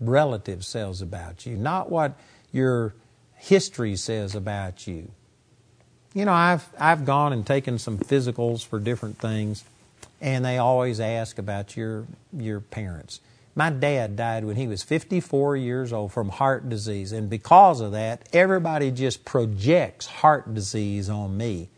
relative 0.00 0.64
says 0.64 1.02
about 1.02 1.46
you, 1.46 1.56
not 1.56 1.90
what 1.90 2.18
your 2.50 2.94
history 3.34 3.96
says 3.96 4.34
about 4.34 4.86
you. 4.86 5.10
You 6.14 6.24
know, 6.24 6.32
I've, 6.32 6.66
I've 6.78 7.04
gone 7.04 7.32
and 7.32 7.46
taken 7.46 7.78
some 7.78 7.98
physicals 7.98 8.64
for 8.64 8.78
different 8.78 9.18
things, 9.18 9.64
and 10.20 10.44
they 10.44 10.58
always 10.58 11.00
ask 11.00 11.38
about 11.38 11.76
your, 11.76 12.06
your 12.32 12.60
parents. 12.60 13.20
My 13.56 13.70
dad 13.70 14.16
died 14.16 14.44
when 14.44 14.56
he 14.56 14.66
was 14.66 14.82
54 14.82 15.56
years 15.56 15.92
old 15.92 16.12
from 16.12 16.28
heart 16.28 16.68
disease, 16.68 17.12
and 17.12 17.30
because 17.30 17.80
of 17.80 17.92
that, 17.92 18.28
everybody 18.32 18.90
just 18.90 19.24
projects 19.24 20.06
heart 20.06 20.54
disease 20.54 21.08
on 21.08 21.36
me. 21.36 21.68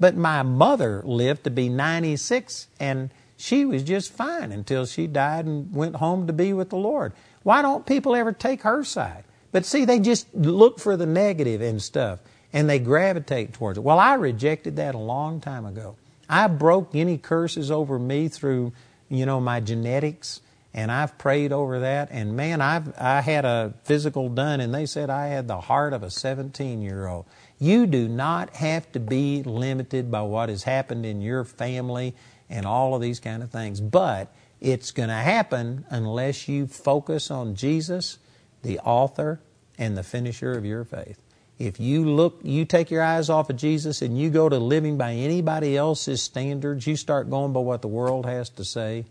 But 0.00 0.16
my 0.16 0.42
mother 0.42 1.00
lived 1.04 1.44
to 1.44 1.50
be 1.50 1.68
96 1.68 2.66
and 2.80 3.10
she 3.36 3.64
was 3.64 3.84
just 3.84 4.12
fine 4.12 4.50
until 4.50 4.84
she 4.84 5.06
died 5.06 5.46
and 5.46 5.72
went 5.72 5.96
home 5.96 6.26
to 6.26 6.32
be 6.32 6.52
with 6.52 6.70
the 6.70 6.76
Lord. 6.76 7.12
Why 7.44 7.62
don't 7.62 7.86
people 7.86 8.16
ever 8.16 8.32
take 8.32 8.62
her 8.62 8.82
side? 8.82 9.24
But 9.52 9.64
see, 9.64 9.84
they 9.84 10.00
just 10.00 10.32
look 10.34 10.80
for 10.80 10.96
the 10.96 11.06
negative 11.06 11.60
and 11.60 11.80
stuff 11.80 12.18
and 12.52 12.68
they 12.68 12.78
gravitate 12.78 13.52
towards 13.52 13.78
it. 13.78 13.82
Well, 13.82 13.98
I 13.98 14.14
rejected 14.14 14.76
that 14.76 14.94
a 14.94 14.98
long 14.98 15.40
time 15.40 15.66
ago. 15.66 15.96
I 16.28 16.48
broke 16.48 16.94
any 16.94 17.16
curses 17.18 17.70
over 17.70 17.98
me 17.98 18.28
through, 18.28 18.72
you 19.08 19.24
know, 19.24 19.40
my 19.40 19.60
genetics 19.60 20.40
and 20.74 20.90
I've 20.90 21.18
prayed 21.18 21.52
over 21.52 21.80
that. 21.80 22.08
And 22.10 22.36
man, 22.36 22.60
I've 22.60 22.98
I 22.98 23.20
had 23.20 23.44
a 23.44 23.74
physical 23.84 24.28
done, 24.28 24.60
and 24.60 24.74
they 24.74 24.86
said 24.86 25.10
I 25.10 25.26
had 25.26 25.48
the 25.48 25.60
heart 25.60 25.92
of 25.92 26.02
a 26.02 26.10
17 26.10 26.82
year 26.82 27.06
old. 27.06 27.26
You 27.58 27.86
do 27.86 28.08
not 28.08 28.56
have 28.56 28.90
to 28.92 29.00
be 29.00 29.42
limited 29.42 30.10
by 30.10 30.22
what 30.22 30.48
has 30.48 30.64
happened 30.64 31.06
in 31.06 31.20
your 31.20 31.44
family 31.44 32.14
and 32.48 32.66
all 32.66 32.94
of 32.94 33.00
these 33.00 33.20
kind 33.20 33.42
of 33.42 33.50
things, 33.50 33.80
but 33.80 34.32
it's 34.60 34.90
going 34.90 35.08
to 35.08 35.14
happen 35.14 35.84
unless 35.90 36.48
you 36.48 36.66
focus 36.66 37.30
on 37.30 37.54
Jesus, 37.54 38.18
the 38.62 38.78
author 38.80 39.40
and 39.78 39.96
the 39.96 40.02
finisher 40.02 40.52
of 40.52 40.64
your 40.64 40.84
faith. 40.84 41.18
If 41.58 41.78
you 41.78 42.04
look, 42.08 42.40
you 42.42 42.64
take 42.64 42.90
your 42.90 43.02
eyes 43.02 43.30
off 43.30 43.50
of 43.50 43.56
Jesus 43.56 44.02
and 44.02 44.18
you 44.18 44.30
go 44.30 44.48
to 44.48 44.58
living 44.58 44.98
by 44.98 45.12
anybody 45.12 45.76
else's 45.76 46.22
standards, 46.22 46.86
you 46.86 46.96
start 46.96 47.30
going 47.30 47.52
by 47.52 47.60
what 47.60 47.82
the 47.82 47.88
world 47.88 48.26
has 48.26 48.50
to 48.50 48.64
say, 48.64 49.04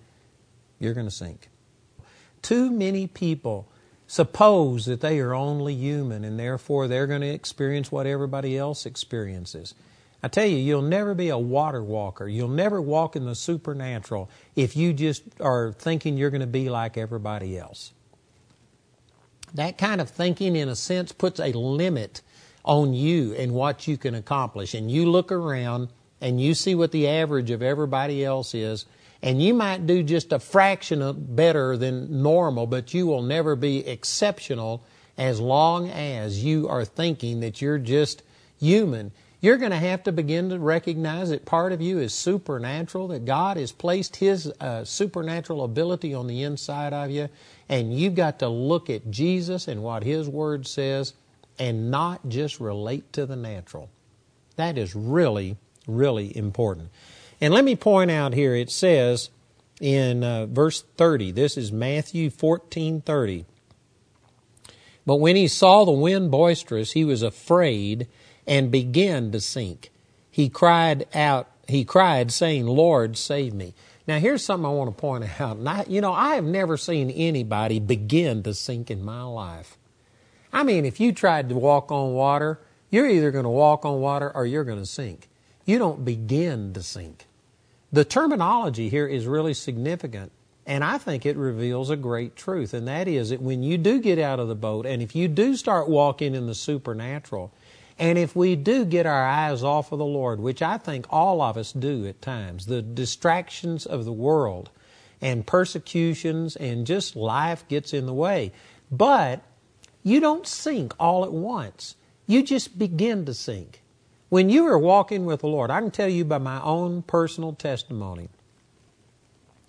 you're 0.81 0.93
going 0.93 1.07
to 1.07 1.11
sink. 1.11 1.49
Too 2.41 2.71
many 2.71 3.07
people 3.07 3.67
suppose 4.07 4.85
that 4.87 5.01
they 5.01 5.19
are 5.19 5.33
only 5.33 5.73
human 5.73 6.25
and 6.25 6.37
therefore 6.37 6.87
they're 6.87 7.07
going 7.07 7.21
to 7.21 7.27
experience 7.27 7.91
what 7.91 8.05
everybody 8.05 8.57
else 8.57 8.85
experiences. 8.85 9.73
I 10.23 10.27
tell 10.27 10.45
you, 10.45 10.57
you'll 10.57 10.81
never 10.81 11.13
be 11.15 11.29
a 11.29 11.37
water 11.37 11.83
walker. 11.83 12.27
You'll 12.27 12.47
never 12.47 12.81
walk 12.81 13.15
in 13.15 13.25
the 13.25 13.35
supernatural 13.35 14.29
if 14.55 14.75
you 14.75 14.93
just 14.93 15.23
are 15.39 15.71
thinking 15.71 16.17
you're 16.17 16.29
going 16.29 16.41
to 16.41 16.47
be 16.47 16.69
like 16.69 16.97
everybody 16.97 17.57
else. 17.57 17.93
That 19.53 19.77
kind 19.77 19.99
of 19.99 20.09
thinking, 20.09 20.55
in 20.55 20.69
a 20.69 20.75
sense, 20.75 21.11
puts 21.11 21.39
a 21.39 21.51
limit 21.53 22.21
on 22.63 22.93
you 22.93 23.33
and 23.33 23.53
what 23.53 23.87
you 23.87 23.97
can 23.97 24.13
accomplish. 24.13 24.73
And 24.73 24.91
you 24.91 25.09
look 25.09 25.31
around 25.31 25.89
and 26.21 26.39
you 26.39 26.53
see 26.53 26.75
what 26.75 26.91
the 26.91 27.07
average 27.07 27.49
of 27.49 27.61
everybody 27.61 28.23
else 28.23 28.53
is, 28.53 28.85
and 29.23 29.41
you 29.41 29.53
might 29.53 29.85
do 29.85 30.01
just 30.03 30.33
a 30.33 30.39
fraction 30.39 31.15
better 31.35 31.77
than 31.77 32.23
normal, 32.23 32.65
but 32.65 32.93
you 32.93 33.05
will 33.05 33.21
never 33.21 33.55
be 33.55 33.85
exceptional 33.87 34.83
as 35.17 35.39
long 35.39 35.89
as 35.89 36.43
you 36.43 36.67
are 36.67 36.85
thinking 36.85 37.39
that 37.41 37.61
you're 37.61 37.77
just 37.77 38.23
human. 38.59 39.11
You're 39.39 39.57
going 39.57 39.71
to 39.71 39.77
have 39.77 40.03
to 40.03 40.11
begin 40.11 40.49
to 40.49 40.59
recognize 40.59 41.29
that 41.29 41.45
part 41.45 41.71
of 41.71 41.81
you 41.81 41.99
is 41.99 42.13
supernatural, 42.13 43.07
that 43.09 43.25
God 43.25 43.57
has 43.57 43.71
placed 43.71 44.15
His 44.17 44.47
uh, 44.59 44.85
supernatural 44.85 45.63
ability 45.63 46.13
on 46.13 46.27
the 46.27 46.43
inside 46.43 46.93
of 46.93 47.09
you, 47.09 47.29
and 47.67 47.93
you've 47.93 48.15
got 48.15 48.39
to 48.39 48.47
look 48.47 48.89
at 48.89 49.09
Jesus 49.09 49.67
and 49.67 49.83
what 49.83 50.03
His 50.03 50.27
Word 50.27 50.67
says 50.67 51.13
and 51.57 51.91
not 51.91 52.27
just 52.29 52.59
relate 52.59 53.11
to 53.13 53.25
the 53.25 53.35
natural. 53.35 53.89
That 54.55 54.77
is 54.77 54.95
really, 54.95 55.57
really 55.87 56.35
important. 56.35 56.89
And 57.41 57.53
let 57.53 57.65
me 57.65 57.75
point 57.75 58.11
out 58.11 58.35
here, 58.35 58.55
it 58.55 58.69
says 58.69 59.31
in 59.81 60.23
uh, 60.23 60.45
verse 60.45 60.83
30, 60.97 61.31
this 61.31 61.57
is 61.57 61.71
Matthew 61.71 62.29
14 62.29 63.01
30. 63.01 63.45
But 65.05 65.15
when 65.15 65.35
he 65.35 65.47
saw 65.47 65.83
the 65.83 65.91
wind 65.91 66.29
boisterous, 66.29 66.91
he 66.91 67.03
was 67.03 67.23
afraid 67.23 68.07
and 68.45 68.71
began 68.71 69.31
to 69.31 69.39
sink. 69.39 69.91
He 70.29 70.47
cried 70.47 71.07
out, 71.15 71.49
he 71.67 71.83
cried, 71.83 72.31
saying, 72.31 72.67
Lord, 72.67 73.17
save 73.17 73.53
me. 73.55 73.73
Now, 74.07 74.19
here's 74.19 74.43
something 74.43 74.65
I 74.65 74.69
want 74.69 74.95
to 74.95 75.01
point 75.01 75.25
out. 75.41 75.89
You 75.89 76.01
know, 76.01 76.13
I 76.13 76.35
have 76.35 76.45
never 76.45 76.77
seen 76.77 77.09
anybody 77.09 77.79
begin 77.79 78.43
to 78.43 78.53
sink 78.53 78.91
in 78.91 79.03
my 79.03 79.23
life. 79.23 79.77
I 80.53 80.63
mean, 80.63 80.85
if 80.85 80.99
you 80.99 81.11
tried 81.11 81.49
to 81.49 81.55
walk 81.55 81.91
on 81.91 82.13
water, 82.13 82.59
you're 82.91 83.09
either 83.09 83.31
going 83.31 83.45
to 83.45 83.49
walk 83.49 83.85
on 83.85 83.99
water 83.99 84.31
or 84.35 84.45
you're 84.45 84.63
going 84.63 84.79
to 84.79 84.85
sink. 84.85 85.29
You 85.65 85.79
don't 85.79 86.05
begin 86.05 86.73
to 86.73 86.83
sink. 86.83 87.25
The 87.93 88.05
terminology 88.05 88.87
here 88.87 89.07
is 89.07 89.25
really 89.27 89.53
significant, 89.53 90.31
and 90.65 90.81
I 90.81 90.97
think 90.97 91.25
it 91.25 91.35
reveals 91.35 91.89
a 91.89 91.97
great 91.97 92.37
truth, 92.37 92.73
and 92.73 92.87
that 92.87 93.09
is 93.09 93.31
that 93.31 93.41
when 93.41 93.63
you 93.63 93.77
do 93.77 93.99
get 93.99 94.17
out 94.17 94.39
of 94.39 94.47
the 94.47 94.55
boat, 94.55 94.85
and 94.85 95.01
if 95.01 95.13
you 95.13 95.27
do 95.27 95.57
start 95.57 95.89
walking 95.89 96.33
in 96.33 96.47
the 96.47 96.55
supernatural, 96.55 97.51
and 97.99 98.17
if 98.17 98.33
we 98.33 98.55
do 98.55 98.85
get 98.85 99.05
our 99.05 99.27
eyes 99.27 99.61
off 99.61 99.91
of 99.91 99.99
the 99.99 100.05
Lord, 100.05 100.39
which 100.39 100.61
I 100.61 100.77
think 100.77 101.05
all 101.09 101.41
of 101.41 101.57
us 101.57 101.73
do 101.73 102.07
at 102.07 102.21
times, 102.21 102.65
the 102.65 102.81
distractions 102.81 103.85
of 103.85 104.05
the 104.05 104.13
world 104.13 104.69
and 105.21 105.45
persecutions 105.45 106.55
and 106.55 106.87
just 106.87 107.15
life 107.15 107.67
gets 107.67 107.93
in 107.93 108.05
the 108.05 108.13
way. 108.13 108.53
But 108.89 109.43
you 110.01 110.19
don't 110.19 110.47
sink 110.47 110.93
all 110.99 111.25
at 111.25 111.33
once. 111.33 111.95
You 112.25 112.41
just 112.41 112.79
begin 112.79 113.25
to 113.25 113.33
sink. 113.33 113.80
When 114.31 114.49
you 114.49 114.65
are 114.67 114.79
walking 114.79 115.25
with 115.25 115.41
the 115.41 115.47
Lord, 115.47 115.69
I 115.69 115.81
can 115.81 115.91
tell 115.91 116.07
you 116.07 116.23
by 116.23 116.37
my 116.37 116.61
own 116.61 117.01
personal 117.01 117.51
testimony 117.51 118.29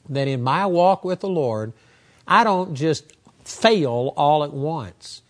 that 0.08 0.28
in 0.28 0.40
my 0.40 0.66
walk 0.66 1.04
with 1.04 1.18
the 1.18 1.28
Lord, 1.28 1.72
I 2.28 2.44
don't 2.44 2.76
just 2.76 3.12
fail 3.42 4.14
all 4.16 4.44
at 4.44 4.52
once. 4.52 5.22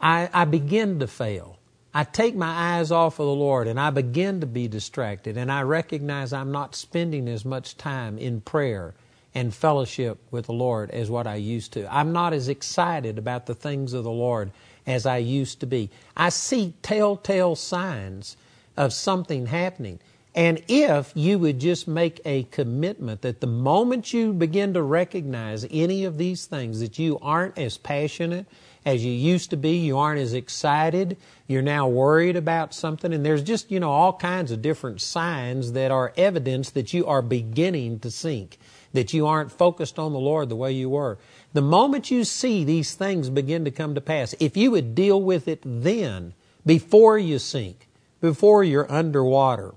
I, 0.00 0.30
I 0.32 0.46
begin 0.46 1.00
to 1.00 1.06
fail. 1.06 1.58
I 1.92 2.04
take 2.04 2.34
my 2.34 2.78
eyes 2.78 2.90
off 2.90 3.20
of 3.20 3.26
the 3.26 3.34
Lord 3.34 3.68
and 3.68 3.78
I 3.78 3.90
begin 3.90 4.40
to 4.40 4.46
be 4.46 4.68
distracted 4.68 5.36
and 5.36 5.52
I 5.52 5.60
recognize 5.60 6.32
I'm 6.32 6.50
not 6.50 6.74
spending 6.74 7.28
as 7.28 7.44
much 7.44 7.76
time 7.76 8.16
in 8.16 8.40
prayer 8.40 8.94
and 9.34 9.54
fellowship 9.54 10.16
with 10.30 10.46
the 10.46 10.54
Lord 10.54 10.90
as 10.92 11.10
what 11.10 11.26
I 11.26 11.34
used 11.34 11.74
to. 11.74 11.94
I'm 11.94 12.10
not 12.10 12.32
as 12.32 12.48
excited 12.48 13.18
about 13.18 13.44
the 13.44 13.54
things 13.54 13.92
of 13.92 14.02
the 14.02 14.10
Lord 14.10 14.50
as 14.86 15.04
I 15.04 15.18
used 15.18 15.60
to 15.60 15.66
be. 15.66 15.90
I 16.16 16.30
see 16.30 16.72
telltale 16.80 17.54
signs 17.54 18.38
of 18.76 18.92
something 18.92 19.46
happening. 19.46 19.98
And 20.34 20.62
if 20.68 21.12
you 21.14 21.38
would 21.38 21.58
just 21.58 21.88
make 21.88 22.20
a 22.26 22.42
commitment 22.44 23.22
that 23.22 23.40
the 23.40 23.46
moment 23.46 24.12
you 24.12 24.34
begin 24.34 24.74
to 24.74 24.82
recognize 24.82 25.66
any 25.70 26.04
of 26.04 26.18
these 26.18 26.44
things, 26.44 26.80
that 26.80 26.98
you 26.98 27.18
aren't 27.22 27.56
as 27.56 27.78
passionate 27.78 28.44
as 28.84 29.02
you 29.02 29.12
used 29.12 29.48
to 29.50 29.56
be, 29.56 29.78
you 29.78 29.96
aren't 29.96 30.20
as 30.20 30.34
excited, 30.34 31.16
you're 31.48 31.62
now 31.62 31.88
worried 31.88 32.36
about 32.36 32.74
something, 32.74 33.14
and 33.14 33.24
there's 33.24 33.42
just, 33.42 33.70
you 33.70 33.80
know, 33.80 33.90
all 33.90 34.12
kinds 34.12 34.52
of 34.52 34.60
different 34.60 35.00
signs 35.00 35.72
that 35.72 35.90
are 35.90 36.12
evidence 36.18 36.68
that 36.70 36.92
you 36.92 37.06
are 37.06 37.22
beginning 37.22 37.98
to 37.98 38.10
sink, 38.10 38.58
that 38.92 39.14
you 39.14 39.26
aren't 39.26 39.50
focused 39.50 39.98
on 39.98 40.12
the 40.12 40.18
Lord 40.18 40.50
the 40.50 40.54
way 40.54 40.70
you 40.70 40.90
were. 40.90 41.16
The 41.54 41.62
moment 41.62 42.10
you 42.10 42.24
see 42.24 42.62
these 42.62 42.94
things 42.94 43.30
begin 43.30 43.64
to 43.64 43.70
come 43.70 43.94
to 43.94 44.00
pass, 44.02 44.34
if 44.38 44.54
you 44.54 44.70
would 44.70 44.94
deal 44.94 45.20
with 45.20 45.48
it 45.48 45.62
then, 45.64 46.34
before 46.66 47.18
you 47.18 47.38
sink, 47.38 47.85
before 48.20 48.64
you're 48.64 48.90
underwater. 48.90 49.74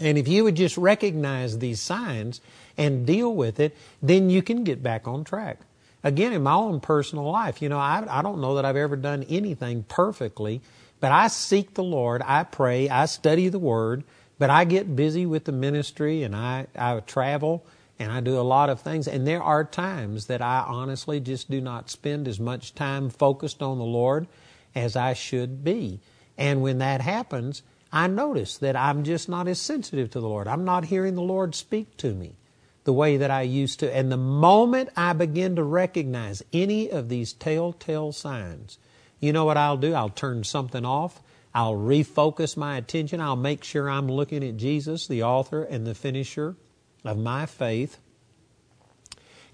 And 0.00 0.18
if 0.18 0.26
you 0.26 0.44
would 0.44 0.56
just 0.56 0.76
recognize 0.76 1.58
these 1.58 1.80
signs 1.80 2.40
and 2.76 3.06
deal 3.06 3.34
with 3.34 3.60
it, 3.60 3.76
then 4.02 4.28
you 4.30 4.42
can 4.42 4.64
get 4.64 4.82
back 4.82 5.06
on 5.06 5.24
track. 5.24 5.60
Again, 6.02 6.32
in 6.32 6.42
my 6.42 6.54
own 6.54 6.80
personal 6.80 7.30
life, 7.30 7.62
you 7.62 7.68
know, 7.68 7.78
I, 7.78 8.04
I 8.08 8.22
don't 8.22 8.40
know 8.40 8.56
that 8.56 8.64
I've 8.64 8.76
ever 8.76 8.96
done 8.96 9.22
anything 9.28 9.84
perfectly, 9.84 10.60
but 11.00 11.12
I 11.12 11.28
seek 11.28 11.74
the 11.74 11.84
Lord, 11.84 12.22
I 12.26 12.44
pray, 12.44 12.88
I 12.88 13.06
study 13.06 13.48
the 13.48 13.58
Word, 13.58 14.04
but 14.38 14.50
I 14.50 14.64
get 14.64 14.96
busy 14.96 15.26
with 15.26 15.44
the 15.44 15.52
ministry 15.52 16.22
and 16.22 16.34
I, 16.34 16.66
I 16.76 17.00
travel 17.00 17.64
and 17.98 18.10
I 18.10 18.20
do 18.20 18.38
a 18.38 18.42
lot 18.42 18.68
of 18.68 18.80
things. 18.80 19.06
And 19.06 19.26
there 19.26 19.42
are 19.42 19.64
times 19.64 20.26
that 20.26 20.42
I 20.42 20.64
honestly 20.66 21.20
just 21.20 21.50
do 21.50 21.60
not 21.60 21.88
spend 21.88 22.26
as 22.26 22.40
much 22.40 22.74
time 22.74 23.08
focused 23.08 23.62
on 23.62 23.78
the 23.78 23.84
Lord 23.84 24.26
as 24.74 24.96
I 24.96 25.12
should 25.12 25.62
be. 25.62 26.00
And 26.36 26.62
when 26.62 26.78
that 26.78 27.00
happens, 27.00 27.62
I 27.92 28.06
notice 28.08 28.58
that 28.58 28.76
I'm 28.76 29.04
just 29.04 29.28
not 29.28 29.46
as 29.46 29.60
sensitive 29.60 30.10
to 30.10 30.20
the 30.20 30.28
Lord. 30.28 30.48
I'm 30.48 30.64
not 30.64 30.86
hearing 30.86 31.14
the 31.14 31.22
Lord 31.22 31.54
speak 31.54 31.96
to 31.98 32.12
me 32.12 32.36
the 32.84 32.92
way 32.92 33.16
that 33.16 33.30
I 33.30 33.42
used 33.42 33.80
to. 33.80 33.96
And 33.96 34.10
the 34.10 34.16
moment 34.16 34.90
I 34.96 35.12
begin 35.12 35.56
to 35.56 35.62
recognize 35.62 36.42
any 36.52 36.90
of 36.90 37.08
these 37.08 37.32
telltale 37.32 38.12
signs, 38.12 38.78
you 39.20 39.32
know 39.32 39.44
what 39.44 39.56
I'll 39.56 39.76
do? 39.76 39.94
I'll 39.94 40.10
turn 40.10 40.44
something 40.44 40.84
off. 40.84 41.22
I'll 41.54 41.74
refocus 41.74 42.56
my 42.56 42.76
attention. 42.76 43.20
I'll 43.20 43.36
make 43.36 43.62
sure 43.62 43.88
I'm 43.88 44.08
looking 44.08 44.42
at 44.44 44.56
Jesus, 44.56 45.06
the 45.06 45.22
author 45.22 45.62
and 45.62 45.86
the 45.86 45.94
finisher 45.94 46.56
of 47.04 47.16
my 47.16 47.46
faith. 47.46 47.98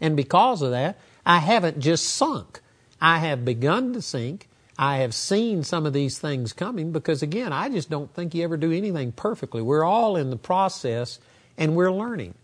And 0.01 0.17
because 0.17 0.63
of 0.63 0.71
that, 0.71 0.99
I 1.27 1.39
haven't 1.39 1.79
just 1.79 2.09
sunk. 2.09 2.61
I 3.01 3.19
have 3.19 3.45
begun 3.45 3.93
to 3.93 4.03
sink 4.03 4.49
I 4.81 4.97
have 5.01 5.13
seen 5.13 5.63
some 5.63 5.85
of 5.85 5.93
these 5.93 6.19
things 6.19 6.55
coming 6.55 6.91
because, 6.91 7.23
again, 7.23 7.53
I 7.53 7.69
just 7.69 7.91
don't 7.91 8.11
think 8.15 8.35
you 8.35 8.43
ever 8.45 8.57
do 8.57 8.73
anything 8.73 9.13
perfectly. 9.13 9.61
We're 9.61 9.85
all 9.85 10.17
in 10.17 10.31
the 10.31 10.39
process 10.39 11.19
and 11.59 11.77
we're 11.77 11.93
learning. 11.93 12.35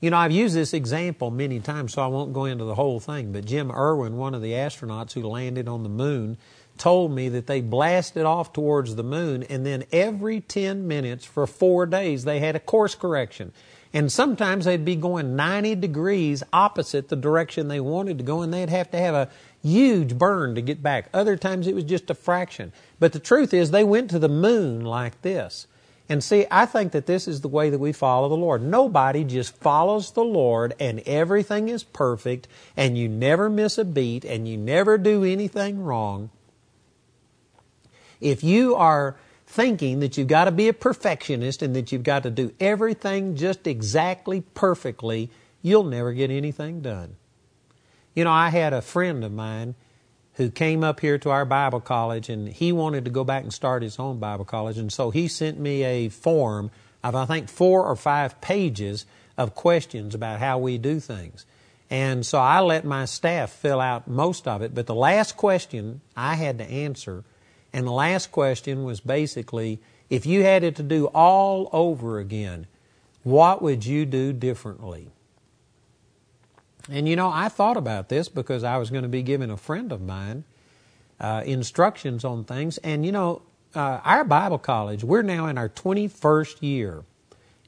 You 0.00 0.08
know, 0.08 0.16
I've 0.16 0.32
used 0.32 0.54
this 0.54 0.72
example 0.72 1.30
many 1.30 1.60
times, 1.60 1.92
so 1.92 2.00
I 2.00 2.06
won't 2.06 2.32
go 2.32 2.46
into 2.46 2.64
the 2.64 2.76
whole 2.76 2.98
thing. 2.98 3.30
But 3.30 3.44
Jim 3.44 3.70
Irwin, 3.70 4.16
one 4.16 4.34
of 4.34 4.40
the 4.40 4.52
astronauts 4.52 5.12
who 5.12 5.20
landed 5.28 5.68
on 5.68 5.82
the 5.82 5.90
moon, 5.90 6.38
told 6.78 7.12
me 7.12 7.28
that 7.28 7.46
they 7.46 7.60
blasted 7.60 8.24
off 8.24 8.54
towards 8.54 8.96
the 8.96 9.02
moon, 9.02 9.42
and 9.42 9.66
then 9.66 9.84
every 9.92 10.40
10 10.40 10.88
minutes 10.88 11.26
for 11.26 11.46
four 11.46 11.84
days 11.84 12.24
they 12.24 12.40
had 12.40 12.56
a 12.56 12.60
course 12.60 12.94
correction. 12.94 13.52
And 13.94 14.10
sometimes 14.10 14.64
they'd 14.64 14.84
be 14.84 14.96
going 14.96 15.36
90 15.36 15.74
degrees 15.76 16.42
opposite 16.52 17.08
the 17.08 17.16
direction 17.16 17.68
they 17.68 17.80
wanted 17.80 18.18
to 18.18 18.24
go, 18.24 18.40
and 18.40 18.52
they'd 18.52 18.70
have 18.70 18.90
to 18.92 18.98
have 18.98 19.14
a 19.14 19.28
huge 19.62 20.16
burn 20.16 20.54
to 20.54 20.62
get 20.62 20.82
back. 20.82 21.08
Other 21.12 21.36
times 21.36 21.66
it 21.66 21.74
was 21.74 21.84
just 21.84 22.10
a 22.10 22.14
fraction. 22.14 22.72
But 22.98 23.12
the 23.12 23.18
truth 23.18 23.52
is, 23.52 23.70
they 23.70 23.84
went 23.84 24.10
to 24.10 24.18
the 24.18 24.28
moon 24.28 24.84
like 24.84 25.20
this. 25.22 25.66
And 26.08 26.22
see, 26.22 26.46
I 26.50 26.66
think 26.66 26.92
that 26.92 27.06
this 27.06 27.28
is 27.28 27.40
the 27.40 27.48
way 27.48 27.70
that 27.70 27.78
we 27.78 27.92
follow 27.92 28.28
the 28.28 28.34
Lord. 28.34 28.62
Nobody 28.62 29.24
just 29.24 29.56
follows 29.56 30.10
the 30.10 30.24
Lord 30.24 30.74
and 30.78 31.00
everything 31.06 31.68
is 31.68 31.84
perfect 31.84 32.48
and 32.76 32.98
you 32.98 33.08
never 33.08 33.48
miss 33.48 33.78
a 33.78 33.84
beat 33.84 34.24
and 34.24 34.46
you 34.46 34.56
never 34.56 34.98
do 34.98 35.24
anything 35.24 35.82
wrong. 35.82 36.30
If 38.20 38.44
you 38.44 38.74
are 38.74 39.16
thinking 39.52 40.00
that 40.00 40.16
you've 40.16 40.28
got 40.28 40.46
to 40.46 40.50
be 40.50 40.68
a 40.68 40.72
perfectionist 40.72 41.60
and 41.60 41.76
that 41.76 41.92
you've 41.92 42.02
got 42.02 42.22
to 42.22 42.30
do 42.30 42.54
everything 42.58 43.36
just 43.36 43.66
exactly 43.66 44.40
perfectly, 44.54 45.30
you'll 45.60 45.84
never 45.84 46.14
get 46.14 46.30
anything 46.30 46.80
done. 46.80 47.16
You 48.14 48.24
know, 48.24 48.32
I 48.32 48.48
had 48.48 48.72
a 48.72 48.80
friend 48.80 49.22
of 49.22 49.30
mine 49.30 49.74
who 50.34 50.50
came 50.50 50.82
up 50.82 51.00
here 51.00 51.18
to 51.18 51.28
our 51.28 51.44
Bible 51.44 51.80
college 51.80 52.30
and 52.30 52.48
he 52.48 52.72
wanted 52.72 53.04
to 53.04 53.10
go 53.10 53.24
back 53.24 53.42
and 53.42 53.52
start 53.52 53.82
his 53.82 53.98
own 53.98 54.18
Bible 54.18 54.46
college. 54.46 54.78
And 54.78 54.90
so 54.90 55.10
he 55.10 55.28
sent 55.28 55.60
me 55.60 55.84
a 55.84 56.08
form 56.08 56.70
of, 57.04 57.14
I 57.14 57.26
think, 57.26 57.50
four 57.50 57.84
or 57.84 57.94
five 57.94 58.40
pages 58.40 59.04
of 59.36 59.54
questions 59.54 60.14
about 60.14 60.40
how 60.40 60.56
we 60.56 60.78
do 60.78 60.98
things. 60.98 61.44
And 61.90 62.24
so 62.24 62.38
I 62.38 62.60
let 62.60 62.86
my 62.86 63.04
staff 63.04 63.50
fill 63.50 63.80
out 63.80 64.08
most 64.08 64.48
of 64.48 64.62
it. 64.62 64.74
But 64.74 64.86
the 64.86 64.94
last 64.94 65.36
question 65.36 66.00
I 66.16 66.36
had 66.36 66.56
to 66.56 66.64
answer 66.64 67.24
and 67.72 67.86
the 67.86 67.92
last 67.92 68.30
question 68.32 68.84
was 68.84 69.00
basically 69.00 69.80
if 70.10 70.26
you 70.26 70.42
had 70.42 70.62
it 70.62 70.76
to 70.76 70.82
do 70.82 71.06
all 71.06 71.70
over 71.72 72.18
again, 72.18 72.66
what 73.22 73.62
would 73.62 73.86
you 73.86 74.04
do 74.04 74.32
differently? 74.32 75.08
And 76.90 77.08
you 77.08 77.16
know, 77.16 77.30
I 77.32 77.48
thought 77.48 77.76
about 77.76 78.08
this 78.08 78.28
because 78.28 78.64
I 78.64 78.76
was 78.76 78.90
going 78.90 79.04
to 79.04 79.08
be 79.08 79.22
giving 79.22 79.50
a 79.50 79.56
friend 79.56 79.92
of 79.92 80.02
mine 80.02 80.44
uh, 81.20 81.42
instructions 81.46 82.24
on 82.24 82.44
things. 82.44 82.78
And 82.78 83.06
you 83.06 83.12
know, 83.12 83.42
uh, 83.74 84.00
our 84.04 84.24
Bible 84.24 84.58
college, 84.58 85.02
we're 85.02 85.22
now 85.22 85.46
in 85.46 85.56
our 85.56 85.68
21st 85.68 86.60
year, 86.60 87.04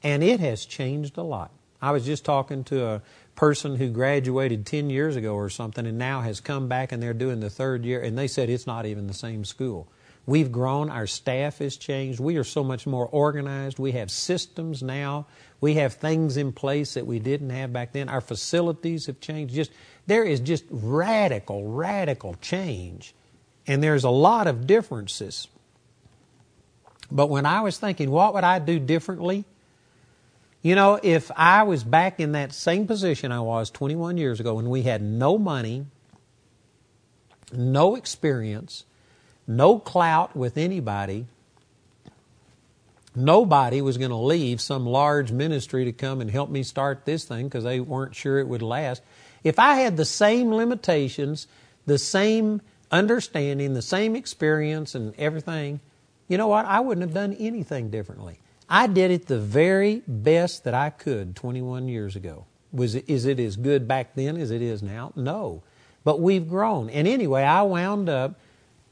and 0.03 0.23
it 0.23 0.39
has 0.39 0.65
changed 0.65 1.17
a 1.17 1.23
lot. 1.23 1.51
I 1.81 1.91
was 1.91 2.05
just 2.05 2.25
talking 2.25 2.63
to 2.65 2.85
a 2.85 3.01
person 3.35 3.77
who 3.77 3.89
graduated 3.89 4.65
10 4.65 4.89
years 4.89 5.15
ago 5.15 5.33
or 5.33 5.49
something 5.49 5.85
and 5.85 5.97
now 5.97 6.21
has 6.21 6.39
come 6.39 6.67
back 6.67 6.91
and 6.91 7.01
they're 7.01 7.13
doing 7.13 7.39
the 7.39 7.49
third 7.49 7.85
year, 7.85 8.01
and 8.01 8.17
they 8.17 8.27
said 8.27 8.49
it's 8.49 8.67
not 8.67 8.85
even 8.85 9.07
the 9.07 9.13
same 9.13 9.45
school. 9.45 9.87
We've 10.27 10.51
grown, 10.51 10.89
our 10.89 11.05
staff 11.05 11.59
has 11.59 11.77
changed. 11.77 12.19
We 12.19 12.37
are 12.37 12.43
so 12.43 12.63
much 12.63 12.87
more 12.87 13.07
organized. 13.07 13.77
We 13.77 13.91
have 13.91 14.09
systems 14.09 14.81
now. 14.81 15.27
We 15.61 15.75
have 15.75 15.93
things 15.93 16.35
in 16.35 16.51
place 16.51 16.95
that 16.95 17.05
we 17.05 17.19
didn't 17.19 17.51
have 17.51 17.71
back 17.71 17.93
then. 17.93 18.09
Our 18.09 18.21
facilities 18.21 19.05
have 19.05 19.19
changed. 19.19 19.53
Just 19.53 19.71
there 20.07 20.23
is 20.23 20.39
just 20.39 20.65
radical, 20.69 21.67
radical 21.67 22.35
change. 22.41 23.13
And 23.67 23.83
there's 23.83 24.03
a 24.03 24.09
lot 24.09 24.47
of 24.47 24.65
differences. 24.65 25.47
But 27.11 27.27
when 27.27 27.45
I 27.45 27.61
was 27.61 27.77
thinking, 27.77 28.09
what 28.09 28.33
would 28.33 28.43
I 28.43 28.57
do 28.59 28.79
differently? 28.79 29.45
You 30.63 30.73
know, 30.73 30.99
if 31.01 31.29
I 31.35 31.61
was 31.63 31.83
back 31.83 32.19
in 32.19 32.31
that 32.31 32.51
same 32.51 32.87
position 32.87 33.31
I 33.31 33.41
was 33.41 33.69
21 33.69 34.17
years 34.17 34.39
ago 34.39 34.55
when 34.55 34.69
we 34.71 34.81
had 34.81 35.03
no 35.03 35.37
money, 35.37 35.85
no 37.53 37.95
experience, 37.95 38.85
no 39.47 39.79
clout 39.79 40.35
with 40.35 40.57
anybody. 40.57 41.25
Nobody 43.15 43.81
was 43.81 43.97
going 43.97 44.09
to 44.09 44.17
leave 44.17 44.59
some 44.59 44.85
large 44.85 45.31
ministry 45.31 45.85
to 45.85 45.93
come 45.93 46.19
and 46.19 46.29
help 46.29 46.49
me 46.49 46.63
start 46.63 47.05
this 47.05 47.23
thing 47.23 47.47
because 47.47 47.63
they 47.63 47.79
weren't 47.79 48.15
sure 48.15 48.39
it 48.39 48.47
would 48.47 48.61
last. 48.61 49.01
If 49.43 49.57
I 49.57 49.75
had 49.75 49.95
the 49.95 50.05
same 50.05 50.51
limitations, 50.51 51.47
the 51.85 51.97
same 51.97 52.61
understanding, 52.91 53.73
the 53.73 53.81
same 53.81 54.15
experience, 54.15 54.95
and 54.95 55.13
everything, 55.17 55.79
you 56.27 56.37
know 56.37 56.47
what? 56.47 56.65
I 56.65 56.79
wouldn't 56.79 57.05
have 57.05 57.13
done 57.13 57.33
anything 57.33 57.89
differently. 57.89 58.39
I 58.67 58.87
did 58.87 59.11
it 59.11 59.27
the 59.27 59.39
very 59.39 60.01
best 60.07 60.63
that 60.63 60.73
I 60.73 60.89
could 60.89 61.35
21 61.35 61.87
years 61.87 62.15
ago. 62.15 62.45
Was 62.73 62.95
it, 62.95 63.05
is 63.07 63.25
it 63.25 63.39
as 63.39 63.55
good 63.55 63.87
back 63.87 64.15
then 64.15 64.35
as 64.37 64.51
it 64.51 64.61
is 64.61 64.81
now? 64.81 65.13
No. 65.15 65.61
But 66.03 66.19
we've 66.19 66.49
grown. 66.49 66.89
And 66.89 67.07
anyway, 67.07 67.43
I 67.43 67.61
wound 67.61 68.09
up 68.09 68.39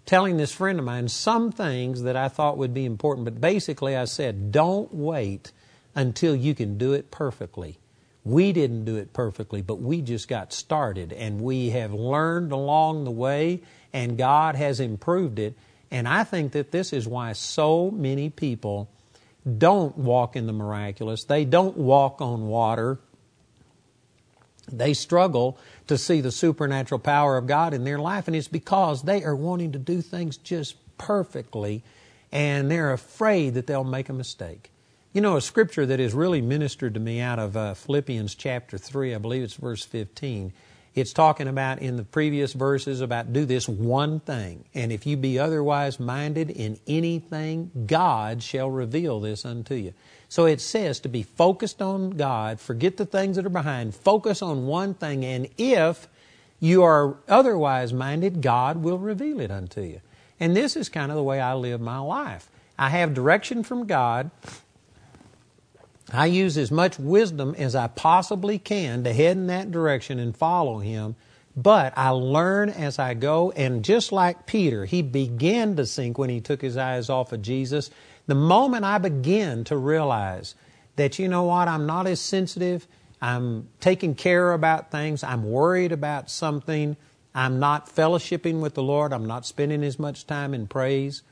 telling 0.06 0.38
this 0.38 0.52
friend 0.52 0.80
of 0.80 0.86
mine 0.86 1.08
some 1.08 1.52
things 1.52 2.04
that 2.04 2.16
I 2.16 2.28
thought 2.28 2.58
would 2.58 2.74
be 2.74 2.86
important, 2.86 3.26
but 3.26 3.40
basically 3.40 3.96
I 3.96 4.06
said, 4.06 4.52
don't 4.52 4.94
wait 4.94 5.52
until 5.96 6.36
you 6.36 6.56
can 6.56 6.78
do 6.78 6.94
it 6.94 7.12
perfectly. 7.12 7.78
We 8.26 8.54
didn't 8.54 8.86
do 8.86 8.96
it 8.96 9.14
perfectly, 9.14 9.62
but 9.62 9.82
we 9.82 10.02
just 10.02 10.28
got 10.28 10.54
started 10.54 11.12
and 11.12 11.42
we 11.42 11.72
have 11.72 11.94
learned 11.94 12.52
along 12.52 13.04
the 13.04 13.12
way 13.12 13.62
and 13.92 14.18
God 14.18 14.56
has 14.56 14.80
improved 14.80 15.40
it. 15.40 15.56
And 15.92 16.08
I 16.08 16.24
think 16.24 16.54
that 16.54 16.72
this 16.72 16.94
is 16.94 17.08
why 17.08 17.34
so 17.34 17.92
many 17.92 18.30
people 18.30 18.90
don't 19.58 19.98
walk 19.98 20.36
in 20.36 20.48
the 20.48 20.54
miraculous. 20.54 21.26
They 21.26 21.46
don't 21.46 21.78
walk 21.78 22.22
on 22.22 22.48
water. 22.48 22.98
They 24.72 24.94
struggle 24.94 25.58
to 25.88 25.98
see 25.98 26.22
the 26.22 26.32
supernatural 26.32 27.00
power 27.00 27.38
of 27.38 27.48
God 27.48 27.74
in 27.74 27.84
their 27.84 28.00
life, 28.00 28.28
and 28.28 28.36
it's 28.36 28.48
because 28.48 29.04
they 29.04 29.24
are 29.24 29.36
wanting 29.36 29.72
to 29.74 29.80
do 29.80 30.02
things 30.02 30.38
just 30.38 30.76
perfectly 30.98 31.84
and 32.34 32.70
they're 32.70 32.92
afraid 32.92 33.54
that 33.54 33.68
they'll 33.68 33.84
make 33.84 34.10
a 34.10 34.14
mistake. 34.14 34.72
You 35.14 35.22
know, 35.22 35.38
a 35.38 35.42
scripture 35.42 35.86
that 35.86 36.00
has 36.00 36.16
really 36.16 36.42
ministered 36.42 36.96
to 36.96 37.00
me 37.00 37.22
out 37.22 37.38
of 37.38 37.56
uh, 37.56 37.76
Philippians 37.76 38.34
chapter 38.34 38.80
3, 38.80 39.14
I 39.14 39.20
believe 39.20 39.44
it's 39.44 39.54
verse 39.54 39.84
15. 39.86 40.52
It's 40.96 41.14
talking 41.14 41.48
about 41.48 41.80
in 41.80 41.96
the 41.96 42.04
previous 42.04 42.54
verses 42.54 43.02
about 43.02 43.32
do 43.32 43.46
this 43.46 43.70
one 43.70 44.20
thing, 44.20 44.66
and 44.74 44.92
if 44.92 45.06
you 45.06 45.16
be 45.16 45.38
otherwise 45.38 46.00
minded 46.00 46.50
in 46.50 46.80
anything, 46.88 47.72
God 47.86 48.42
shall 48.42 48.70
reveal 48.70 49.20
this 49.20 49.46
unto 49.46 49.76
you. 49.76 49.94
So 50.34 50.48
it 50.48 50.62
says 50.62 51.00
to 51.02 51.10
be 51.10 51.22
focused 51.22 51.80
on 51.80 52.10
God, 52.10 52.60
forget 52.60 52.98
the 52.98 53.06
things 53.06 53.36
that 53.36 53.46
are 53.46 53.50
behind, 53.50 53.94
focus 53.94 54.42
on 54.42 54.66
one 54.66 54.96
thing, 54.96 55.24
and 55.24 55.48
if 55.60 56.08
you 56.60 56.82
are 56.82 57.18
otherwise 57.30 57.94
minded, 57.94 58.42
God 58.42 58.78
will 58.78 58.98
reveal 58.98 59.40
it 59.42 59.52
unto 59.52 59.82
you. 59.82 60.02
And 60.40 60.58
this 60.58 60.76
is 60.76 60.90
kind 60.90 61.12
of 61.12 61.18
the 61.18 61.24
way 61.24 61.40
I 61.40 61.54
live 61.54 61.82
my 61.82 62.00
life. 62.00 62.50
I 62.80 62.90
have 62.90 63.14
direction 63.14 63.62
from 63.62 63.86
God. 63.86 64.32
I 66.12 66.26
use 66.26 66.58
as 66.58 66.72
much 66.72 66.98
wisdom 66.98 67.54
as 67.56 67.76
I 67.76 67.86
possibly 67.86 68.58
can 68.58 69.04
to 69.04 69.14
head 69.14 69.38
in 69.38 69.46
that 69.46 69.70
direction 69.70 70.18
and 70.18 70.36
follow 70.36 70.80
Him. 70.80 71.16
But 71.56 71.94
I 71.96 72.10
learn 72.10 72.70
as 72.70 72.98
I 72.98 73.14
go, 73.14 73.52
and 73.52 73.86
just 73.86 74.12
like 74.12 74.48
Peter, 74.48 74.86
he 74.86 75.04
began 75.04 75.76
to 75.76 75.86
sink 75.86 76.18
when 76.18 76.32
he 76.32 76.42
took 76.42 76.64
his 76.64 76.78
eyes 76.78 77.12
off 77.12 77.32
of 77.32 77.44
Jesus. 77.44 77.92
The 78.26 78.36
moment 78.36 78.86
I 78.86 79.00
begin 79.00 79.66
to 79.66 79.76
realize 79.76 80.56
that, 80.96 81.20
you 81.20 81.28
know 81.28 81.44
what, 81.44 81.68
I'm 81.68 81.86
not 81.86 82.08
as 82.08 82.22
sensitive, 82.22 82.88
I'm 83.22 83.68
taking 83.82 84.16
care 84.16 84.54
about 84.54 84.92
things, 84.92 85.24
I'm 85.24 85.44
worried 85.44 85.92
about 85.92 86.30
something, 86.30 86.96
I'm 87.36 87.60
not 87.60 87.94
fellowshipping 87.94 88.62
with 88.62 88.76
the 88.76 88.84
Lord, 88.84 89.12
I'm 89.12 89.26
not 89.26 89.46
spending 89.46 89.84
as 89.84 90.00
much 90.00 90.26
time 90.26 90.54
in 90.54 90.68
praise 90.68 91.24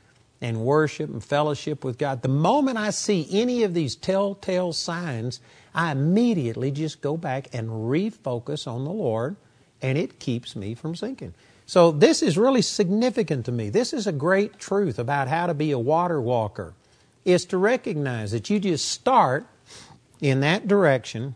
and 0.42 0.60
worship 0.60 1.08
and 1.08 1.24
fellowship 1.24 1.82
with 1.82 1.96
God. 1.96 2.20
The 2.20 2.28
moment 2.28 2.76
I 2.76 2.90
see 2.90 3.26
any 3.30 3.62
of 3.62 3.72
these 3.72 3.94
telltale 3.94 4.72
signs, 4.72 5.40
I 5.74 5.92
immediately 5.92 6.72
just 6.72 7.00
go 7.00 7.16
back 7.16 7.48
and 7.54 7.68
refocus 7.68 8.66
on 8.66 8.84
the 8.84 8.90
Lord, 8.90 9.36
and 9.80 9.96
it 9.96 10.18
keeps 10.18 10.54
me 10.54 10.74
from 10.74 10.94
sinking. 10.94 11.32
So, 11.64 11.92
this 11.92 12.22
is 12.22 12.36
really 12.36 12.60
significant 12.60 13.46
to 13.46 13.52
me. 13.52 13.70
This 13.70 13.94
is 13.94 14.06
a 14.06 14.12
great 14.12 14.58
truth 14.58 14.98
about 14.98 15.28
how 15.28 15.46
to 15.46 15.54
be 15.54 15.70
a 15.70 15.78
water 15.78 16.20
walker 16.20 16.74
is 17.24 17.44
to 17.46 17.58
recognize 17.58 18.32
that 18.32 18.50
you 18.50 18.58
just 18.58 18.88
start 18.88 19.46
in 20.20 20.40
that 20.40 20.68
direction. 20.68 21.34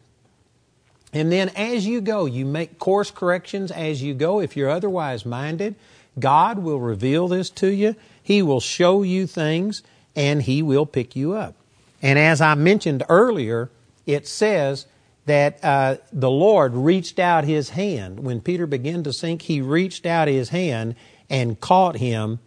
And 1.13 1.31
then 1.31 1.51
as 1.51 1.87
you 1.87 2.01
go, 2.01 2.27
you 2.27 2.45
make 2.45 2.79
course 2.79 3.11
corrections 3.11 3.71
as 3.71 4.03
you 4.03 4.15
go. 4.15 4.41
If 4.41 4.57
you're 4.57 4.71
otherwise 4.71 5.25
minded, 5.25 5.75
God 6.19 6.59
will 6.59 6.81
reveal 6.81 7.29
this 7.29 7.51
to 7.51 7.69
you. 7.69 7.95
He 8.23 8.43
will 8.43 8.61
show 8.61 9.03
you 9.03 9.27
things 9.27 9.83
and 10.15 10.43
He 10.43 10.63
will 10.63 10.87
pick 10.87 11.15
you 11.15 11.33
up. 11.33 11.55
And 12.03 12.19
as 12.19 12.41
I 12.41 12.55
mentioned 12.55 13.03
earlier, 13.09 13.71
it 14.07 14.27
says 14.27 14.87
that 15.27 15.63
uh, 15.65 15.97
the 16.13 16.31
Lord 16.31 16.75
reached 16.75 17.19
out 17.19 17.45
His 17.45 17.71
hand. 17.71 18.21
When 18.21 18.41
Peter 18.41 18.67
began 18.67 19.03
to 19.05 19.13
sink, 19.13 19.43
He 19.43 19.61
reached 19.61 20.07
out 20.07 20.29
His 20.29 20.51
hand 20.51 20.95
and 21.29 21.61
caught 21.61 21.97
him 21.97 22.39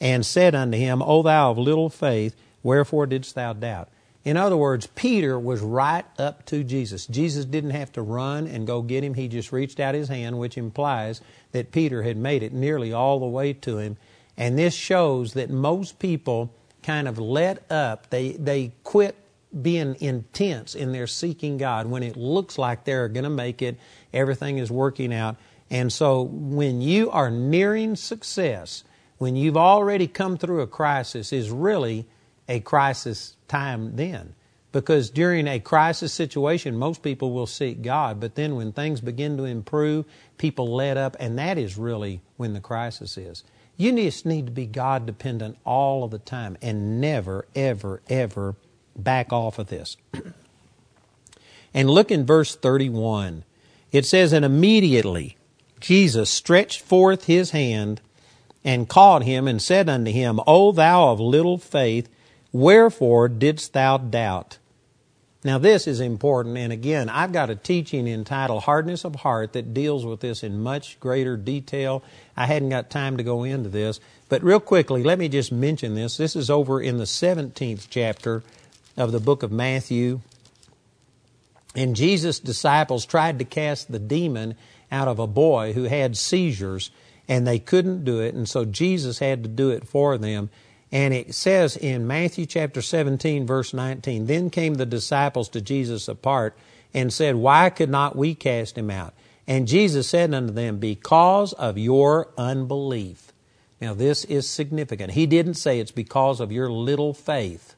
and 0.00 0.24
said 0.24 0.54
unto 0.54 0.76
him, 0.76 1.02
O 1.02 1.22
thou 1.22 1.50
of 1.50 1.58
little 1.58 1.88
faith, 1.88 2.36
Wherefore 2.66 3.06
didst 3.06 3.36
thou 3.36 3.52
doubt? 3.52 3.90
In 4.24 4.36
other 4.36 4.56
words, 4.56 4.88
Peter 4.88 5.38
was 5.38 5.60
right 5.60 6.04
up 6.18 6.44
to 6.46 6.64
Jesus. 6.64 7.06
Jesus 7.06 7.44
didn't 7.44 7.70
have 7.70 7.92
to 7.92 8.02
run 8.02 8.48
and 8.48 8.66
go 8.66 8.82
get 8.82 9.04
him. 9.04 9.14
He 9.14 9.28
just 9.28 9.52
reached 9.52 9.78
out 9.78 9.94
his 9.94 10.08
hand, 10.08 10.36
which 10.36 10.58
implies 10.58 11.20
that 11.52 11.70
Peter 11.70 12.02
had 12.02 12.16
made 12.16 12.42
it 12.42 12.52
nearly 12.52 12.92
all 12.92 13.20
the 13.20 13.26
way 13.26 13.52
to 13.52 13.78
him. 13.78 13.96
And 14.36 14.58
this 14.58 14.74
shows 14.74 15.34
that 15.34 15.48
most 15.48 16.00
people 16.00 16.52
kind 16.82 17.06
of 17.06 17.20
let 17.20 17.70
up. 17.70 18.10
They, 18.10 18.32
they 18.32 18.72
quit 18.82 19.14
being 19.62 19.96
intense 20.00 20.74
in 20.74 20.90
their 20.90 21.06
seeking 21.06 21.58
God 21.58 21.86
when 21.86 22.02
it 22.02 22.16
looks 22.16 22.58
like 22.58 22.82
they're 22.82 23.06
going 23.06 23.22
to 23.22 23.30
make 23.30 23.62
it, 23.62 23.78
everything 24.12 24.58
is 24.58 24.72
working 24.72 25.14
out. 25.14 25.36
And 25.70 25.92
so 25.92 26.22
when 26.22 26.80
you 26.80 27.12
are 27.12 27.30
nearing 27.30 27.94
success, 27.94 28.82
when 29.18 29.36
you've 29.36 29.56
already 29.56 30.08
come 30.08 30.36
through 30.36 30.62
a 30.62 30.66
crisis, 30.66 31.32
is 31.32 31.48
really 31.48 32.06
a 32.48 32.60
crisis 32.60 33.36
time 33.48 33.96
then. 33.96 34.34
Because 34.72 35.08
during 35.08 35.46
a 35.48 35.58
crisis 35.58 36.12
situation, 36.12 36.76
most 36.76 37.02
people 37.02 37.32
will 37.32 37.46
seek 37.46 37.82
God, 37.82 38.20
but 38.20 38.34
then 38.34 38.56
when 38.56 38.72
things 38.72 39.00
begin 39.00 39.36
to 39.38 39.44
improve, 39.44 40.04
people 40.36 40.74
let 40.74 40.96
up, 40.96 41.16
and 41.18 41.38
that 41.38 41.56
is 41.56 41.78
really 41.78 42.20
when 42.36 42.52
the 42.52 42.60
crisis 42.60 43.16
is. 43.16 43.42
You 43.78 43.92
just 43.92 44.26
need 44.26 44.46
to 44.46 44.52
be 44.52 44.66
God 44.66 45.06
dependent 45.06 45.58
all 45.64 46.04
of 46.04 46.10
the 46.10 46.18
time 46.18 46.56
and 46.60 47.00
never, 47.00 47.46
ever, 47.54 48.02
ever 48.08 48.56
back 48.94 49.32
off 49.32 49.58
of 49.58 49.68
this. 49.68 49.96
and 51.74 51.90
look 51.90 52.10
in 52.10 52.26
verse 52.26 52.56
31. 52.56 53.44
It 53.92 54.06
says, 54.06 54.32
And 54.32 54.44
immediately 54.44 55.36
Jesus 55.80 56.30
stretched 56.30 56.80
forth 56.80 57.24
his 57.24 57.50
hand 57.50 58.00
and 58.64 58.88
caught 58.88 59.22
him 59.22 59.46
and 59.46 59.60
said 59.60 59.88
unto 59.88 60.10
him, 60.10 60.40
O 60.46 60.72
thou 60.72 61.10
of 61.10 61.20
little 61.20 61.58
faith, 61.58 62.08
Wherefore 62.56 63.28
didst 63.28 63.74
thou 63.74 63.98
doubt? 63.98 64.56
Now, 65.44 65.58
this 65.58 65.86
is 65.86 66.00
important, 66.00 66.56
and 66.56 66.72
again, 66.72 67.10
I've 67.10 67.30
got 67.30 67.50
a 67.50 67.54
teaching 67.54 68.08
entitled 68.08 68.62
Hardness 68.62 69.04
of 69.04 69.16
Heart 69.16 69.52
that 69.52 69.74
deals 69.74 70.06
with 70.06 70.20
this 70.20 70.42
in 70.42 70.62
much 70.62 70.98
greater 70.98 71.36
detail. 71.36 72.02
I 72.34 72.46
hadn't 72.46 72.70
got 72.70 72.88
time 72.88 73.18
to 73.18 73.22
go 73.22 73.44
into 73.44 73.68
this, 73.68 74.00
but 74.30 74.42
real 74.42 74.58
quickly, 74.58 75.02
let 75.02 75.18
me 75.18 75.28
just 75.28 75.52
mention 75.52 75.94
this. 75.94 76.16
This 76.16 76.34
is 76.34 76.48
over 76.48 76.80
in 76.80 76.96
the 76.96 77.04
17th 77.04 77.88
chapter 77.90 78.42
of 78.96 79.12
the 79.12 79.20
book 79.20 79.42
of 79.42 79.52
Matthew. 79.52 80.22
And 81.74 81.94
Jesus' 81.94 82.40
disciples 82.40 83.04
tried 83.04 83.38
to 83.38 83.44
cast 83.44 83.92
the 83.92 83.98
demon 83.98 84.54
out 84.90 85.08
of 85.08 85.18
a 85.18 85.26
boy 85.26 85.74
who 85.74 85.84
had 85.84 86.16
seizures, 86.16 86.90
and 87.28 87.46
they 87.46 87.58
couldn't 87.58 88.06
do 88.06 88.20
it, 88.20 88.34
and 88.34 88.48
so 88.48 88.64
Jesus 88.64 89.18
had 89.18 89.42
to 89.42 89.48
do 89.50 89.68
it 89.68 89.86
for 89.86 90.16
them. 90.16 90.48
And 90.92 91.12
it 91.12 91.34
says 91.34 91.76
in 91.76 92.06
Matthew 92.06 92.46
chapter 92.46 92.80
17, 92.80 93.46
verse 93.46 93.74
19, 93.74 94.26
Then 94.26 94.50
came 94.50 94.74
the 94.74 94.86
disciples 94.86 95.48
to 95.50 95.60
Jesus 95.60 96.08
apart 96.08 96.56
and 96.94 97.12
said, 97.12 97.36
Why 97.36 97.70
could 97.70 97.90
not 97.90 98.16
we 98.16 98.34
cast 98.34 98.78
him 98.78 98.90
out? 98.90 99.14
And 99.46 99.68
Jesus 99.68 100.08
said 100.08 100.32
unto 100.32 100.52
them, 100.52 100.78
Because 100.78 101.52
of 101.52 101.76
your 101.78 102.28
unbelief. 102.38 103.32
Now, 103.80 103.94
this 103.94 104.24
is 104.24 104.48
significant. 104.48 105.12
He 105.12 105.26
didn't 105.26 105.54
say 105.54 105.80
it's 105.80 105.90
because 105.90 106.40
of 106.40 106.50
your 106.50 106.70
little 106.70 107.12
faith. 107.12 107.74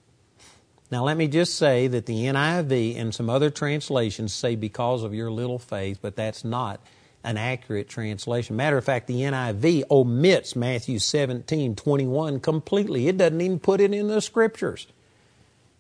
Now, 0.91 1.05
let 1.05 1.17
me 1.17 1.29
just 1.29 1.57
say 1.57 1.87
that 1.89 2.07
the 2.07 2.25
NIV 2.27 2.99
and 2.99 3.15
some 3.15 3.29
other 3.29 3.51
translations 3.51 4.33
say 4.33 4.55
because 4.55 5.03
of 5.03 5.13
your 5.13 5.31
little 5.31 5.59
faith, 5.59 5.99
but 6.01 6.17
that's 6.17 6.45
not 6.45 6.81
an 7.25 7.37
accurate 7.37 7.89
translation. 7.89 8.57
Matter 8.57 8.79
of 8.79 8.85
fact, 8.85 9.07
the 9.07 9.21
NIV 9.23 9.85
omits 9.91 10.55
Matthew 10.55 10.99
17, 10.99 11.75
21 11.75 12.41
completely. 12.41 13.09
It 13.09 13.19
doesn't 13.19 13.41
even 13.41 13.59
put 13.59 13.81
it 13.81 13.93
in 13.93 14.09
the 14.09 14.21
scriptures. 14.21 14.87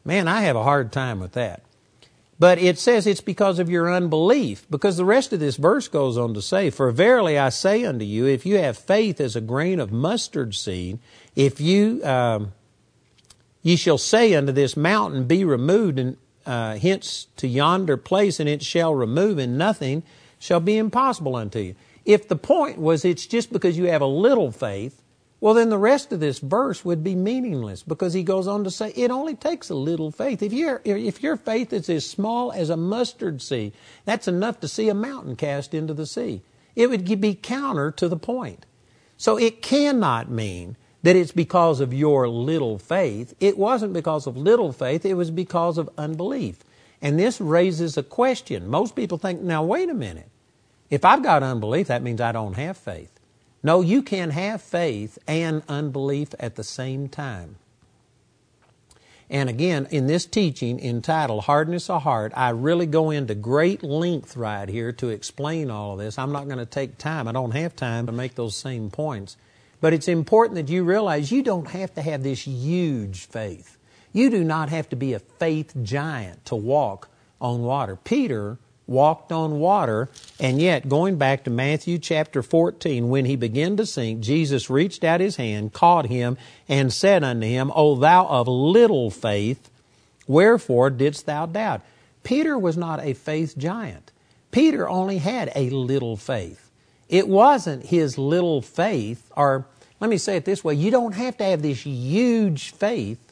Man, 0.05 0.28
I 0.28 0.43
have 0.43 0.57
a 0.57 0.64
hard 0.64 0.93
time 0.93 1.20
with 1.20 1.32
that. 1.32 1.62
But 2.41 2.59
it 2.59 2.78
says 2.78 3.07
it's 3.07 3.20
because 3.20 3.59
of 3.59 3.68
your 3.68 3.93
unbelief, 3.93 4.64
because 4.70 4.97
the 4.97 5.05
rest 5.05 5.32
of 5.32 5.41
this 5.41 5.57
verse 5.57 5.89
goes 5.89 6.16
on 6.16 6.34
to 6.34 6.43
say, 6.43 6.70
For 6.70 6.91
verily 6.93 7.36
I 7.36 7.49
say 7.49 7.84
unto 7.84 8.05
you, 8.05 8.26
if 8.26 8.47
you 8.47 8.59
have 8.59 8.78
faith 8.78 9.20
as 9.20 9.34
a 9.34 9.41
grain 9.41 9.80
of 9.80 9.91
mustard 9.91 10.55
seed, 10.55 11.01
if 11.34 11.61
you, 11.61 12.01
um, 12.05 12.53
ye 13.62 13.74
shall 13.74 13.99
say 13.99 14.34
unto 14.34 14.53
this 14.53 14.76
mountain, 14.76 15.24
Be 15.24 15.45
removed 15.45 15.99
and 15.99 16.16
uh, 16.47 16.76
hence 16.76 17.26
to 17.36 17.49
yonder 17.49 17.97
place, 17.97 18.39
and 18.39 18.49
it 18.49 18.62
shall 18.62 18.95
remove, 18.95 19.39
and 19.39 19.59
nothing 19.59 20.05
shall 20.39 20.61
be 20.61 20.76
impossible 20.76 21.36
unto 21.36 21.59
you. 21.59 21.74
If 22.05 22.28
the 22.28 22.36
point 22.36 22.78
was 22.78 23.05
it's 23.05 23.26
just 23.26 23.53
because 23.53 23.76
you 23.76 23.84
have 23.84 24.01
a 24.01 24.07
little 24.07 24.51
faith, 24.51 25.03
well, 25.41 25.55
then 25.55 25.68
the 25.68 25.78
rest 25.78 26.12
of 26.12 26.18
this 26.18 26.41
verse 26.41 26.84
would 26.84 27.05
be 27.05 27.14
meaningless 27.14 27.84
because 27.84 28.12
he 28.12 28.24
goes 28.24 28.49
on 28.49 28.64
to 28.64 28.70
say 28.70 28.91
it 28.97 29.11
only 29.11 29.34
takes 29.34 29.70
a 29.70 29.74
little 29.74 30.11
faith. 30.11 30.43
If, 30.43 30.53
you 30.53 30.80
if 30.84 31.22
your 31.22 31.36
faith 31.36 31.72
is 31.72 31.89
as 31.89 32.09
small 32.09 32.51
as 32.51 32.70
a 32.70 32.76
mustard 32.76 33.41
seed, 33.41 33.72
that's 34.05 34.26
enough 34.26 34.59
to 34.61 34.68
see 34.68 34.89
a 34.89 34.95
mountain 34.95 35.36
cast 35.36 35.74
into 35.74 35.95
the 35.95 36.07
sea. 36.07 36.43
It 36.74 36.91
would 36.91 37.20
be 37.20 37.34
counter 37.34 37.93
to 37.93 38.09
the 38.09 38.16
point. 38.16 38.66
So 39.16 39.36
it 39.36 39.62
cannot 39.62 40.30
mean 40.30 40.76
that 41.03 41.16
it's 41.16 41.32
because 41.32 41.80
of 41.80 41.95
your 41.95 42.28
little 42.28 42.78
faith. 42.78 43.34
It 43.39 43.57
wasn't 43.57 43.93
because 43.93 44.26
of 44.26 44.36
little 44.36 44.72
faith, 44.72 45.05
it 45.05 45.14
was 45.14 45.30
because 45.30 45.78
of 45.78 45.89
unbelief. 45.97 46.64
And 47.01 47.18
this 47.18 47.40
raises 47.40 47.96
a 47.96 48.03
question. 48.03 48.68
Most 48.68 48.96
people 48.96 49.18
think, 49.18 49.40
now, 49.40 49.62
wait 49.62 49.88
a 49.88 49.94
minute. 49.94 50.28
If 50.90 51.05
I've 51.05 51.22
got 51.22 51.42
unbelief, 51.42 51.88
that 51.88 52.03
means 52.03 52.20
I 52.20 52.32
don't 52.32 52.55
have 52.55 52.76
faith. 52.76 53.18
No, 53.62 53.80
you 53.80 54.03
can 54.03 54.30
have 54.30 54.62
faith 54.62 55.18
and 55.26 55.62
unbelief 55.68 56.34
at 56.38 56.57
the 56.57 56.64
same 56.64 57.09
time. 57.09 57.57
And 59.30 59.51
again, 59.51 59.86
in 59.90 60.07
this 60.07 60.24
teaching 60.24 60.80
entitled 60.80 61.44
Hardness 61.44 61.90
of 61.90 62.03
Heart, 62.03 62.32
I 62.34 62.51
really 62.51 62.86
go 62.86 63.11
into 63.11 63.34
great 63.34 63.82
length 63.82 64.36
right 64.36 64.68
here 64.68 64.90
to 64.92 65.11
explain 65.11 65.70
all 65.70 65.92
of 65.92 65.99
this. 65.99 66.18
I'm 66.18 66.32
not 66.32 66.46
going 66.46 66.59
to 66.59 66.66
take 66.66 66.96
time. 66.96 67.28
I 67.28 67.32
don't 67.32 67.51
have 67.51 67.76
time 67.76 68.07
to 68.07 68.12
make 68.12 68.36
those 68.36 68.57
same 68.57 68.90
points. 68.90 69.36
But 69.80 69.92
it's 69.92 70.09
important 70.09 70.57
that 70.57 70.72
you 70.72 70.82
realize 70.82 71.30
you 71.30 71.42
don't 71.42 71.68
have 71.68 71.94
to 71.94 72.03
have 72.03 72.22
this 72.22 72.46
huge 72.46 73.26
faith. 73.26 73.78
You 74.12 74.30
do 74.30 74.42
not 74.42 74.68
have 74.70 74.88
to 74.90 74.96
be 74.96 75.12
a 75.12 75.18
faith 75.18 75.74
giant 75.82 76.44
to 76.46 76.56
walk 76.56 77.09
on 77.40 77.62
water. 77.62 77.96
Peter 77.96 78.59
walked 78.86 79.30
on 79.30 79.61
water, 79.61 80.09
and 80.40 80.61
yet, 80.61 80.88
going 80.88 81.16
back 81.16 81.44
to 81.44 81.50
Matthew 81.50 81.98
chapter 81.98 82.42
14, 82.42 83.09
when 83.11 83.26
he 83.26 83.36
began 83.36 83.76
to 83.76 83.84
sink, 83.84 84.20
Jesus 84.20 84.70
reached 84.70 85.04
out 85.04 85.20
his 85.20 85.36
hand, 85.36 85.74
caught 85.74 86.06
him, 86.06 86.38
and 86.68 86.92
said 86.92 87.22
unto 87.22 87.46
him, 87.46 87.70
O 87.74 87.96
thou 87.96 88.26
of 88.26 88.48
little 88.48 89.11
faith, 89.11 89.70
wherefore 90.26 90.88
didst 90.88 91.26
thou 91.26 91.44
doubt? 91.46 91.82
Peter 92.22 92.59
was 92.59 92.76
not 92.76 93.04
a 93.04 93.12
faith 93.12 93.56
giant. 93.59 94.11
Peter 94.50 94.88
only 94.88 95.18
had 95.18 95.52
a 95.54 95.68
little 95.70 96.16
faith. 96.16 96.70
It 97.09 97.28
wasn't 97.28 97.86
his 97.86 98.16
little 98.16 98.62
faith, 98.62 99.30
or 99.36 99.66
let 100.00 100.09
me 100.09 100.18
say 100.18 100.36
it 100.36 100.46
this 100.46 100.64
way 100.64 100.74
you 100.74 100.90
don't 100.90 101.12
have 101.12 101.36
to 101.38 101.44
have 101.44 101.61
this 101.61 101.84
huge 101.84 102.70
faith 102.70 103.28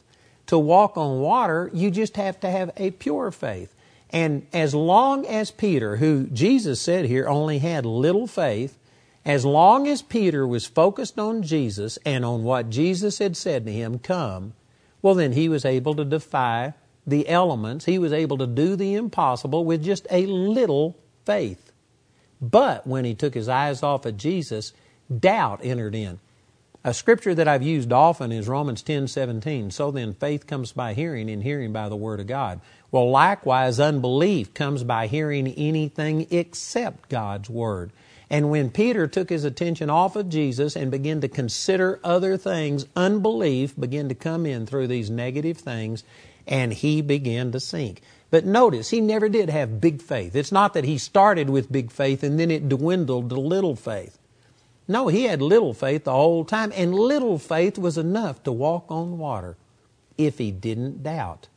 to 0.47 0.57
walk 0.57 0.97
on 0.97 1.19
water, 1.19 1.69
you 1.73 1.91
just 1.91 2.17
have 2.17 2.39
to 2.41 2.49
have 2.49 2.71
a 2.77 2.91
pure 2.91 3.31
faith. 3.31 3.73
And 4.09 4.47
as 4.53 4.73
long 4.73 5.25
as 5.25 5.51
Peter, 5.51 5.97
who 5.97 6.27
Jesus 6.27 6.81
said 6.81 7.05
here 7.05 7.27
only 7.27 7.59
had 7.59 7.85
little 7.85 8.27
faith, 8.27 8.77
as 9.25 9.43
long 9.43 9.87
as 9.87 10.01
Peter 10.01 10.47
was 10.47 10.65
focused 10.65 11.19
on 11.19 11.43
Jesus 11.43 11.99
and 12.05 12.23
on 12.23 12.43
what 12.43 12.69
Jesus 12.69 13.19
had 13.19 13.35
said 13.35 13.65
to 13.65 13.71
him, 13.71 13.99
come, 13.99 14.53
well, 15.01 15.15
then 15.15 15.33
he 15.33 15.49
was 15.49 15.65
able 15.65 15.95
to 15.95 16.05
defy 16.05 16.73
the 17.05 17.27
elements. 17.27 17.85
He 17.85 17.99
was 17.99 18.13
able 18.13 18.37
to 18.37 18.47
do 18.47 18.77
the 18.77 18.95
impossible 18.95 19.65
with 19.65 19.83
just 19.83 20.07
a 20.09 20.25
little 20.25 20.97
faith. 21.25 21.71
But 22.39 22.87
when 22.87 23.03
he 23.03 23.15
took 23.15 23.33
his 23.33 23.49
eyes 23.49 23.83
off 23.83 24.05
of 24.05 24.15
Jesus, 24.15 24.71
doubt 25.19 25.59
entered 25.63 25.95
in. 25.95 26.19
A 26.87 26.93
scripture 26.93 27.35
that 27.35 27.49
I've 27.49 27.63
used 27.63 27.91
often 27.91 28.31
is 28.31 28.47
Romans 28.47 28.81
10 28.81 29.09
17. 29.09 29.71
So 29.71 29.91
then, 29.91 30.13
faith 30.13 30.47
comes 30.47 30.71
by 30.71 30.93
hearing, 30.93 31.29
and 31.29 31.43
hearing 31.43 31.73
by 31.73 31.89
the 31.89 31.97
Word 31.97 32.21
of 32.21 32.27
God. 32.27 32.61
Well, 32.91 33.11
likewise, 33.11 33.77
unbelief 33.77 34.53
comes 34.53 34.85
by 34.85 35.07
hearing 35.07 35.49
anything 35.49 36.27
except 36.31 37.09
God's 37.09 37.49
Word. 37.49 37.91
And 38.29 38.49
when 38.49 38.69
Peter 38.69 39.05
took 39.05 39.29
his 39.29 39.43
attention 39.43 39.89
off 39.89 40.15
of 40.15 40.29
Jesus 40.29 40.77
and 40.77 40.89
began 40.89 41.19
to 41.19 41.27
consider 41.27 41.99
other 42.05 42.37
things, 42.37 42.85
unbelief 42.95 43.77
began 43.77 44.07
to 44.07 44.15
come 44.15 44.45
in 44.45 44.65
through 44.65 44.87
these 44.87 45.09
negative 45.09 45.57
things, 45.57 46.05
and 46.47 46.71
he 46.71 47.01
began 47.01 47.51
to 47.51 47.59
sink. 47.59 48.01
But 48.31 48.45
notice, 48.45 48.91
he 48.91 49.01
never 49.01 49.27
did 49.27 49.49
have 49.49 49.81
big 49.81 50.01
faith. 50.01 50.37
It's 50.37 50.53
not 50.53 50.73
that 50.73 50.85
he 50.85 50.97
started 50.97 51.49
with 51.49 51.69
big 51.69 51.91
faith 51.91 52.23
and 52.23 52.39
then 52.39 52.49
it 52.49 52.69
dwindled 52.69 53.29
to 53.31 53.35
little 53.37 53.75
faith. 53.75 54.17
No, 54.87 55.09
he 55.09 55.23
had 55.23 55.41
little 55.41 55.73
faith 55.73 56.05
the 56.05 56.13
whole 56.13 56.45
time, 56.45 56.71
and 56.75 56.95
little 56.95 57.37
faith 57.37 57.77
was 57.77 57.97
enough 57.97 58.41
to 58.43 58.51
walk 58.51 58.85
on 58.89 59.17
water 59.17 59.57
if 60.17 60.37
he 60.37 60.51
didn't 60.51 61.03
doubt. 61.03 61.49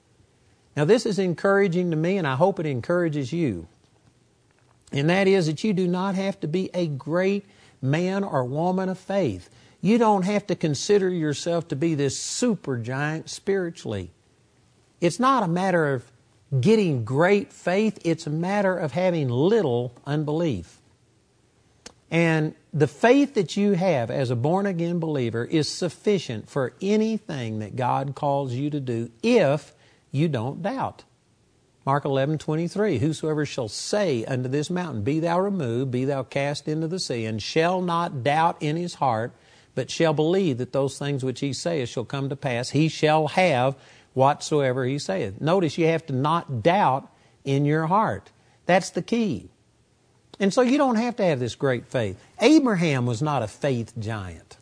Now, 0.76 0.85
this 0.85 1.07
is 1.07 1.18
encouraging 1.18 1.91
to 1.91 1.97
me, 1.97 2.16
and 2.16 2.26
I 2.26 2.37
hope 2.37 2.59
it 2.59 2.66
encourages 2.66 3.33
you. 3.33 3.68
And 4.93 5.09
that 5.11 5.28
is 5.28 5.47
that 5.47 5.62
you 5.62 5.72
do 5.72 5.87
not 5.87 6.16
have 6.16 6.41
to 6.41 6.49
be 6.49 6.70
a 6.74 6.87
great 6.87 7.45
man 7.81 8.24
or 8.24 8.45
woman 8.45 8.89
of 8.89 8.99
faith. 8.99 9.49
You 9.81 9.99
don't 9.99 10.24
have 10.24 10.47
to 10.49 10.57
consider 10.57 11.09
yourself 11.09 11.68
to 11.68 11.76
be 11.76 11.95
this 11.95 12.18
super 12.18 12.76
giant 12.76 13.31
spiritually. 13.31 14.11
It's 15.01 15.20
not 15.20 15.43
a 15.43 15.49
matter 15.49 15.95
of 15.95 16.11
getting 16.61 17.05
great 17.05 17.53
faith, 17.53 17.99
it's 18.05 18.26
a 18.26 18.31
matter 18.31 18.76
of 18.76 18.93
having 18.93 19.28
little 19.28 19.95
unbelief. 20.05 20.78
And 22.11 22.55
the 22.72 22.86
faith 22.86 23.34
that 23.34 23.56
you 23.56 23.72
have 23.72 24.10
as 24.10 24.30
a 24.30 24.36
born 24.36 24.66
again 24.66 25.00
believer 25.00 25.44
is 25.44 25.68
sufficient 25.68 26.48
for 26.48 26.74
anything 26.80 27.58
that 27.58 27.76
God 27.76 28.14
calls 28.14 28.52
you 28.52 28.70
to 28.70 28.80
do 28.80 29.10
if 29.22 29.74
you 30.12 30.28
don't 30.28 30.62
doubt. 30.62 31.04
Mark 31.84 32.04
11, 32.04 32.38
23, 32.38 32.98
Whosoever 32.98 33.44
shall 33.44 33.68
say 33.68 34.24
unto 34.24 34.48
this 34.48 34.70
mountain, 34.70 35.02
Be 35.02 35.18
thou 35.18 35.40
removed, 35.40 35.90
be 35.90 36.04
thou 36.04 36.22
cast 36.22 36.68
into 36.68 36.86
the 36.86 37.00
sea, 37.00 37.24
and 37.24 37.42
shall 37.42 37.80
not 37.80 38.22
doubt 38.22 38.58
in 38.60 38.76
his 38.76 38.94
heart, 38.94 39.32
but 39.74 39.90
shall 39.90 40.12
believe 40.12 40.58
that 40.58 40.72
those 40.72 40.98
things 40.98 41.24
which 41.24 41.40
he 41.40 41.52
saith 41.52 41.88
shall 41.88 42.04
come 42.04 42.28
to 42.28 42.36
pass, 42.36 42.70
he 42.70 42.88
shall 42.88 43.28
have 43.28 43.76
whatsoever 44.12 44.84
he 44.84 44.98
saith. 44.98 45.40
Notice 45.40 45.78
you 45.78 45.86
have 45.86 46.04
to 46.06 46.12
not 46.12 46.62
doubt 46.62 47.10
in 47.44 47.64
your 47.64 47.86
heart. 47.86 48.30
That's 48.66 48.90
the 48.90 49.02
key. 49.02 49.48
And 50.41 50.53
so 50.53 50.62
you 50.62 50.78
don't 50.78 50.97
have 50.97 51.16
to 51.16 51.24
have 51.24 51.38
this 51.38 51.55
great 51.55 51.86
faith. 51.86 52.18
Abraham 52.41 53.05
was 53.05 53.20
not 53.20 53.43
a 53.43 53.47
faith 53.47 53.93
giant. 53.99 54.57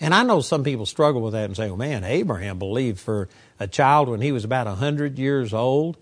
And 0.00 0.14
I 0.14 0.22
know 0.22 0.40
some 0.40 0.64
people 0.64 0.86
struggle 0.86 1.20
with 1.20 1.34
that 1.34 1.44
and 1.44 1.56
say, 1.56 1.68
oh 1.68 1.76
man, 1.76 2.02
Abraham 2.02 2.58
believed 2.58 2.98
for 2.98 3.28
a 3.60 3.66
child 3.66 4.08
when 4.08 4.22
he 4.22 4.32
was 4.32 4.44
about 4.44 4.66
100 4.66 5.18
years 5.18 5.54
old. 5.54 5.98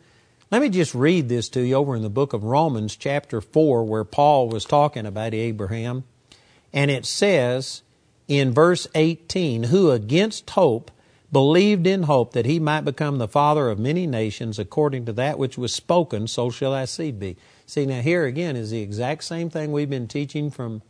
Let 0.51 0.63
me 0.63 0.69
just 0.69 0.95
read 0.95 1.29
this 1.29 1.49
to 1.51 1.63
you 1.63 1.75
over 1.75 1.97
in 1.97 2.03
the 2.03 2.11
book 2.11 2.33
of 2.33 2.45
Romans, 2.45 2.95
chapter 2.95 3.41
4, 3.41 3.85
where 3.85 4.05
Paul 4.05 4.49
was 4.49 4.65
talking 4.65 5.05
about 5.05 5.35
Abraham. 5.35 6.05
And 6.73 6.91
it 6.91 7.07
says 7.07 7.83
in 8.29 8.53
verse 8.53 8.87
18, 8.95 9.65
who 9.65 9.91
against 9.91 10.51
hope 10.51 10.93
believed 11.33 11.87
in 11.87 12.05
hope 12.05 12.33
that 12.35 12.47
he 12.47 12.61
might 12.61 12.85
become 12.85 13.19
the 13.19 13.27
father 13.27 13.69
of 13.69 13.79
many 13.79 14.07
nations 14.07 14.59
according 14.59 15.07
to 15.07 15.13
that 15.13 15.39
which 15.39 15.59
was 15.59 15.75
spoken, 15.75 16.29
so 16.29 16.51
shall 16.51 16.71
thy 16.71 16.85
seed 16.85 17.19
be. 17.19 17.37
See, 17.67 17.87
now 17.87 18.01
here 18.01 18.27
again 18.27 18.57
is 18.57 18.71
the 18.71 18.83
exact 18.83 19.25
same 19.25 19.49
thing 19.49 19.73
we've 19.73 19.89
been 19.89 20.07
teaching 20.07 20.51
from 20.51 20.83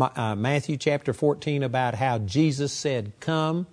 uh, 0.00 0.36
Matthew 0.36 0.76
chapter 0.76 1.12
14 1.12 1.64
about 1.64 1.94
how 1.96 2.18
Jesus 2.18 2.72
said, 2.72 3.12
Come. 3.18 3.66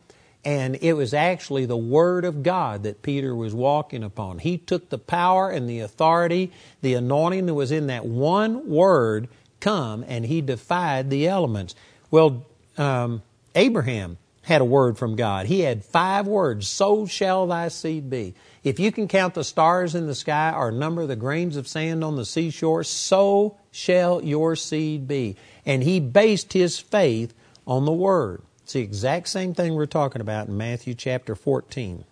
And 0.44 0.78
it 0.82 0.94
was 0.94 1.14
actually 1.14 1.66
the 1.66 1.78
Word 1.78 2.26
of 2.26 2.42
God 2.42 2.84
that 2.84 3.02
Peter 3.02 3.36
was 3.36 3.54
walking 3.54 4.04
upon. 4.04 4.40
He 4.40 4.58
took 4.58 4.90
the 4.90 4.98
power 4.98 5.50
and 5.50 5.70
the 5.70 5.82
authority, 5.82 6.52
the 6.82 6.96
anointing 6.96 7.46
that 7.46 7.54
was 7.54 7.72
in 7.72 7.88
that 7.88 8.06
one 8.06 8.70
word, 8.70 9.28
come, 9.60 10.04
and 10.08 10.26
he 10.26 10.42
defied 10.42 11.10
the 11.10 11.28
elements. 11.28 11.76
Well, 12.10 12.46
um, 12.78 13.22
Abraham 13.56 14.18
had 14.42 14.62
a 14.62 14.66
word 14.66 14.98
from 14.98 15.16
God. 15.16 15.46
He 15.48 15.60
had 15.60 15.84
five 15.84 16.26
words, 16.26 16.68
so 16.68 17.06
shall 17.06 17.46
thy 17.48 17.68
seed 17.68 18.10
be. 18.10 18.34
If 18.64 18.80
you 18.80 18.92
can 18.92 19.08
count 19.08 19.34
the 19.34 19.44
stars 19.44 19.96
in 19.96 20.08
the 20.08 20.16
sky 20.16 20.54
or 20.56 20.72
number 20.72 21.06
the 21.06 21.16
grains 21.16 21.56
of 21.56 21.68
sand 21.68 22.04
on 22.04 22.16
the 22.16 22.26
seashore, 22.26 22.84
so 22.84 23.58
shall 23.72 24.24
your 24.24 24.56
seed 24.56 25.08
be. 25.08 25.36
And 25.66 25.84
he 25.84 26.00
based 26.00 26.54
his 26.54 26.80
faith 26.80 27.34
on 27.66 27.86
the 27.86 27.92
Word. 27.92 28.42
It's 28.64 28.74
the 28.74 28.82
exact 28.82 29.30
same 29.30 29.54
thing 29.54 29.76
we're 29.76 29.86
talking 29.86 30.22
about 30.22 30.48
in 30.48 30.58
Matthew 30.58 30.94
chapter 30.94 31.36
14. 31.36 32.04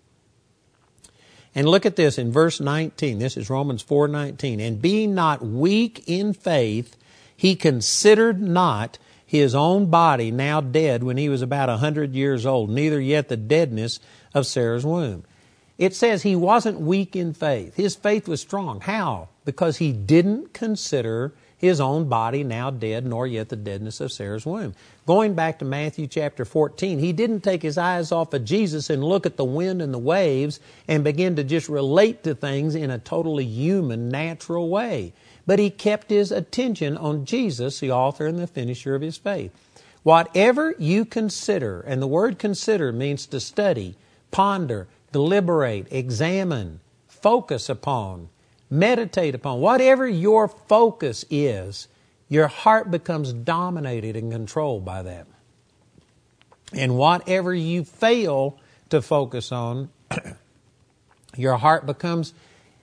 And 1.56 1.70
look 1.70 1.86
at 1.86 1.96
this 1.96 2.18
in 2.18 2.32
verse 2.32 2.60
19. 2.60 3.20
This 3.20 3.38
is 3.38 3.50
Romans 3.50 3.82
4:19. 3.82 4.60
And 4.60 4.82
being 4.82 5.16
not 5.16 5.46
weak 5.46 6.04
in 6.06 6.34
faith, 6.34 6.98
he 7.36 7.56
considered 7.56 8.42
not 8.42 8.98
his 9.26 9.56
own 9.56 9.88
body 9.88 10.32
now 10.32 10.62
dead 10.62 11.04
when 11.04 11.18
he 11.18 11.30
was 11.30 11.42
about 11.42 11.70
a 11.70 11.78
hundred 11.78 12.14
years 12.14 12.46
old, 12.46 12.70
neither 12.70 13.00
yet 13.00 13.30
the 13.30 13.38
deadness 13.38 14.00
of 14.34 14.46
Sarah's 14.46 14.86
womb. 14.86 15.24
It 15.78 15.94
says 15.94 16.24
he 16.24 16.36
wasn't 16.36 16.80
weak 16.80 17.16
in 17.16 17.34
faith. 17.34 17.76
His 17.76 17.96
faith 17.96 18.28
was 18.28 18.40
strong. 18.40 18.82
How? 18.82 19.30
Because 19.44 19.78
he 19.78 19.92
didn't 19.92 20.54
consider 20.54 21.34
his 21.58 21.82
own 21.82 22.08
body 22.08 22.44
now 22.44 22.70
dead, 22.70 23.06
nor 23.06 23.28
yet 23.28 23.50
the 23.50 23.56
deadness 23.56 24.00
of 24.00 24.12
Sarah's 24.12 24.46
womb. 24.46 24.74
Going 25.06 25.34
back 25.34 25.60
to 25.60 25.66
Matthew 25.66 26.08
chapter 26.08 26.46
14, 26.46 27.00
he 27.00 27.14
didn't 27.14 27.42
take 27.42 27.62
his 27.62 27.78
eyes 27.78 28.12
off 28.12 28.34
of 28.34 28.46
Jesus 28.46 28.90
and 28.90 29.04
look 29.04 29.26
at 29.26 29.38
the 29.38 29.46
wind 29.46 29.82
and 29.82 29.94
the 29.94 30.00
waves 30.00 30.60
and 30.88 31.04
begin 31.04 31.36
to 31.36 31.44
just 31.44 31.68
relate 31.70 32.24
to 32.24 32.36
things 32.36 32.76
in 32.76 32.92
a 32.92 33.00
totally 33.00 33.46
human, 33.46 34.10
natural 34.10 34.70
way. 34.70 35.14
But 35.46 35.60
he 35.60 35.70
kept 35.70 36.10
his 36.10 36.32
attention 36.32 36.98
on 36.98 37.26
Jesus, 37.26 37.80
the 37.80 37.92
author 37.92 38.28
and 38.28 38.40
the 38.40 38.48
finisher 38.48 38.96
of 38.96 39.02
his 39.02 39.18
faith. 39.18 39.52
Whatever 40.04 40.76
you 40.78 41.04
consider, 41.04 41.82
and 41.82 42.02
the 42.02 42.08
word 42.08 42.38
consider 42.38 42.92
means 42.92 43.26
to 43.28 43.40
study, 43.40 43.96
ponder, 44.30 44.88
deliberate, 45.16 45.88
examine, 45.92 46.82
focus 47.08 47.70
upon, 47.70 48.28
meditate 48.70 49.34
upon, 49.34 49.62
whatever 49.62 50.06
your 50.06 50.50
focus 50.50 51.24
is, 51.30 51.88
your 52.28 52.48
heart 52.48 52.92
becomes 52.92 53.32
dominated 53.32 54.18
and 54.18 54.30
controlled 54.30 54.84
by 54.84 55.02
that. 55.02 55.26
And 56.74 56.98
whatever 56.98 57.54
you 57.54 57.86
fail 57.86 58.60
to 58.90 59.02
focus 59.02 59.54
on, 59.54 59.88
your 61.38 61.56
heart 61.56 61.86
becomes 61.86 62.34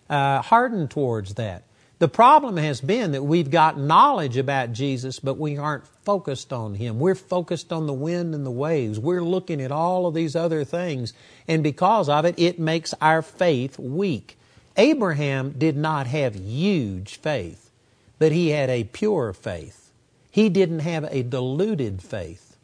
uh, 0.09 0.41
hardened 0.41 0.91
towards 0.91 1.35
that. 1.35 1.65
The 2.03 2.09
problem 2.09 2.57
has 2.57 2.81
been 2.81 3.13
that 3.13 3.23
we've 3.23 3.49
got 3.49 3.79
knowledge 3.79 4.37
about 4.37 4.73
Jesus, 4.73 5.21
but 5.21 5.39
we 5.39 5.57
aren't 5.57 5.87
focused 5.87 6.53
on 6.53 6.75
Him. 6.75 6.99
We're 6.99 7.15
focused 7.15 7.73
on 7.73 7.87
the 7.87 7.93
wind 7.93 8.35
and 8.35 8.45
the 8.45 8.51
waves. 8.51 8.99
We're 8.99 9.23
looking 9.23 9.61
at 9.61 9.71
all 9.71 10.09
of 10.09 10.15
these 10.15 10.35
other 10.35 10.65
things, 10.65 11.13
and 11.47 11.63
because 11.63 12.09
of 12.09 12.25
it, 12.25 12.37
it 12.37 12.59
makes 12.59 12.93
our 13.01 13.23
faith 13.23 13.79
weak. 13.79 14.37
Abraham 14.77 15.53
did 15.53 15.77
not 15.77 16.09
have 16.09 16.35
huge 16.35 17.21
faith, 17.21 17.71
but 18.19 18.33
he 18.33 18.49
had 18.49 18.69
a 18.69 18.83
pure 18.83 19.33
faith. 19.33 19.93
He 20.29 20.49
didn't 20.49 20.81
have 20.81 21.05
a 21.05 21.23
diluted 21.23 22.03
faith. 22.03 22.57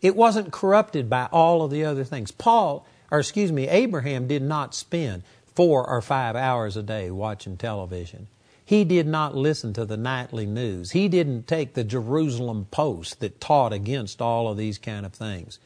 It 0.00 0.14
wasn't 0.14 0.52
corrupted 0.52 1.10
by 1.10 1.26
all 1.32 1.62
of 1.62 1.72
the 1.72 1.84
other 1.84 2.04
things. 2.04 2.30
Paul, 2.30 2.86
or 3.10 3.18
excuse 3.18 3.50
me, 3.50 3.66
Abraham 3.66 4.28
did 4.28 4.42
not 4.42 4.76
spend 4.76 5.24
four 5.56 5.84
or 5.84 6.00
five 6.00 6.36
hours 6.36 6.76
a 6.76 6.84
day 6.84 7.10
watching 7.10 7.56
television. 7.56 8.28
He 8.64 8.84
did 8.84 9.06
not 9.06 9.36
listen 9.36 9.74
to 9.74 9.84
the 9.84 9.96
nightly 9.96 10.46
news. 10.46 10.92
He 10.92 11.08
didn't 11.08 11.46
take 11.46 11.74
the 11.74 11.84
Jerusalem 11.84 12.66
Post 12.70 13.20
that 13.20 13.40
taught 13.40 13.72
against 13.72 14.22
all 14.22 14.48
of 14.48 14.56
these 14.56 14.78
kind 14.78 15.04
of 15.04 15.12
things. 15.12 15.58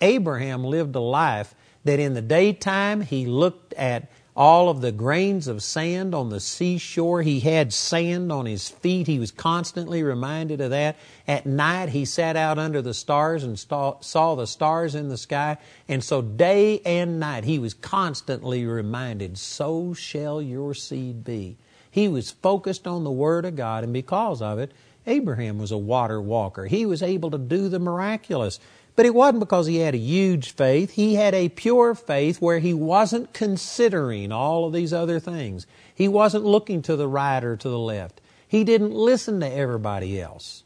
Abraham 0.00 0.62
lived 0.62 0.94
a 0.94 1.00
life 1.00 1.54
that 1.84 1.98
in 1.98 2.14
the 2.14 2.22
daytime 2.22 3.00
he 3.00 3.26
looked 3.26 3.72
at 3.74 4.08
all 4.36 4.68
of 4.68 4.80
the 4.80 4.92
grains 4.92 5.46
of 5.46 5.62
sand 5.62 6.14
on 6.14 6.28
the 6.28 6.40
seashore. 6.40 7.22
He 7.22 7.40
had 7.40 7.72
sand 7.72 8.32
on 8.32 8.46
his 8.46 8.68
feet. 8.68 9.06
He 9.06 9.18
was 9.18 9.30
constantly 9.30 10.02
reminded 10.02 10.60
of 10.60 10.70
that. 10.70 10.96
At 11.26 11.46
night, 11.46 11.90
he 11.90 12.04
sat 12.04 12.36
out 12.36 12.58
under 12.58 12.82
the 12.82 12.94
stars 12.94 13.44
and 13.44 13.58
saw 13.58 14.34
the 14.34 14.46
stars 14.46 14.94
in 14.94 15.08
the 15.08 15.16
sky. 15.16 15.58
And 15.88 16.02
so, 16.02 16.20
day 16.20 16.80
and 16.80 17.20
night, 17.20 17.44
he 17.44 17.58
was 17.60 17.74
constantly 17.74 18.66
reminded, 18.66 19.38
So 19.38 19.94
shall 19.94 20.42
your 20.42 20.74
seed 20.74 21.22
be. 21.22 21.56
He 21.94 22.08
was 22.08 22.32
focused 22.32 22.88
on 22.88 23.04
the 23.04 23.12
Word 23.12 23.44
of 23.44 23.54
God, 23.54 23.84
and 23.84 23.92
because 23.92 24.42
of 24.42 24.58
it, 24.58 24.72
Abraham 25.06 25.58
was 25.58 25.70
a 25.70 25.78
water 25.78 26.20
walker. 26.20 26.66
He 26.66 26.84
was 26.84 27.04
able 27.04 27.30
to 27.30 27.38
do 27.38 27.68
the 27.68 27.78
miraculous. 27.78 28.58
But 28.96 29.06
it 29.06 29.14
wasn't 29.14 29.38
because 29.38 29.68
he 29.68 29.76
had 29.76 29.94
a 29.94 29.98
huge 29.98 30.56
faith. 30.56 30.90
He 30.90 31.14
had 31.14 31.34
a 31.34 31.50
pure 31.50 31.94
faith 31.94 32.40
where 32.40 32.58
he 32.58 32.74
wasn't 32.74 33.32
considering 33.32 34.32
all 34.32 34.66
of 34.66 34.72
these 34.72 34.92
other 34.92 35.20
things. 35.20 35.68
He 35.94 36.08
wasn't 36.08 36.44
looking 36.44 36.82
to 36.82 36.96
the 36.96 37.06
right 37.06 37.44
or 37.44 37.56
to 37.56 37.68
the 37.68 37.78
left. 37.78 38.20
He 38.48 38.64
didn't 38.64 38.90
listen 38.90 39.38
to 39.38 39.48
everybody 39.48 40.20
else. 40.20 40.64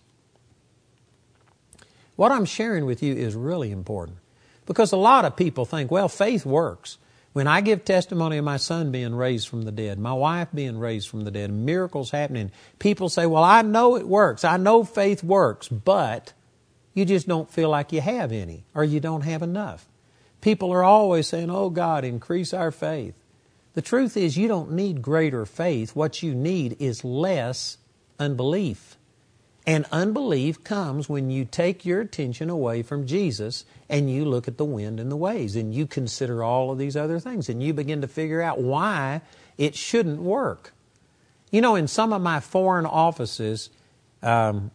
What 2.16 2.32
I'm 2.32 2.46
sharing 2.46 2.86
with 2.86 3.02
you 3.02 3.14
is 3.14 3.34
really 3.34 3.70
important 3.70 4.16
because 4.64 4.92
a 4.92 4.96
lot 4.96 5.26
of 5.26 5.36
people 5.36 5.66
think, 5.66 5.90
well, 5.90 6.08
faith 6.08 6.46
works. 6.46 6.96
When 7.38 7.46
I 7.46 7.60
give 7.60 7.84
testimony 7.84 8.36
of 8.38 8.44
my 8.44 8.56
son 8.56 8.90
being 8.90 9.14
raised 9.14 9.46
from 9.46 9.62
the 9.62 9.70
dead, 9.70 10.00
my 10.00 10.12
wife 10.12 10.48
being 10.52 10.76
raised 10.76 11.08
from 11.08 11.20
the 11.20 11.30
dead, 11.30 11.52
miracles 11.52 12.10
happening, 12.10 12.50
people 12.80 13.08
say, 13.08 13.26
Well, 13.26 13.44
I 13.44 13.62
know 13.62 13.94
it 13.94 14.08
works. 14.08 14.42
I 14.42 14.56
know 14.56 14.82
faith 14.82 15.22
works, 15.22 15.68
but 15.68 16.32
you 16.94 17.04
just 17.04 17.28
don't 17.28 17.48
feel 17.48 17.68
like 17.70 17.92
you 17.92 18.00
have 18.00 18.32
any 18.32 18.64
or 18.74 18.82
you 18.82 18.98
don't 18.98 19.20
have 19.20 19.42
enough. 19.42 19.86
People 20.40 20.72
are 20.72 20.82
always 20.82 21.28
saying, 21.28 21.48
Oh, 21.48 21.70
God, 21.70 22.04
increase 22.04 22.52
our 22.52 22.72
faith. 22.72 23.14
The 23.74 23.82
truth 23.82 24.16
is, 24.16 24.36
you 24.36 24.48
don't 24.48 24.72
need 24.72 25.00
greater 25.00 25.46
faith. 25.46 25.94
What 25.94 26.24
you 26.24 26.34
need 26.34 26.76
is 26.80 27.04
less 27.04 27.78
unbelief. 28.18 28.87
And 29.68 29.84
unbelief 29.92 30.64
comes 30.64 31.10
when 31.10 31.28
you 31.28 31.44
take 31.44 31.84
your 31.84 32.00
attention 32.00 32.48
away 32.48 32.82
from 32.82 33.06
Jesus 33.06 33.66
and 33.86 34.10
you 34.10 34.24
look 34.24 34.48
at 34.48 34.56
the 34.56 34.64
wind 34.64 34.98
and 34.98 35.12
the 35.12 35.16
waves 35.16 35.56
and 35.56 35.74
you 35.74 35.86
consider 35.86 36.42
all 36.42 36.70
of 36.70 36.78
these 36.78 36.96
other 36.96 37.20
things 37.20 37.50
and 37.50 37.62
you 37.62 37.74
begin 37.74 38.00
to 38.00 38.08
figure 38.08 38.40
out 38.40 38.62
why 38.62 39.20
it 39.58 39.74
shouldn't 39.74 40.22
work. 40.22 40.72
You 41.50 41.60
know, 41.60 41.74
in 41.74 41.86
some 41.86 42.14
of 42.14 42.22
my 42.22 42.40
foreign 42.40 42.86
offices, 42.86 43.68
um, 44.22 44.70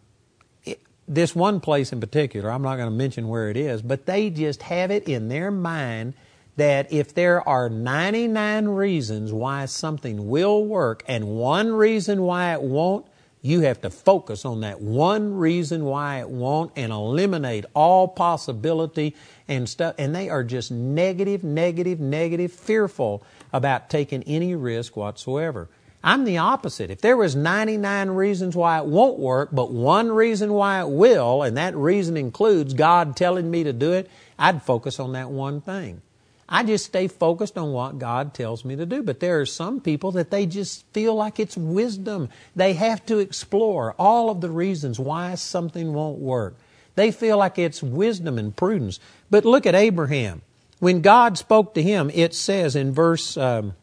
it, 0.64 0.80
this 1.08 1.34
one 1.34 1.58
place 1.58 1.92
in 1.92 1.98
particular, 1.98 2.48
I'm 2.48 2.62
not 2.62 2.76
going 2.76 2.88
to 2.88 2.94
mention 2.94 3.26
where 3.26 3.50
it 3.50 3.56
is, 3.56 3.82
but 3.82 4.06
they 4.06 4.30
just 4.30 4.62
have 4.62 4.92
it 4.92 5.08
in 5.08 5.26
their 5.26 5.50
mind 5.50 6.14
that 6.54 6.92
if 6.92 7.12
there 7.12 7.42
are 7.48 7.68
99 7.68 8.68
reasons 8.68 9.32
why 9.32 9.64
something 9.64 10.28
will 10.28 10.64
work 10.64 11.02
and 11.08 11.26
one 11.26 11.72
reason 11.72 12.22
why 12.22 12.52
it 12.52 12.62
won't, 12.62 13.06
you 13.44 13.60
have 13.60 13.82
to 13.82 13.90
focus 13.90 14.46
on 14.46 14.60
that 14.60 14.80
one 14.80 15.34
reason 15.34 15.84
why 15.84 16.20
it 16.20 16.30
won't 16.30 16.72
and 16.76 16.90
eliminate 16.90 17.66
all 17.74 18.08
possibility 18.08 19.14
and 19.46 19.68
stuff. 19.68 19.94
And 19.98 20.14
they 20.14 20.30
are 20.30 20.42
just 20.42 20.70
negative, 20.70 21.44
negative, 21.44 22.00
negative, 22.00 22.50
fearful 22.50 23.22
about 23.52 23.90
taking 23.90 24.22
any 24.22 24.54
risk 24.54 24.96
whatsoever. 24.96 25.68
I'm 26.02 26.24
the 26.24 26.38
opposite. 26.38 26.90
If 26.90 27.02
there 27.02 27.18
was 27.18 27.36
99 27.36 28.10
reasons 28.12 28.56
why 28.56 28.78
it 28.78 28.86
won't 28.86 29.18
work, 29.18 29.50
but 29.52 29.70
one 29.70 30.10
reason 30.10 30.54
why 30.54 30.80
it 30.80 30.88
will, 30.88 31.42
and 31.42 31.58
that 31.58 31.76
reason 31.76 32.16
includes 32.16 32.72
God 32.72 33.14
telling 33.14 33.50
me 33.50 33.64
to 33.64 33.74
do 33.74 33.92
it, 33.92 34.10
I'd 34.38 34.62
focus 34.62 34.98
on 34.98 35.12
that 35.12 35.28
one 35.28 35.60
thing. 35.60 36.00
I 36.48 36.62
just 36.62 36.86
stay 36.86 37.08
focused 37.08 37.56
on 37.56 37.72
what 37.72 37.98
God 37.98 38.34
tells 38.34 38.64
me 38.64 38.76
to 38.76 38.86
do. 38.86 39.02
But 39.02 39.20
there 39.20 39.40
are 39.40 39.46
some 39.46 39.80
people 39.80 40.12
that 40.12 40.30
they 40.30 40.46
just 40.46 40.84
feel 40.92 41.14
like 41.14 41.40
it's 41.40 41.56
wisdom. 41.56 42.28
They 42.54 42.74
have 42.74 43.04
to 43.06 43.18
explore 43.18 43.94
all 43.98 44.30
of 44.30 44.40
the 44.40 44.50
reasons 44.50 44.98
why 44.98 45.34
something 45.36 45.92
won't 45.94 46.18
work. 46.18 46.56
They 46.96 47.10
feel 47.10 47.38
like 47.38 47.58
it's 47.58 47.82
wisdom 47.82 48.38
and 48.38 48.54
prudence. 48.54 49.00
But 49.30 49.44
look 49.44 49.66
at 49.66 49.74
Abraham. 49.74 50.42
When 50.80 51.00
God 51.00 51.38
spoke 51.38 51.74
to 51.74 51.82
him, 51.82 52.10
it 52.12 52.34
says 52.34 52.76
in 52.76 52.92
verse 52.92 53.36
um, 53.36 53.74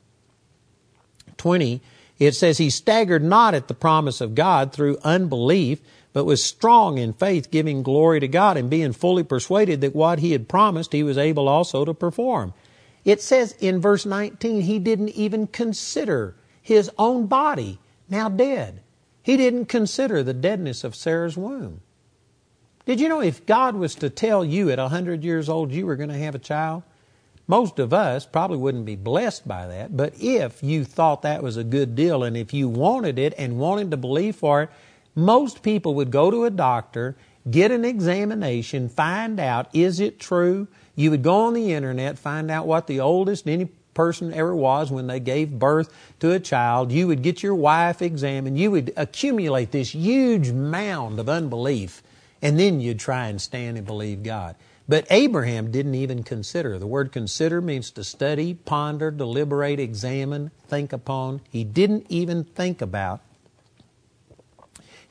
20, 1.38 1.82
it 2.20 2.36
says, 2.36 2.60
He 2.60 2.70
staggered 2.70 3.24
not 3.24 3.56
at 3.56 3.68
the 3.68 3.74
promise 3.74 4.22
of 4.22 4.36
God 4.36 4.72
through 4.72 5.00
unbelief, 5.04 5.80
but 6.14 6.26
was 6.26 6.44
strong 6.44 6.98
in 6.98 7.14
faith, 7.14 7.52
giving 7.52 7.84
glory 7.84 8.20
to 8.20 8.28
God, 8.28 8.58
and 8.58 8.70
being 8.70 8.94
fully 8.94 9.24
persuaded 9.24 9.82
that 9.82 9.96
what 9.96 10.20
he 10.20 10.32
had 10.32 10.50
promised 10.50 10.94
he 10.94 11.04
was 11.04 11.18
able 11.18 11.48
also 11.48 11.86
to 11.86 11.94
perform. 11.94 12.54
It 13.06 13.22
says 13.22 13.56
in 13.60 13.82
verse 13.82 14.06
19, 14.06 14.62
he 14.62 14.80
didn't 14.80 15.10
even 15.10 15.48
consider 15.48 16.36
his 16.62 16.92
own 16.98 17.28
body 17.28 17.80
now 18.10 18.30
dead. 18.30 18.82
He 19.24 19.38
didn't 19.38 19.66
consider 19.66 20.22
the 20.22 20.34
deadness 20.34 20.84
of 20.84 20.96
Sarah's 20.96 21.38
womb. 21.38 21.82
Did 22.86 23.00
you 23.00 23.08
know 23.08 23.22
if 23.22 23.46
God 23.46 23.76
was 23.76 23.96
to 23.96 24.10
tell 24.10 24.44
you 24.44 24.70
at 24.70 24.80
100 24.80 25.24
years 25.24 25.48
old 25.48 25.72
you 25.72 25.86
were 25.86 25.96
going 25.96 26.10
to 26.10 26.18
have 26.18 26.36
a 26.36 26.40
child, 26.40 26.84
most 27.48 27.80
of 27.80 27.94
us 27.94 28.26
probably 28.26 28.58
wouldn't 28.58 28.86
be 28.86 28.96
blessed 28.96 29.48
by 29.48 29.68
that, 29.68 29.96
but 29.96 30.14
if 30.20 30.64
you 30.64 30.86
thought 30.86 31.22
that 31.22 31.44
was 31.44 31.58
a 31.58 31.64
good 31.64 31.96
deal 31.96 32.24
and 32.24 32.38
if 32.38 32.54
you 32.54 32.70
wanted 32.70 33.20
it 33.20 33.34
and 33.38 33.60
wanted 33.60 33.92
to 33.92 33.98
believe 33.98 34.36
for 34.36 34.64
it, 34.64 34.70
most 35.16 35.62
people 35.64 35.96
would 35.96 36.12
go 36.12 36.32
to 36.32 36.46
a 36.46 36.50
doctor, 36.50 37.16
get 37.50 37.72
an 37.72 37.84
examination, 37.84 38.90
find 38.90 39.40
out 39.40 39.68
is 39.74 40.00
it 40.00 40.20
true. 40.20 40.68
You 40.96 41.12
would 41.12 41.24
go 41.24 41.48
on 41.48 41.54
the 41.54 41.74
internet, 41.74 42.18
find 42.18 42.52
out 42.52 42.68
what 42.68 42.88
the 42.88 43.00
oldest 43.00 43.48
any 43.48 43.70
person 43.94 44.34
ever 44.34 44.56
was 44.56 44.92
when 44.92 45.08
they 45.08 45.20
gave 45.20 45.60
birth 45.60 45.94
to 46.20 46.32
a 46.32 46.40
child. 46.40 46.92
You 46.92 47.08
would 47.08 47.22
get 47.22 47.44
your 47.44 47.56
wife 47.56 48.02
examined. 48.02 48.58
You 48.58 48.72
would 48.72 48.94
accumulate 48.96 49.72
this 49.72 49.94
huge 49.94 50.52
mound 50.52 51.20
of 51.20 51.28
unbelief, 51.30 52.02
and 52.42 52.60
then 52.60 52.80
you'd 52.80 53.00
try 53.00 53.28
and 53.28 53.42
stand 53.42 53.78
and 53.78 53.86
believe 53.86 54.24
God. 54.24 54.56
But 54.88 55.08
Abraham 55.10 55.72
didn't 55.72 55.96
even 55.96 56.24
consider. 56.24 56.78
The 56.78 56.88
word 56.88 57.12
consider 57.12 57.62
means 57.62 57.92
to 57.92 58.04
study, 58.04 58.54
ponder, 58.54 59.12
deliberate, 59.12 59.80
examine, 59.80 60.52
think 60.68 60.92
upon. 60.92 61.42
He 61.50 61.64
didn't 61.64 62.08
even 62.10 62.44
think 62.44 62.82
about 62.82 63.22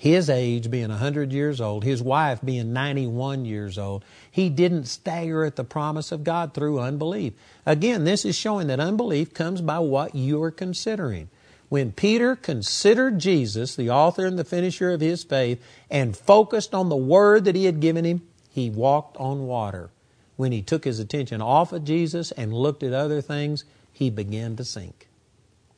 his 0.00 0.30
age 0.30 0.70
being 0.70 0.88
100 0.88 1.30
years 1.30 1.60
old, 1.60 1.84
his 1.84 2.02
wife 2.02 2.40
being 2.42 2.72
91 2.72 3.44
years 3.44 3.76
old. 3.76 4.02
He 4.30 4.48
didn't 4.48 4.86
stagger 4.86 5.44
at 5.44 5.56
the 5.56 5.62
promise 5.62 6.10
of 6.10 6.24
God 6.24 6.54
through 6.54 6.80
unbelief. 6.80 7.34
Again, 7.66 8.04
this 8.04 8.24
is 8.24 8.34
showing 8.34 8.68
that 8.68 8.80
unbelief 8.80 9.34
comes 9.34 9.60
by 9.60 9.78
what 9.78 10.14
you 10.14 10.42
are 10.42 10.50
considering. 10.50 11.28
When 11.68 11.92
Peter 11.92 12.34
considered 12.34 13.18
Jesus, 13.18 13.76
the 13.76 13.90
author 13.90 14.24
and 14.24 14.38
the 14.38 14.44
finisher 14.44 14.90
of 14.90 15.02
his 15.02 15.22
faith, 15.22 15.62
and 15.90 16.16
focused 16.16 16.74
on 16.74 16.88
the 16.88 16.96
word 16.96 17.44
that 17.44 17.54
he 17.54 17.66
had 17.66 17.80
given 17.80 18.06
him, 18.06 18.22
he 18.48 18.70
walked 18.70 19.18
on 19.18 19.46
water. 19.46 19.90
When 20.36 20.50
he 20.50 20.62
took 20.62 20.84
his 20.84 20.98
attention 20.98 21.42
off 21.42 21.74
of 21.74 21.84
Jesus 21.84 22.32
and 22.32 22.54
looked 22.54 22.82
at 22.82 22.94
other 22.94 23.20
things, 23.20 23.66
he 23.92 24.08
began 24.08 24.56
to 24.56 24.64
sink. 24.64 25.08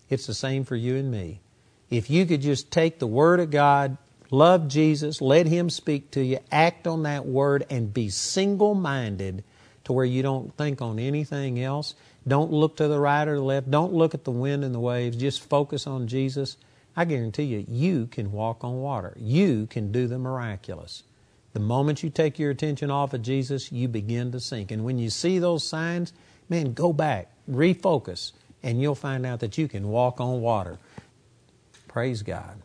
It's 0.08 0.28
the 0.28 0.32
same 0.32 0.62
for 0.62 0.76
you 0.76 0.94
and 0.94 1.10
me. 1.10 1.40
If 1.90 2.08
you 2.08 2.24
could 2.24 2.40
just 2.40 2.70
take 2.70 3.00
the 3.00 3.08
Word 3.08 3.40
of 3.40 3.50
God, 3.50 3.98
love 4.32 4.66
Jesus, 4.66 5.20
let 5.20 5.46
Him 5.46 5.70
speak 5.70 6.10
to 6.12 6.24
you, 6.24 6.38
act 6.50 6.88
on 6.88 7.04
that 7.04 7.26
Word, 7.26 7.64
and 7.70 7.94
be 7.94 8.08
single 8.08 8.74
minded 8.74 9.44
to 9.84 9.92
where 9.92 10.04
you 10.04 10.22
don't 10.22 10.56
think 10.56 10.82
on 10.82 10.98
anything 10.98 11.60
else. 11.60 11.94
Don't 12.26 12.52
look 12.52 12.76
to 12.76 12.88
the 12.88 12.98
right 12.98 13.26
or 13.26 13.36
the 13.36 13.42
left. 13.42 13.70
Don't 13.70 13.92
look 13.92 14.14
at 14.14 14.24
the 14.24 14.30
wind 14.30 14.64
and 14.64 14.74
the 14.74 14.80
waves. 14.80 15.16
Just 15.16 15.48
focus 15.48 15.86
on 15.86 16.06
Jesus. 16.08 16.56
I 16.96 17.04
guarantee 17.04 17.44
you, 17.44 17.64
you 17.68 18.06
can 18.06 18.32
walk 18.32 18.64
on 18.64 18.80
water. 18.80 19.14
You 19.18 19.66
can 19.66 19.92
do 19.92 20.06
the 20.06 20.18
miraculous. 20.18 21.02
The 21.52 21.60
moment 21.60 22.02
you 22.02 22.10
take 22.10 22.38
your 22.38 22.50
attention 22.50 22.90
off 22.90 23.12
of 23.12 23.22
Jesus, 23.22 23.72
you 23.72 23.88
begin 23.88 24.32
to 24.32 24.40
sink. 24.40 24.70
And 24.70 24.84
when 24.84 24.98
you 24.98 25.10
see 25.10 25.38
those 25.38 25.66
signs, 25.66 26.12
man, 26.48 26.72
go 26.72 26.92
back, 26.92 27.30
refocus, 27.50 28.32
and 28.62 28.80
you'll 28.80 28.94
find 28.94 29.26
out 29.26 29.40
that 29.40 29.58
you 29.58 29.68
can 29.68 29.88
walk 29.88 30.20
on 30.20 30.40
water. 30.40 30.78
Praise 31.88 32.22
God. 32.22 32.61